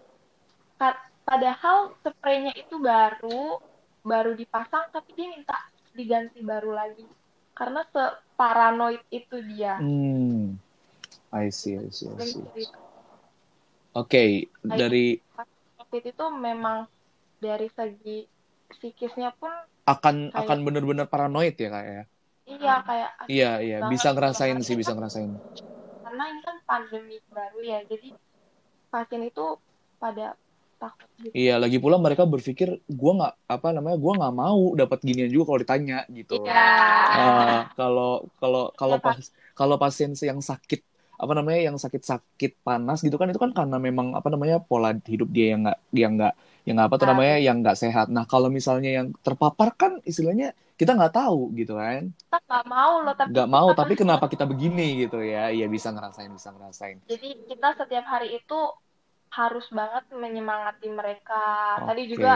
padahal 1.22 1.92
spraynya 2.00 2.56
itu 2.56 2.80
baru 2.80 3.60
baru 4.02 4.34
dipasang 4.34 4.90
tapi 4.90 5.14
dia 5.14 5.28
minta 5.30 5.58
diganti 5.92 6.40
baru 6.40 6.72
lagi 6.74 7.04
karena 7.52 7.84
separanoid 7.92 9.04
itu 9.12 9.36
dia 9.52 9.76
Hmm. 9.78 10.56
I 11.32 11.48
see, 11.48 11.80
I 11.80 11.88
see, 11.88 12.12
I 12.12 12.20
see. 12.28 12.44
cerita 12.52 12.76
Oke, 13.92 14.48
dari 14.64 15.20
COVID 15.76 16.04
itu 16.08 16.26
memang 16.32 16.88
dari 17.40 17.68
segi 17.72 18.24
psikisnya 18.72 19.36
pun 19.36 19.52
akan 19.82 20.16
Kayak- 20.30 20.38
akan 20.46 20.58
bener-bener 20.66 21.06
paranoid 21.10 21.54
ya 21.58 21.68
kak 21.74 21.84
ya? 21.84 22.02
iya 22.46 22.74
kayak 22.86 23.10
Iya, 23.30 23.50
iya, 23.62 23.76
bisa 23.86 24.08
ngerasain 24.14 24.58
kalau 24.58 24.66
sih, 24.66 24.74
bisa 24.78 24.92
kan- 24.92 24.98
ngerasain. 25.02 25.32
karena 26.02 26.22
ini 26.34 26.40
kan 26.42 26.56
pandemi 26.66 27.16
baru 27.30 27.58
ya 27.62 27.78
jadi 27.86 28.08
pasien 28.90 29.22
itu 29.30 29.44
pada 30.02 30.34
takut 30.82 31.08
gitu 31.22 31.34
Iya, 31.34 31.54
lagi 31.62 31.78
pula 31.78 31.96
mereka 32.02 32.26
berpikir 32.26 32.68
gua 32.90 33.12
nggak 33.18 33.34
apa 33.54 33.68
namanya, 33.70 33.96
gua 34.02 34.12
nggak 34.18 34.34
mau 34.34 34.60
dapat 34.74 34.98
ginian 35.06 35.30
juga 35.30 35.44
kalau 35.54 35.60
ditanya 35.62 35.98
gitu. 36.10 36.34
ya 36.42 36.66
Ah, 37.14 37.58
kalau 37.78 38.26
kalau 38.42 38.62
kalau 38.74 38.96
Iya, 38.98 39.04
pas 39.06 39.18
kalau 39.58 39.76
pasien 39.78 40.10
yang 40.18 40.40
sakit 40.42 40.80
apa 41.22 41.32
namanya 41.38 41.60
yang 41.70 41.76
sakit-sakit 41.78 42.50
panas 42.66 42.98
gitu 43.06 43.14
kan 43.14 43.30
itu 43.30 43.38
kan 43.38 43.54
karena 43.54 43.78
memang 43.78 44.18
apa 44.18 44.26
namanya 44.26 44.58
pola 44.58 44.90
hidup 45.06 45.28
dia 45.30 45.54
yang 45.54 45.60
nggak 45.62 45.78
dia 45.94 46.06
nggak 46.10 46.32
yang 46.68 46.78
apa 46.84 46.94
tuh 47.00 47.06
Ah, 47.06 47.10
namanya 47.10 47.34
yang 47.46 47.56
nggak 47.62 47.78
sehat. 47.82 48.06
Nah 48.16 48.24
kalau 48.32 48.48
misalnya 48.58 48.90
yang 48.98 49.06
terpapar 49.26 49.68
kan 49.80 49.92
istilahnya 50.10 50.46
kita 50.80 50.90
nggak 50.98 51.14
tahu 51.20 51.38
gitu 51.60 51.72
kan, 51.82 52.02
kita 52.14 52.38
nggak 52.48 52.64
mau 52.74 52.94
loh 53.04 53.14
tapi 53.20 53.30
nggak 53.30 53.48
mau 53.54 53.68
tapi 53.80 53.92
kenapa 54.00 54.24
kita 54.32 54.44
begini 54.50 54.82
gitu 55.06 55.18
ya? 55.22 55.50
Iya 55.56 55.66
bisa 55.74 55.88
ngerasain 55.94 56.30
bisa 56.36 56.48
ngerasain. 56.54 56.98
jadi 57.10 57.28
kita 57.50 57.68
setiap 57.78 58.04
hari 58.12 58.28
itu 58.38 58.58
harus 59.32 59.66
banget 59.78 60.04
menyemangati 60.12 60.88
mereka 60.92 61.42
tadi 61.88 62.02
Oke. 62.04 62.10
juga 62.12 62.32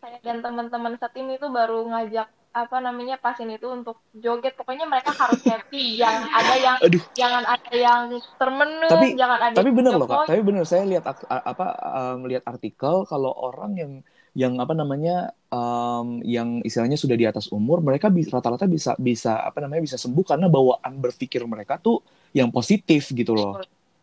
saya 0.00 0.18
dan 0.24 0.40
teman-teman 0.44 0.94
setim 0.96 1.28
itu 1.36 1.46
baru 1.52 1.84
ngajak 1.92 2.28
apa 2.50 2.82
namanya 2.82 3.14
pasien 3.14 3.46
itu 3.54 3.70
untuk 3.70 4.02
joget. 4.10 4.58
Pokoknya 4.58 4.86
mereka 4.90 5.14
harus 5.14 5.38
happy. 5.46 6.02
Yang 6.02 6.16
ada 6.34 6.54
yang 6.58 6.76
Aduh. 6.82 7.02
jangan 7.14 7.44
ada 7.46 7.72
yang 7.72 8.02
termenung 8.34 8.90
Tapi- 8.90 9.14
jangan 9.14 9.38
ada 9.38 9.54
Tapi 9.54 9.70
bener 9.70 9.92
loh 9.94 10.06
kak, 10.10 10.26
tapi 10.26 10.40
bener 10.42 10.64
saya 10.66 10.82
lihat 10.86 11.04
apa 11.30 11.66
em, 11.78 12.18
lihat 12.26 12.44
artikel 12.46 13.06
kalau 13.06 13.30
orang 13.30 13.72
yang 13.78 13.92
yang 14.30 14.54
apa 14.62 14.78
namanya 14.78 15.34
um, 15.50 16.22
yang 16.22 16.62
istilahnya 16.62 16.94
sudah 16.94 17.18
di 17.18 17.26
atas 17.26 17.50
umur 17.50 17.82
mereka 17.82 18.06
rata-rata 18.06 18.62
bisa 18.70 18.94
bisa 18.94 19.42
apa 19.42 19.58
namanya 19.58 19.82
bisa 19.82 19.98
sembuh 19.98 20.22
karena 20.22 20.46
bawaan 20.46 21.02
berpikir 21.02 21.42
mereka 21.50 21.82
tuh 21.82 21.98
yang 22.30 22.50
positif 22.54 23.10
gitu 23.10 23.34
loh. 23.34 23.58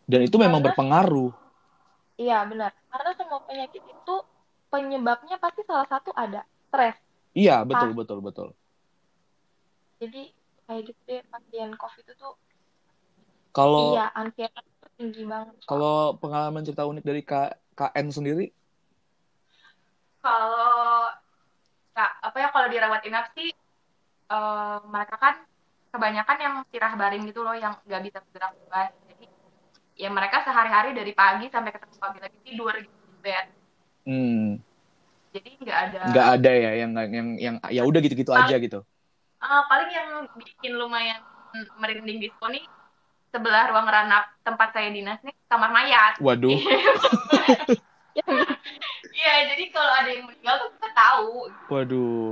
Dan 0.08 0.24
itu 0.28 0.36
memang 0.36 0.60
karena, 0.60 0.68
berpengaruh. 0.72 1.32
Iya 2.20 2.44
benar 2.44 2.76
karena 2.92 3.12
semua 3.16 3.40
penyakit 3.48 3.84
itu 3.84 4.16
penyebabnya 4.68 5.40
pasti 5.40 5.64
salah 5.64 5.88
satu 5.88 6.12
ada 6.12 6.44
stres 6.68 7.07
iya 7.38 7.62
betul 7.62 7.94
Pas. 7.94 7.98
betul 8.02 8.20
betul 8.26 8.48
jadi 10.02 10.34
kayak 10.66 10.82
gitu 10.90 11.02
deh 11.06 11.22
pasien 11.30 11.70
covid 11.78 12.02
itu 12.02 12.14
tuh 12.18 12.34
kalau 13.54 13.94
iya 13.94 14.10
anxiety 14.18 14.62
tinggi 14.98 15.24
banget 15.30 15.54
kalau 15.70 16.18
pengalaman 16.18 16.66
cerita 16.66 16.90
unik 16.90 17.06
dari 17.06 17.22
K, 17.22 17.54
KN 17.78 18.08
sendiri 18.10 18.50
kalau 20.26 21.14
apa 21.98 22.38
ya 22.38 22.50
kalau 22.54 22.68
dirawat 22.70 23.02
inap 23.06 23.30
sih 23.34 23.50
uh, 24.30 24.82
mereka 24.86 25.18
kan 25.18 25.36
kebanyakan 25.90 26.38
yang 26.38 26.56
tirah 26.70 26.94
baring 26.94 27.26
gitu 27.26 27.42
loh 27.42 27.58
yang 27.58 27.74
nggak 27.90 28.02
bisa 28.06 28.18
bergerak 28.22 28.54
bebas 28.54 28.92
jadi 29.10 29.26
ya 29.98 30.10
mereka 30.14 30.46
sehari-hari 30.46 30.94
dari 30.94 31.14
pagi 31.18 31.50
sampai 31.50 31.74
ketemu 31.74 31.96
pagi 31.98 32.20
lagi 32.22 32.38
tidur 32.46 32.74
gitu 32.78 32.98
di 33.02 33.18
bed 33.26 33.46
hmm. 34.06 34.50
Jadi 35.34 35.50
nggak 35.60 35.78
ada 35.78 36.00
nggak 36.12 36.28
ada 36.40 36.52
ya 36.52 36.72
yang 36.86 36.92
yang 37.12 37.28
yang 37.38 37.56
ya 37.68 37.82
udah 37.84 38.00
gitu-gitu 38.04 38.32
aja 38.34 38.56
gitu 38.58 38.80
uh, 39.44 39.62
paling 39.68 39.90
yang 39.92 40.10
bikin 40.38 40.76
lumayan 40.76 41.20
merinding 41.80 42.20
di 42.22 42.30
nih 42.30 42.66
sebelah 43.34 43.70
ruang 43.70 43.88
ranap 43.88 44.30
tempat 44.42 44.72
saya 44.72 44.90
dinas 44.94 45.20
nih 45.24 45.36
kamar 45.52 45.70
mayat 45.74 46.16
waduh 46.24 46.58
Iya, 49.18 49.34
jadi 49.54 49.64
kalau 49.74 49.92
ada 49.94 50.10
yang 50.10 50.26
meninggal 50.30 50.56
tuh 50.62 50.70
kita 50.78 50.90
tahu. 50.94 51.32
Waduh. 51.74 52.30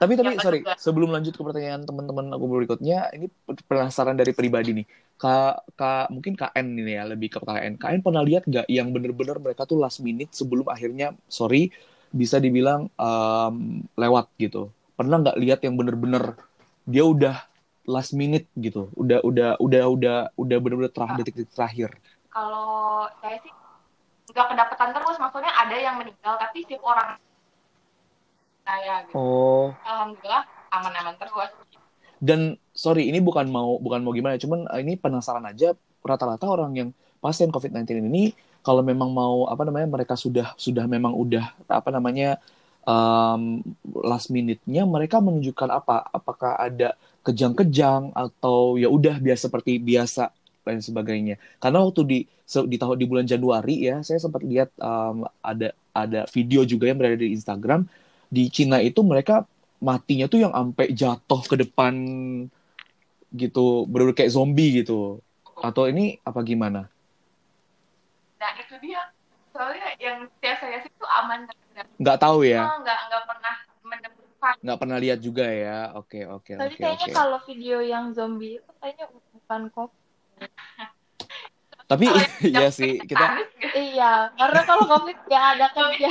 Tapi 0.00 0.16
tapi 0.16 0.32
ya, 0.32 0.40
sorry, 0.40 0.64
juga. 0.64 0.80
sebelum 0.80 1.12
lanjut 1.12 1.36
ke 1.36 1.42
pertanyaan 1.44 1.84
teman-teman 1.84 2.32
aku 2.32 2.48
berikutnya, 2.48 3.12
ini 3.12 3.28
penasaran 3.68 4.16
dari 4.16 4.32
pribadi 4.32 4.72
nih. 4.72 4.86
Kak, 5.20 5.76
Kak 5.76 6.08
mungkin 6.08 6.40
KN 6.40 6.66
ini 6.80 6.96
ya, 6.96 7.04
lebih 7.04 7.28
ke 7.36 7.40
KN. 7.44 7.76
KN 7.76 8.00
pernah 8.00 8.24
lihat 8.24 8.48
nggak 8.48 8.64
yang 8.72 8.88
bener-bener 8.96 9.36
mereka 9.36 9.68
tuh 9.68 9.76
last 9.76 10.00
minute 10.00 10.32
sebelum 10.32 10.64
akhirnya, 10.72 11.12
sorry, 11.28 11.68
bisa 12.10 12.42
dibilang 12.42 12.90
um, 12.98 13.86
lewat 13.94 14.30
gitu. 14.36 14.70
Pernah 14.98 15.22
nggak 15.22 15.38
lihat 15.40 15.60
yang 15.64 15.78
bener-bener 15.78 16.36
dia 16.84 17.06
udah 17.06 17.36
last 17.86 18.12
minute 18.12 18.46
gitu, 18.58 18.90
udah 18.94 19.22
udah 19.24 19.50
udah 19.58 19.84
udah 19.88 20.16
udah 20.36 20.56
bener-bener 20.60 20.92
terakhir 20.92 21.14
ah. 21.14 21.18
detik-detik 21.22 21.54
terakhir. 21.54 21.90
Kalau 22.30 23.08
saya 23.18 23.38
sih 23.42 23.52
nggak 24.30 24.46
kedapatan 24.54 24.90
terus 24.94 25.16
maksudnya 25.18 25.52
ada 25.58 25.76
yang 25.76 25.98
meninggal 25.98 26.38
tapi 26.38 26.62
si 26.62 26.78
orang 26.78 27.18
saya 28.62 28.94
gitu. 29.06 29.14
oh 29.18 29.68
alhamdulillah 29.82 30.44
aman-aman 30.70 31.14
terus 31.18 31.50
dan 32.22 32.40
sorry 32.70 33.10
ini 33.10 33.18
bukan 33.18 33.50
mau 33.50 33.80
bukan 33.82 34.06
mau 34.06 34.14
gimana 34.14 34.38
cuman 34.38 34.70
eh, 34.70 34.80
ini 34.86 34.94
penasaran 34.94 35.42
aja 35.50 35.74
rata-rata 36.04 36.46
orang 36.46 36.72
yang 36.78 36.88
pasien 37.18 37.50
COVID-19 37.50 38.06
ini 38.06 38.32
kalau 38.60 38.84
memang 38.84 39.10
mau 39.12 39.48
apa 39.48 39.64
namanya 39.64 39.88
mereka 39.88 40.14
sudah 40.14 40.52
sudah 40.56 40.84
memang 40.84 41.16
udah 41.16 41.52
apa 41.66 41.88
namanya 41.88 42.36
um, 42.84 43.64
last 44.04 44.28
minute-nya 44.28 44.84
mereka 44.84 45.18
menunjukkan 45.20 45.68
apa 45.68 46.04
apakah 46.12 46.56
ada 46.60 46.96
kejang-kejang 47.24 48.12
atau 48.16 48.80
ya 48.80 48.88
udah 48.88 49.20
biasa 49.20 49.48
seperti 49.48 49.76
biasa 49.80 50.32
dan 50.64 50.80
sebagainya. 50.84 51.40
Karena 51.60 51.84
waktu 51.84 52.02
di 52.04 52.18
di 52.66 52.76
tahun 52.76 52.96
di 52.98 53.06
bulan 53.06 53.26
Januari 53.28 53.86
ya, 53.86 54.02
saya 54.02 54.18
sempat 54.20 54.42
lihat 54.42 54.74
um, 54.80 55.24
ada 55.40 55.72
ada 55.94 56.26
video 56.30 56.62
juga 56.66 56.90
yang 56.90 56.98
berada 56.98 57.18
di 57.18 57.34
Instagram 57.34 57.86
di 58.30 58.46
Cina 58.50 58.78
itu 58.78 59.02
mereka 59.02 59.42
matinya 59.82 60.28
tuh 60.30 60.44
yang 60.44 60.52
sampai 60.54 60.92
jatuh 60.92 61.40
ke 61.46 61.56
depan 61.66 61.94
gitu, 63.34 63.86
benar 63.86 64.12
kayak 64.14 64.34
zombie 64.34 64.82
gitu. 64.82 65.22
Atau 65.60 65.86
ini 65.90 66.18
apa 66.26 66.40
gimana? 66.42 66.89
Nah 68.40 68.50
itu 68.56 68.74
dia, 68.80 69.00
soalnya 69.52 69.86
yang 70.00 70.24
saya 70.40 70.54
saya 70.58 70.76
sih 70.80 70.90
itu 70.90 71.06
aman. 71.06 71.44
Nggak 72.00 72.18
tahu 72.18 72.42
ya? 72.48 72.64
Oh, 72.64 72.80
nggak 72.80 73.00
nggak 73.12 73.22
pernah 73.28 73.54
menemukan. 73.84 74.54
Nggak 74.64 74.78
pernah 74.80 74.98
lihat 74.98 75.18
juga 75.20 75.46
ya? 75.46 75.92
Oke 75.94 76.24
oke 76.24 76.56
oke. 76.56 76.80
kayaknya 76.80 77.08
okay. 77.12 77.14
kalau 77.14 77.38
video 77.44 77.84
yang 77.84 78.10
zombie 78.16 78.58
itu 78.58 78.70
kayaknya 78.80 79.06
bukan 79.36 79.62
kok 79.68 79.90
tapi 81.90 82.06
iya 82.54 82.70
sih 82.70 83.02
kita 83.02 83.42
iya 83.74 84.30
karena 84.38 84.60
kalau 84.62 84.86
covid 84.86 85.18
ya 85.26 85.58
ada 85.58 85.66
kerja 85.74 86.06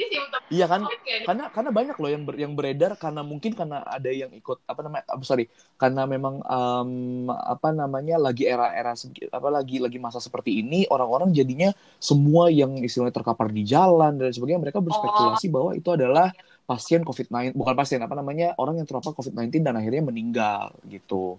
kerja 0.00 0.20
Iya 0.50 0.66
kan, 0.66 0.82
karena 1.28 1.44
karena 1.54 1.70
banyak 1.70 1.96
loh 2.00 2.10
yang 2.10 2.22
ber, 2.26 2.34
yang 2.34 2.52
beredar 2.58 2.98
karena 2.98 3.22
mungkin 3.22 3.54
karena 3.54 3.86
ada 3.86 4.10
yang 4.10 4.34
ikut 4.34 4.66
apa 4.66 4.80
namanya, 4.82 5.06
oh, 5.14 5.22
sorry, 5.22 5.46
karena 5.78 6.10
memang 6.10 6.42
um, 6.42 6.90
apa 7.30 7.70
namanya 7.70 8.18
lagi 8.18 8.50
era-era 8.50 8.98
apa 9.30 9.48
lagi 9.52 9.78
lagi 9.78 10.02
masa 10.02 10.18
seperti 10.18 10.58
ini 10.58 10.90
orang-orang 10.90 11.30
jadinya 11.30 11.70
semua 12.02 12.50
yang 12.50 12.74
istilahnya 12.82 13.14
terkapar 13.14 13.46
di 13.54 13.62
jalan 13.62 14.18
dan 14.18 14.34
sebagainya 14.34 14.58
mereka 14.58 14.82
berspekulasi 14.82 15.46
oh. 15.46 15.52
bahwa 15.54 15.70
itu 15.78 15.88
adalah 15.94 16.34
pasien 16.66 17.06
COVID-19 17.06 17.54
bukan 17.54 17.74
pasien 17.78 18.02
apa 18.02 18.14
namanya 18.18 18.58
orang 18.58 18.82
yang 18.82 18.86
terpapar 18.90 19.14
COVID-19 19.14 19.62
dan 19.62 19.74
akhirnya 19.78 20.02
meninggal 20.02 20.74
gitu. 20.90 21.38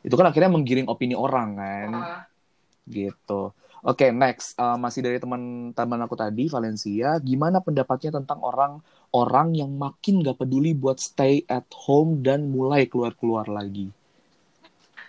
Itu 0.00 0.14
kan 0.16 0.32
akhirnya 0.32 0.48
menggiring 0.48 0.88
opini 0.88 1.12
orang 1.12 1.60
kan? 1.60 1.90
Uh. 1.92 2.22
gitu 2.86 3.52
oke 3.82 3.98
okay, 3.98 4.10
next. 4.14 4.56
Uh, 4.56 4.78
masih 4.80 5.04
dari 5.04 5.18
teman-teman 5.18 6.00
aku 6.04 6.16
tadi 6.16 6.48
Valencia. 6.48 7.18
Gimana 7.20 7.60
pendapatnya 7.60 8.16
tentang 8.16 8.40
orang-orang 8.40 9.56
yang 9.58 9.72
makin 9.74 10.24
gak 10.24 10.40
peduli 10.40 10.72
buat 10.72 11.02
stay 11.02 11.44
at 11.50 11.66
home 11.74 12.24
dan 12.24 12.48
mulai 12.48 12.88
keluar-keluar 12.88 13.50
lagi? 13.50 13.92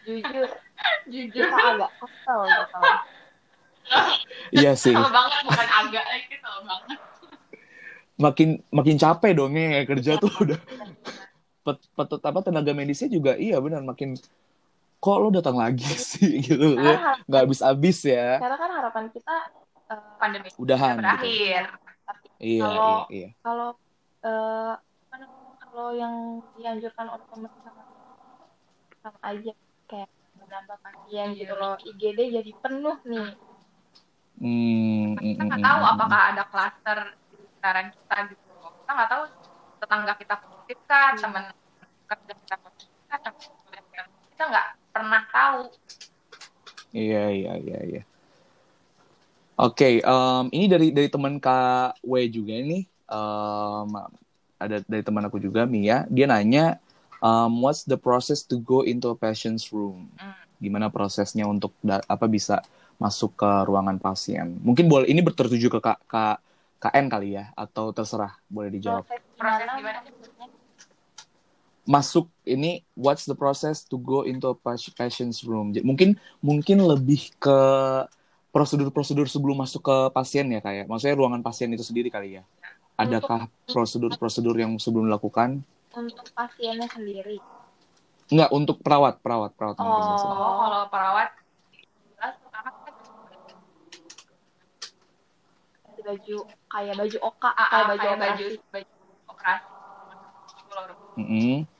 Jujur 0.07 0.47
jujur. 1.07 1.47
Agak 1.47 1.91
kesel 1.99 2.39
gitu. 2.47 2.79
Iya 4.51 4.71
sih. 4.75 4.95
Banget 4.95 5.41
bukan 5.47 5.67
agak 5.67 6.05
lagi 6.05 6.35
banget. 6.43 6.81
Makin 8.17 8.49
makin 8.73 8.95
capek 8.97 9.31
dong 9.37 9.53
ya 9.55 9.85
kerja 9.85 10.11
tuh 10.19 10.31
udah. 10.41 10.59
Pet, 11.67 11.79
pet, 11.83 12.09
apa 12.23 12.39
tenaga 12.39 12.71
medisnya 12.71 13.11
juga 13.11 13.35
iya 13.35 13.59
benar 13.59 13.83
makin 13.83 14.15
kok 14.97 15.17
lo 15.21 15.29
datang 15.29 15.57
lagi 15.57 15.85
sih 16.09 16.41
gitu 16.41 16.77
nah, 16.77 17.17
nggak 17.29 17.41
habis 17.45 17.61
habis 17.61 17.97
ya 18.01 18.41
karena 18.41 18.57
kan 18.57 18.69
harapan 18.73 19.05
kita 19.13 19.35
uh, 19.93 20.03
pandemi 20.17 20.49
udahan 20.57 20.97
gitu. 20.97 21.01
berakhir 21.01 21.61
gitu. 21.69 22.27
iya 22.41 22.61
kalau, 22.65 22.75
iya 22.75 22.97
iya 23.13 23.29
kalau 23.45 23.69
uh, 24.25 24.73
kalau 25.77 25.93
yang 25.93 26.41
dianjurkan 26.57 27.05
oleh 27.05 27.25
pemerintah 27.29 27.73
sama 29.05 29.19
aja 29.21 29.53
kayak 29.85 30.09
menambah 30.41 30.77
pasien 30.81 31.27
gitu 31.37 31.53
loh 31.53 31.77
IGD 31.77 32.19
jadi 32.41 32.51
penuh 32.57 32.97
nih 33.05 33.29
hmm, 34.41 35.05
kita 35.21 35.41
nggak 35.45 35.61
tahu 35.61 35.81
hmm, 35.85 35.91
apakah 35.93 36.21
ada 36.33 36.43
klaster 36.49 36.99
di 37.29 37.35
sekitaran 37.37 37.87
kita 37.93 38.15
gitu 38.33 38.43
kita 38.57 38.91
nggak 38.97 39.09
tahu 39.13 39.23
tetangga 39.77 40.13
kita 40.17 40.35
positif 40.41 40.79
kan 40.89 41.13
hmm. 41.13 41.21
teman 41.21 41.43
kerja 42.07 42.33
kita 42.33 42.55
positif 43.37 43.83
kan 43.93 44.07
kita 44.33 44.43
nggak 44.49 44.67
pernah 44.97 45.23
tahu. 45.29 45.59
Iya 46.89 47.23
iya 47.29 47.53
iya 47.61 47.79
iya. 47.85 48.03
Oke, 49.57 50.01
okay, 50.01 50.05
um, 50.05 50.49
ini 50.53 50.65
dari 50.69 50.87
dari 50.93 51.09
teman 51.09 51.37
Kak 51.41 52.01
W 52.05 52.13
juga 52.29 52.53
ini 52.53 52.85
um, 53.09 53.89
ada 54.57 54.81
dari 54.85 55.01
teman 55.05 55.25
aku 55.25 55.37
juga 55.41 55.65
Mia. 55.65 56.05
Dia 56.09 56.25
nanya, 56.29 56.77
um, 57.21 57.61
what's 57.61 57.85
the 57.85 57.97
process 57.97 58.45
to 58.45 58.61
go 58.61 58.85
into 58.85 59.09
a 59.09 59.17
patient's 59.17 59.69
room? 59.73 60.09
Hmm. 60.17 60.37
Gimana 60.61 60.89
prosesnya 60.89 61.45
untuk 61.45 61.73
apa 61.85 62.25
bisa 62.25 62.61
masuk 62.97 63.37
ke 63.37 63.49
ruangan 63.65 63.97
pasien? 64.01 64.57
Mungkin 64.61 64.89
boleh 64.89 65.09
ini 65.09 65.21
tertuju 65.21 65.73
ke 65.73 65.79
Kak, 65.81 65.99
Kak 66.09 66.37
KN 66.77 67.09
kali 67.09 67.33
ya 67.33 67.49
atau 67.57 67.89
terserah 67.89 68.37
boleh 68.45 68.69
dijawab. 68.69 69.09
Proses 69.09 69.69
gimana? 69.73 70.05
Masuk 71.87 72.27
ini 72.43 72.83
what's 72.99 73.23
the 73.23 73.33
process 73.33 73.87
to 73.87 73.95
go 73.95 74.27
into 74.27 74.51
a 74.51 74.55
patient's 74.91 75.47
room 75.47 75.71
mungkin 75.87 76.19
mungkin 76.43 76.83
lebih 76.83 77.31
ke 77.39 77.59
prosedur-prosedur 78.51 79.31
sebelum 79.31 79.63
masuk 79.63 79.87
ke 79.87 79.97
pasien 80.11 80.51
ya 80.51 80.59
kayak 80.59 80.83
ya? 80.83 80.89
maksudnya 80.91 81.15
ruangan 81.15 81.39
pasien 81.39 81.71
itu 81.71 81.87
sendiri 81.87 82.11
kali 82.11 82.37
ya 82.37 82.43
adakah 82.99 83.47
prosedur-prosedur 83.71 84.59
yang 84.59 84.75
sebelum 84.75 85.07
dilakukan 85.07 85.63
untuk 85.95 86.27
pasiennya 86.35 86.91
sendiri 86.91 87.39
Enggak, 88.27 88.51
untuk 88.51 88.83
perawat, 88.83 89.23
perawat, 89.23 89.55
perawat. 89.55 89.79
Oh, 89.79 89.87
kalau 90.59 90.83
perawat 90.91 91.31
baju 96.07 96.37
kayak 96.71 96.95
baju 96.95 97.17
oka, 97.19 97.51
ah, 97.51 97.67
kayak 97.67 97.87
baju 97.87 97.99
kayak 97.99 98.19
baju 98.19 98.47
baju 98.71 98.91
operasi. 99.27 99.67
Mm 101.19 101.27
-hmm 101.27 101.76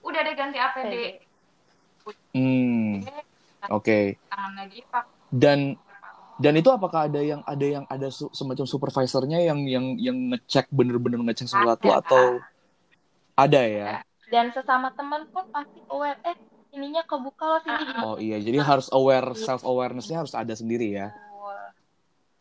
udah 0.00 0.20
deh 0.24 0.34
ganti 0.34 0.58
APD 0.58 0.94
hmm. 2.34 3.04
Oke. 3.68 4.16
Okay. 4.16 4.32
tangan 4.32 4.52
lagi 4.56 4.80
pak. 4.88 5.04
Dan 5.28 5.76
Dan 6.40 6.56
itu 6.56 6.72
apakah 6.72 7.04
ada 7.04 7.20
yang 7.20 7.44
ada 7.44 7.66
yang 7.68 7.84
ada 7.84 8.08
semacam 8.08 8.64
supervisornya 8.64 9.44
yang 9.44 9.60
yang 9.68 9.86
yang 10.00 10.16
ngecek 10.32 10.72
bener-bener 10.72 11.20
ngecek 11.20 11.52
sesuatu 11.52 11.92
ada. 11.92 12.00
atau 12.00 12.24
ada 13.36 13.60
ya? 13.60 14.00
Dan 14.32 14.48
sesama 14.48 14.88
teman 14.96 15.28
pun 15.28 15.44
pasti 15.52 15.84
aware. 15.92 16.16
Eh 16.24 16.32
ininya 16.72 17.04
kebuka 17.04 17.44
loh 17.44 17.60
sini. 17.60 17.84
Oh 18.00 18.16
iya, 18.16 18.40
jadi 18.40 18.56
harus 18.64 18.88
aware 18.88 19.36
self 19.36 19.68
awarenessnya 19.68 20.24
harus 20.24 20.32
ada 20.32 20.56
sendiri 20.56 20.96
ya. 20.96 21.12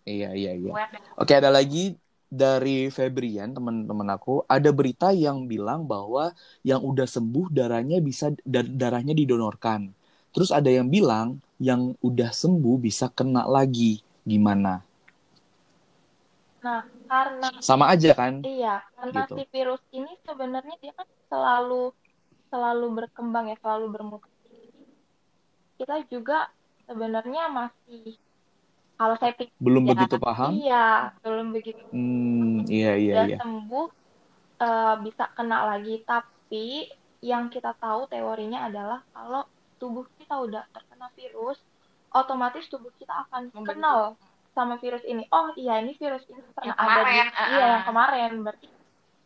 Iya 0.07 0.31
iya 0.31 0.51
iya. 0.55 0.71
Oke 1.19 1.35
ada 1.35 1.51
lagi 1.51 1.99
dari 2.29 2.93
Febrian 2.93 3.57
teman-teman 3.57 4.13
aku 4.13 4.45
ada 4.45 4.69
berita 4.69 5.09
yang 5.09 5.49
bilang 5.49 5.89
bahwa 5.89 6.31
yang 6.61 6.85
udah 6.85 7.09
sembuh 7.09 7.49
darahnya 7.49 7.97
bisa 7.99 8.29
darahnya 8.53 9.17
didonorkan. 9.17 9.89
Terus 10.29 10.53
ada 10.53 10.69
yang 10.69 10.87
bilang 10.93 11.41
yang 11.57 11.97
udah 12.05 12.29
sembuh 12.29 12.77
bisa 12.77 13.09
kena 13.09 13.49
lagi. 13.49 13.97
Gimana? 14.21 14.85
Nah, 16.61 16.85
karena 17.09 17.49
sama 17.65 17.89
aja 17.89 18.13
kan? 18.13 18.45
Iya, 18.45 18.85
karena 18.93 19.25
gitu. 19.25 19.33
si 19.41 19.43
virus 19.49 19.83
ini 19.89 20.13
sebenarnya 20.21 20.75
dia 20.77 20.93
kan 20.93 21.07
selalu 21.31 21.89
selalu 22.53 22.87
berkembang 22.93 23.49
ya, 23.49 23.57
selalu 23.57 23.85
bermutasi. 23.89 24.69
Kita 25.81 26.03
juga 26.11 26.53
sebenarnya 26.85 27.49
masih 27.49 28.19
kalau 28.99 29.15
saya 29.15 29.31
pikir 29.31 29.55
belum 29.63 29.87
ya, 29.87 29.89
begitu 29.95 30.15
paham. 30.19 30.51
Iya, 30.59 31.15
belum 31.23 31.47
begitu. 31.55 31.83
Hmm, 31.95 32.67
iya 32.67 32.99
iya 32.99 33.13
udah 33.15 33.27
iya. 33.31 33.37
sembuh 33.39 33.87
uh, 34.59 34.95
bisa 35.07 35.23
kena 35.39 35.71
lagi, 35.71 36.03
tapi 36.03 36.91
yang 37.23 37.47
kita 37.47 37.71
tahu 37.79 38.11
teorinya 38.11 38.67
adalah 38.67 38.99
kalau 39.15 39.47
tubuh 39.79 40.03
kita 40.19 40.35
udah 40.35 40.67
terkena 40.75 41.07
virus, 41.15 41.55
otomatis 42.11 42.67
tubuh 42.67 42.91
kita 42.99 43.23
akan 43.31 43.55
Membentuk. 43.55 43.71
kenal 43.71 43.99
sama 44.51 44.75
virus 44.83 45.07
ini. 45.07 45.23
Oh 45.31 45.55
iya 45.55 45.79
ini 45.79 45.95
virus 45.95 46.27
ini 46.27 46.43
pernah 46.51 46.75
yang 46.75 46.77
ada 46.83 46.99
di 46.99 47.15
uh, 47.15 47.47
iya 47.55 47.65
yang 47.79 47.85
kemarin 47.87 48.31
berarti 48.43 48.67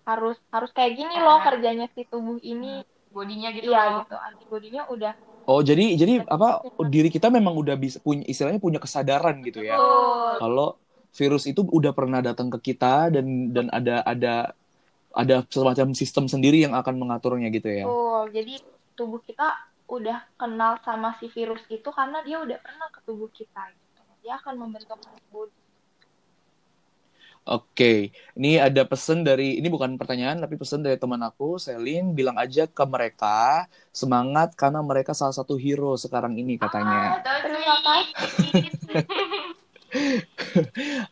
harus 0.05 0.37
harus 0.53 0.69
kayak 0.69 1.01
gini 1.01 1.15
uh, 1.17 1.25
loh 1.25 1.39
kerjanya 1.41 1.89
si 1.97 2.05
tubuh 2.05 2.37
ini. 2.45 2.85
Bodinya 3.09 3.49
gitu 3.57 3.73
iya, 3.73 3.89
loh. 3.89 4.05
gitu. 4.05 4.15
Antibodinya 4.21 4.85
udah 4.93 5.17
Oh 5.43 5.59
jadi 5.59 5.99
jadi 5.99 6.23
apa 6.23 6.63
diri 6.87 7.11
kita 7.11 7.27
memang 7.27 7.55
udah 7.59 7.75
bisa 7.75 7.99
punya 7.99 8.23
istilahnya 8.27 8.63
punya 8.63 8.79
kesadaran 8.79 9.43
gitu 9.43 9.59
ya. 9.63 9.75
Oh. 9.75 10.39
Kalau 10.39 10.67
virus 11.13 11.45
itu 11.45 11.61
udah 11.67 11.91
pernah 11.93 12.23
datang 12.23 12.49
ke 12.49 12.73
kita 12.73 13.13
dan 13.13 13.51
dan 13.51 13.67
ada 13.69 14.01
ada 14.07 14.33
ada 15.13 15.35
semacam 15.47 15.93
sistem 15.93 16.25
sendiri 16.25 16.63
yang 16.63 16.73
akan 16.73 16.95
mengaturnya 16.97 17.51
gitu 17.51 17.69
ya. 17.69 17.85
Oh 17.85 18.25
jadi 18.31 18.59
tubuh 18.95 19.19
kita 19.21 19.51
udah 19.87 20.25
kenal 20.39 20.79
sama 20.81 21.13
si 21.19 21.29
virus 21.29 21.61
itu 21.69 21.85
karena 21.91 22.23
dia 22.23 22.39
udah 22.39 22.57
pernah 22.57 22.87
ke 22.89 22.99
tubuh 23.03 23.29
kita 23.29 23.71
gitu. 23.71 24.01
Dia 24.23 24.39
akan 24.39 24.55
membentuk 24.57 24.95
antibodi. 24.95 25.62
Oke, 27.43 28.15
ini 28.39 28.55
ada 28.55 28.87
pesan 28.87 29.27
dari 29.27 29.59
ini 29.59 29.67
bukan 29.67 29.99
pertanyaan 29.99 30.39
tapi 30.39 30.55
pesan 30.55 30.79
dari 30.79 30.95
teman 30.95 31.19
aku, 31.19 31.59
Selin, 31.59 32.15
bilang 32.15 32.39
aja 32.39 32.63
ke 32.71 32.83
mereka 32.87 33.67
semangat 33.91 34.55
karena 34.55 34.79
mereka 34.79 35.11
salah 35.11 35.35
satu 35.35 35.59
hero 35.59 35.99
sekarang 35.99 36.39
ini 36.39 36.55
katanya. 36.55 37.19
Ah, 37.19 37.39
terima 37.43 37.77
kasih. 37.83 38.63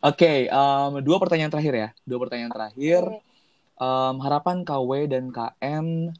okay, 0.00 0.38
um, 0.48 1.04
dua 1.04 1.20
pertanyaan 1.20 1.52
terakhir 1.52 1.74
ya, 1.76 1.88
dua 2.08 2.18
pertanyaan 2.24 2.52
terakhir. 2.56 3.04
Um, 3.76 4.24
harapan 4.24 4.64
KW 4.64 5.12
dan 5.12 5.28
KM 5.28 6.16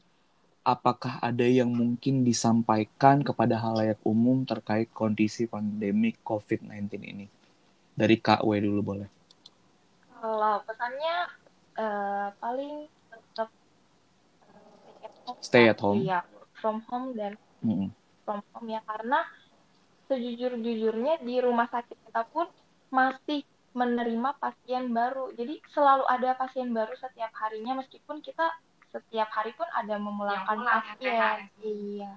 apakah 0.61 1.17
ada 1.25 1.43
yang 1.49 1.73
mungkin 1.73 2.21
disampaikan 2.21 3.25
kepada 3.25 3.57
halayak 3.57 3.97
umum 4.05 4.45
terkait 4.45 4.93
kondisi 4.93 5.49
pandemi 5.49 6.13
COVID-19 6.21 7.01
ini? 7.01 7.25
Dari 7.97 8.21
KW 8.21 8.61
dulu 8.61 8.81
boleh. 8.85 9.22
Kalau 10.23 10.63
pesannya 10.63 11.15
uh, 11.75 12.27
paling 12.39 12.87
tetap 13.11 13.51
stay 15.43 15.67
at 15.67 15.79
home. 15.83 15.99
Iya, 15.99 16.23
from 16.63 16.79
home 16.87 17.11
dan 17.19 17.35
mm 17.59 17.75
-hmm. 17.75 17.89
from 18.23 18.39
home 18.55 18.71
ya 18.71 18.79
karena 18.87 19.27
sejujur-jujurnya 20.07 21.19
di 21.19 21.43
rumah 21.43 21.67
sakit 21.67 21.99
kita 22.07 22.23
pun 22.31 22.47
masih 22.87 23.43
menerima 23.75 24.39
pasien 24.39 24.95
baru. 24.95 25.35
Jadi 25.35 25.59
selalu 25.75 26.07
ada 26.07 26.39
pasien 26.39 26.71
baru 26.71 26.95
setiap 26.95 27.35
harinya 27.35 27.83
meskipun 27.83 28.23
kita 28.23 28.47
setiap 28.93 29.29
hari 29.33 29.51
pun 29.57 29.65
ada 29.73 29.97
memulangkan 29.97 30.61
pasien 30.61 31.49
iya 31.65 32.13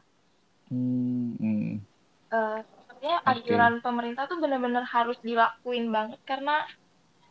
hmm. 0.69 1.81
uh, 2.29 2.61
sebenarnya 2.61 3.17
okay. 3.25 3.33
anjuran 3.33 3.75
pemerintah 3.81 4.29
tuh 4.29 4.37
benar-benar 4.37 4.85
harus 4.85 5.17
dilakuin 5.25 5.89
banget 5.89 6.21
karena 6.29 6.69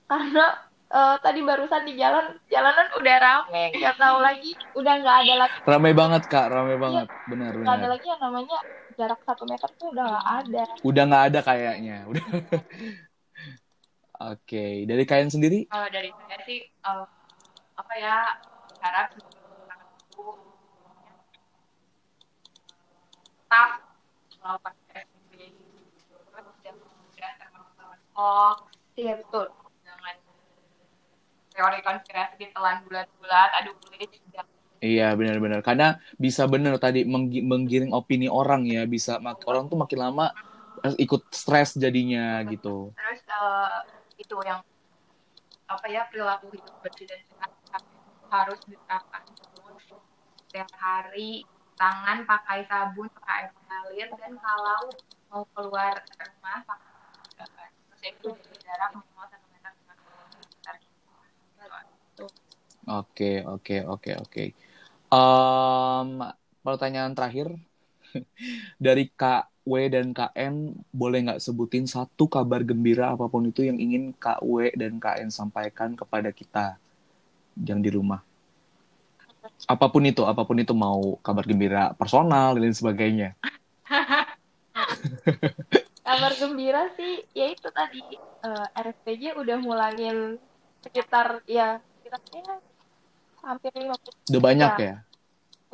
karena 0.05 0.45
uh, 0.93 1.15
tadi 1.19 1.39
barusan 1.41 1.83
di 1.85 1.93
jalan 1.97 2.37
jalanan 2.49 2.87
udah 2.97 3.15
rame 3.17 3.63
nggak 3.73 3.97
tahu 3.97 4.17
lagi 4.21 4.51
udah 4.77 4.93
nggak 5.01 5.17
ada 5.25 5.33
lagi 5.45 5.57
rame 5.65 5.91
banget 5.97 6.23
kak 6.29 6.47
rame 6.49 6.75
iya, 6.75 6.81
banget 6.81 7.07
ya, 7.09 7.25
benar 7.29 7.51
benar 7.53 7.65
nggak 7.65 7.77
ada 7.81 7.87
lagi 7.89 8.05
yang 8.09 8.21
namanya 8.21 8.57
jarak 8.95 9.19
satu 9.25 9.43
meter 9.49 9.69
tuh 9.75 9.87
udah 9.91 10.05
nggak 10.05 10.27
ada 10.45 10.63
udah 10.85 11.03
nggak 11.09 11.23
ada 11.33 11.39
kayaknya 11.41 11.97
udah 12.09 12.25
Oke, 14.15 14.47
okay. 14.47 14.73
dari 14.87 15.03
kalian 15.03 15.27
sendiri? 15.27 15.67
Kalau 15.67 15.91
dari 15.91 16.07
saya 16.07 16.39
sih, 16.47 16.63
uh, 16.87 17.03
apa 17.75 17.93
ya, 17.99 18.15
harap 18.79 19.11
staff 23.55 23.71
melakukan 24.43 24.75
hoax 28.15 28.59
iya 28.95 29.13
betul 29.19 29.47
teori 31.55 31.79
konspirasi 31.79 32.35
ditelan 32.35 32.83
bulat-bulat 32.83 33.49
adu 33.63 33.71
kulit 33.87 34.11
Iya 34.83 35.15
benar-benar. 35.15 35.63
Karena 35.63 35.97
bisa 36.19 36.45
benar 36.45 36.77
tadi 36.77 37.07
menggiring 37.41 37.95
opini 37.95 38.27
orang 38.27 38.67
ya 38.67 38.83
bisa 38.85 39.17
orang 39.47 39.71
tuh 39.71 39.79
makin 39.79 39.99
lama 40.03 40.29
ikut 40.99 41.31
stres 41.31 41.79
jadinya 41.79 42.43
gitu. 42.45 42.91
Terus 42.93 43.21
uh, 43.31 43.81
itu 44.19 44.35
yang 44.45 44.61
apa 45.65 45.85
ya 45.89 46.05
perilaku 46.11 46.53
hidup 46.53 46.75
bersih 46.85 47.09
dan 47.09 47.23
sehat 47.25 47.83
harus 48.29 48.59
diterapkan 48.67 49.23
setiap 50.45 50.69
hari. 50.77 51.47
Tangan 51.75 52.23
pakai 52.23 52.63
sabun 52.71 53.11
pakai 53.19 53.33
air 53.35 53.49
mengalir 53.51 54.07
dan 54.15 54.31
kalau 54.39 54.79
mau 55.27 55.43
keluar 55.51 55.99
rumah 55.99 56.63
pakai 56.63 57.67
terus 57.91 58.01
itu 58.05 58.29
jarak 58.63 58.95
minimal 58.95 59.27
satu 59.27 59.47
meter 59.51 59.73
Oke 62.85 63.41
oke 63.45 63.77
oke 63.85 64.11
oke. 64.21 64.43
Pertanyaan 66.65 67.13
terakhir 67.13 67.53
dari 68.85 69.09
Kak 69.09 69.49
W 69.65 69.89
dan 69.89 70.13
KN 70.13 70.77
boleh 70.93 71.25
nggak 71.25 71.41
sebutin 71.41 71.89
satu 71.89 72.29
kabar 72.29 72.61
gembira 72.61 73.17
apa 73.17 73.25
pun 73.25 73.49
itu 73.49 73.65
yang 73.65 73.81
ingin 73.81 74.13
Kak 74.13 74.45
W 74.45 74.69
dan 74.77 75.01
KN 75.01 75.33
sampaikan 75.33 75.97
kepada 75.97 76.29
kita 76.29 76.77
yang 77.57 77.81
di 77.81 77.89
rumah? 77.89 78.21
apa 79.65 79.85
pun 79.89 80.03
itu 80.05 80.21
apa 80.25 80.41
pun 80.45 80.57
itu 80.57 80.73
mau 80.73 81.17
kabar 81.21 81.45
gembira 81.45 81.93
personal 81.97 82.57
dan 82.57 82.73
sebagainya 82.73 83.37
kabar 86.05 86.33
gembira 86.37 86.89
sih 86.97 87.25
ya 87.33 87.49
itu 87.49 87.69
tadi 87.69 88.01
uh, 88.45 88.65
eh, 88.73 88.81
RSPJ 88.85 89.37
udah 89.37 89.57
mulangin 89.61 90.37
sekitar 90.85 91.41
ya 91.49 91.81
sekitar 92.01 92.21
ya, 92.29 92.55
hampir 93.45 93.71
lima 93.77 93.95
puluh 94.01 94.17
udah 94.33 94.41
banyak 94.41 94.73
ya. 94.81 94.85
ya 94.85 94.95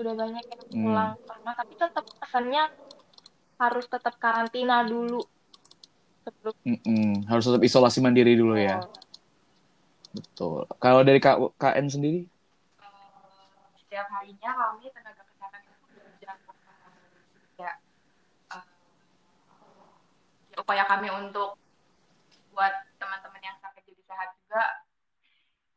udah 0.02 0.14
banyak 0.18 0.44
yang 0.44 0.62
hmm. 0.66 0.84
pulang 0.84 1.12
hmm. 1.16 1.26
karena 1.30 1.52
tapi 1.56 1.74
tetap 1.78 2.06
pesannya 2.20 2.64
harus 3.62 3.86
tetap 3.86 4.16
karantina 4.18 4.82
dulu 4.82 5.22
sebelum 6.26 6.54
mm 6.66 6.80
-mm. 6.82 7.12
harus 7.30 7.46
tetap 7.46 7.62
isolasi 7.62 8.02
mandiri 8.02 8.34
dulu 8.34 8.58
oh. 8.58 8.62
ya 8.62 8.78
betul 10.14 10.66
kalau 10.82 11.02
dari 11.06 11.22
KN 11.22 11.88
sendiri 11.90 12.26
setiap 13.78 14.08
harinya 14.18 14.52
kami 14.56 14.88
tenaga 14.94 15.24
kesehatan 15.28 15.62
itu 15.68 15.76
bekerja 15.84 16.32
ya, 17.60 17.72
uh, 18.56 18.66
ya 20.54 20.58
upaya 20.62 20.84
kami 20.90 21.12
untuk 21.12 21.60
buat 22.56 22.74
teman-teman 22.98 23.42
yang 23.42 23.58
sakit 23.60 23.84
jadi 23.84 24.04
sehat 24.08 24.30
juga 24.42 24.64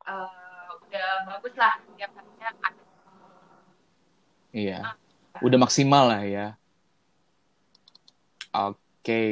uh, 0.09 0.54
udah 0.95 1.27
bagus 1.27 1.53
lah 1.59 1.75
setiap 1.83 2.11
harinya 2.15 2.49
ada. 2.63 2.83
Iya. 4.55 4.79
Uh, 5.35 5.43
udah 5.43 5.59
maksimal 5.59 6.03
lah 6.07 6.23
ya. 6.23 6.47
Oke. 8.55 8.79
Okay. 9.03 9.31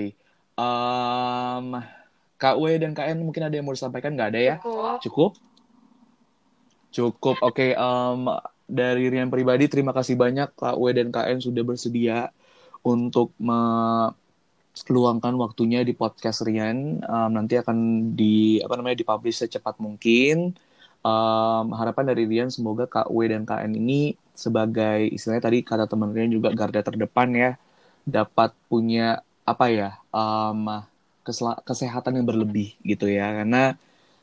um, 0.59 1.79
KW 2.35 2.63
dan 2.75 2.91
KN 2.91 3.23
mungkin 3.23 3.47
ada 3.47 3.55
yang 3.55 3.63
mau 3.63 3.71
disampaikan? 3.71 4.11
Nggak 4.11 4.29
ada 4.35 4.41
ya? 4.43 4.55
Cukup. 4.59 4.99
Cukup? 4.99 5.31
Cukup. 6.91 7.35
Oke 7.39 7.71
okay, 7.71 7.79
um, 7.79 8.27
dari 8.67 9.07
Rian 9.07 9.31
pribadi 9.31 9.71
terima 9.71 9.95
kasih 9.95 10.19
banyak 10.19 10.51
Kak 10.59 10.75
W 10.75 10.91
dan 10.91 11.07
KN 11.09 11.39
sudah 11.39 11.63
bersedia 11.63 12.35
untuk 12.83 13.31
me 13.39 14.11
luangkan 14.73 15.37
waktunya 15.39 15.87
di 15.87 15.95
podcast 15.95 16.43
Rian. 16.43 16.99
Um, 16.99 17.29
nanti 17.31 17.55
akan 17.55 18.11
di 18.17 18.59
apa 18.59 18.75
namanya 18.75 18.99
dipublish 18.99 19.39
secepat 19.39 19.79
mungkin. 19.79 20.57
Um, 21.03 21.75
harapan 21.75 22.15
dari 22.15 22.23
Rian 22.23 22.47
semoga 22.47 22.87
Kak 22.87 23.11
W 23.11 23.27
dan 23.27 23.43
KN 23.43 23.75
ini 23.75 24.15
sebagai 24.31 25.03
istilahnya 25.11 25.43
tadi 25.43 25.59
kata 25.59 25.83
teman 25.91 26.15
Rian 26.15 26.31
juga 26.31 26.55
garda 26.55 26.79
terdepan 26.79 27.29
ya 27.35 27.51
dapat 28.07 28.55
punya 28.71 29.19
apa 29.43 29.67
ya 29.67 29.89
um, 30.15 30.79
kesehatan 31.67 32.19
yang 32.19 32.27
berlebih 32.27 32.79
gitu 32.87 33.11
ya 33.11 33.43
karena 33.43 33.75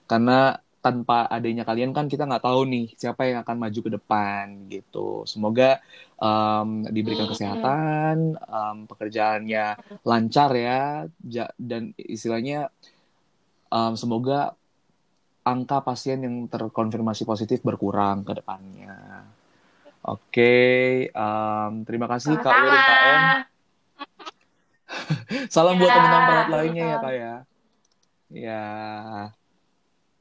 karena 0.09 0.57
tanpa 0.81 1.29
adanya 1.29 1.69
kalian 1.69 1.93
kan 1.93 2.09
kita 2.09 2.25
nggak 2.25 2.41
tahu 2.41 2.65
nih 2.65 2.87
siapa 2.97 3.29
yang 3.29 3.45
akan 3.45 3.57
maju 3.61 3.81
ke 3.85 3.91
depan 4.01 4.45
gitu. 4.73 5.29
Semoga 5.29 5.77
um, 6.17 6.89
diberikan 6.89 7.29
kesehatan, 7.29 8.41
um, 8.49 8.89
pekerjaannya 8.89 9.77
lancar 10.09 10.51
ya, 10.57 11.05
dan 11.61 11.93
istilahnya 12.01 12.73
um, 13.69 13.93
semoga 13.93 14.57
angka 15.51 15.83
pasien 15.83 16.23
yang 16.23 16.47
terkonfirmasi 16.47 17.27
positif 17.27 17.59
berkurang 17.67 18.23
ke 18.23 18.39
depannya. 18.39 19.27
Oke, 20.01 20.33
okay, 20.33 20.89
um, 21.13 21.85
terima 21.85 22.09
kasih 22.09 22.39
Kak 22.41 22.55
Wiri 22.57 22.79
KM. 22.81 23.23
Salam 25.55 25.77
ya, 25.77 25.81
buat 25.83 25.91
teman-teman 25.93 26.25
perawat 26.25 26.49
lainnya 26.57 26.85
ya 26.87 26.97
Kak 26.97 27.13
ya. 27.13 27.35
Ya. 28.31 28.65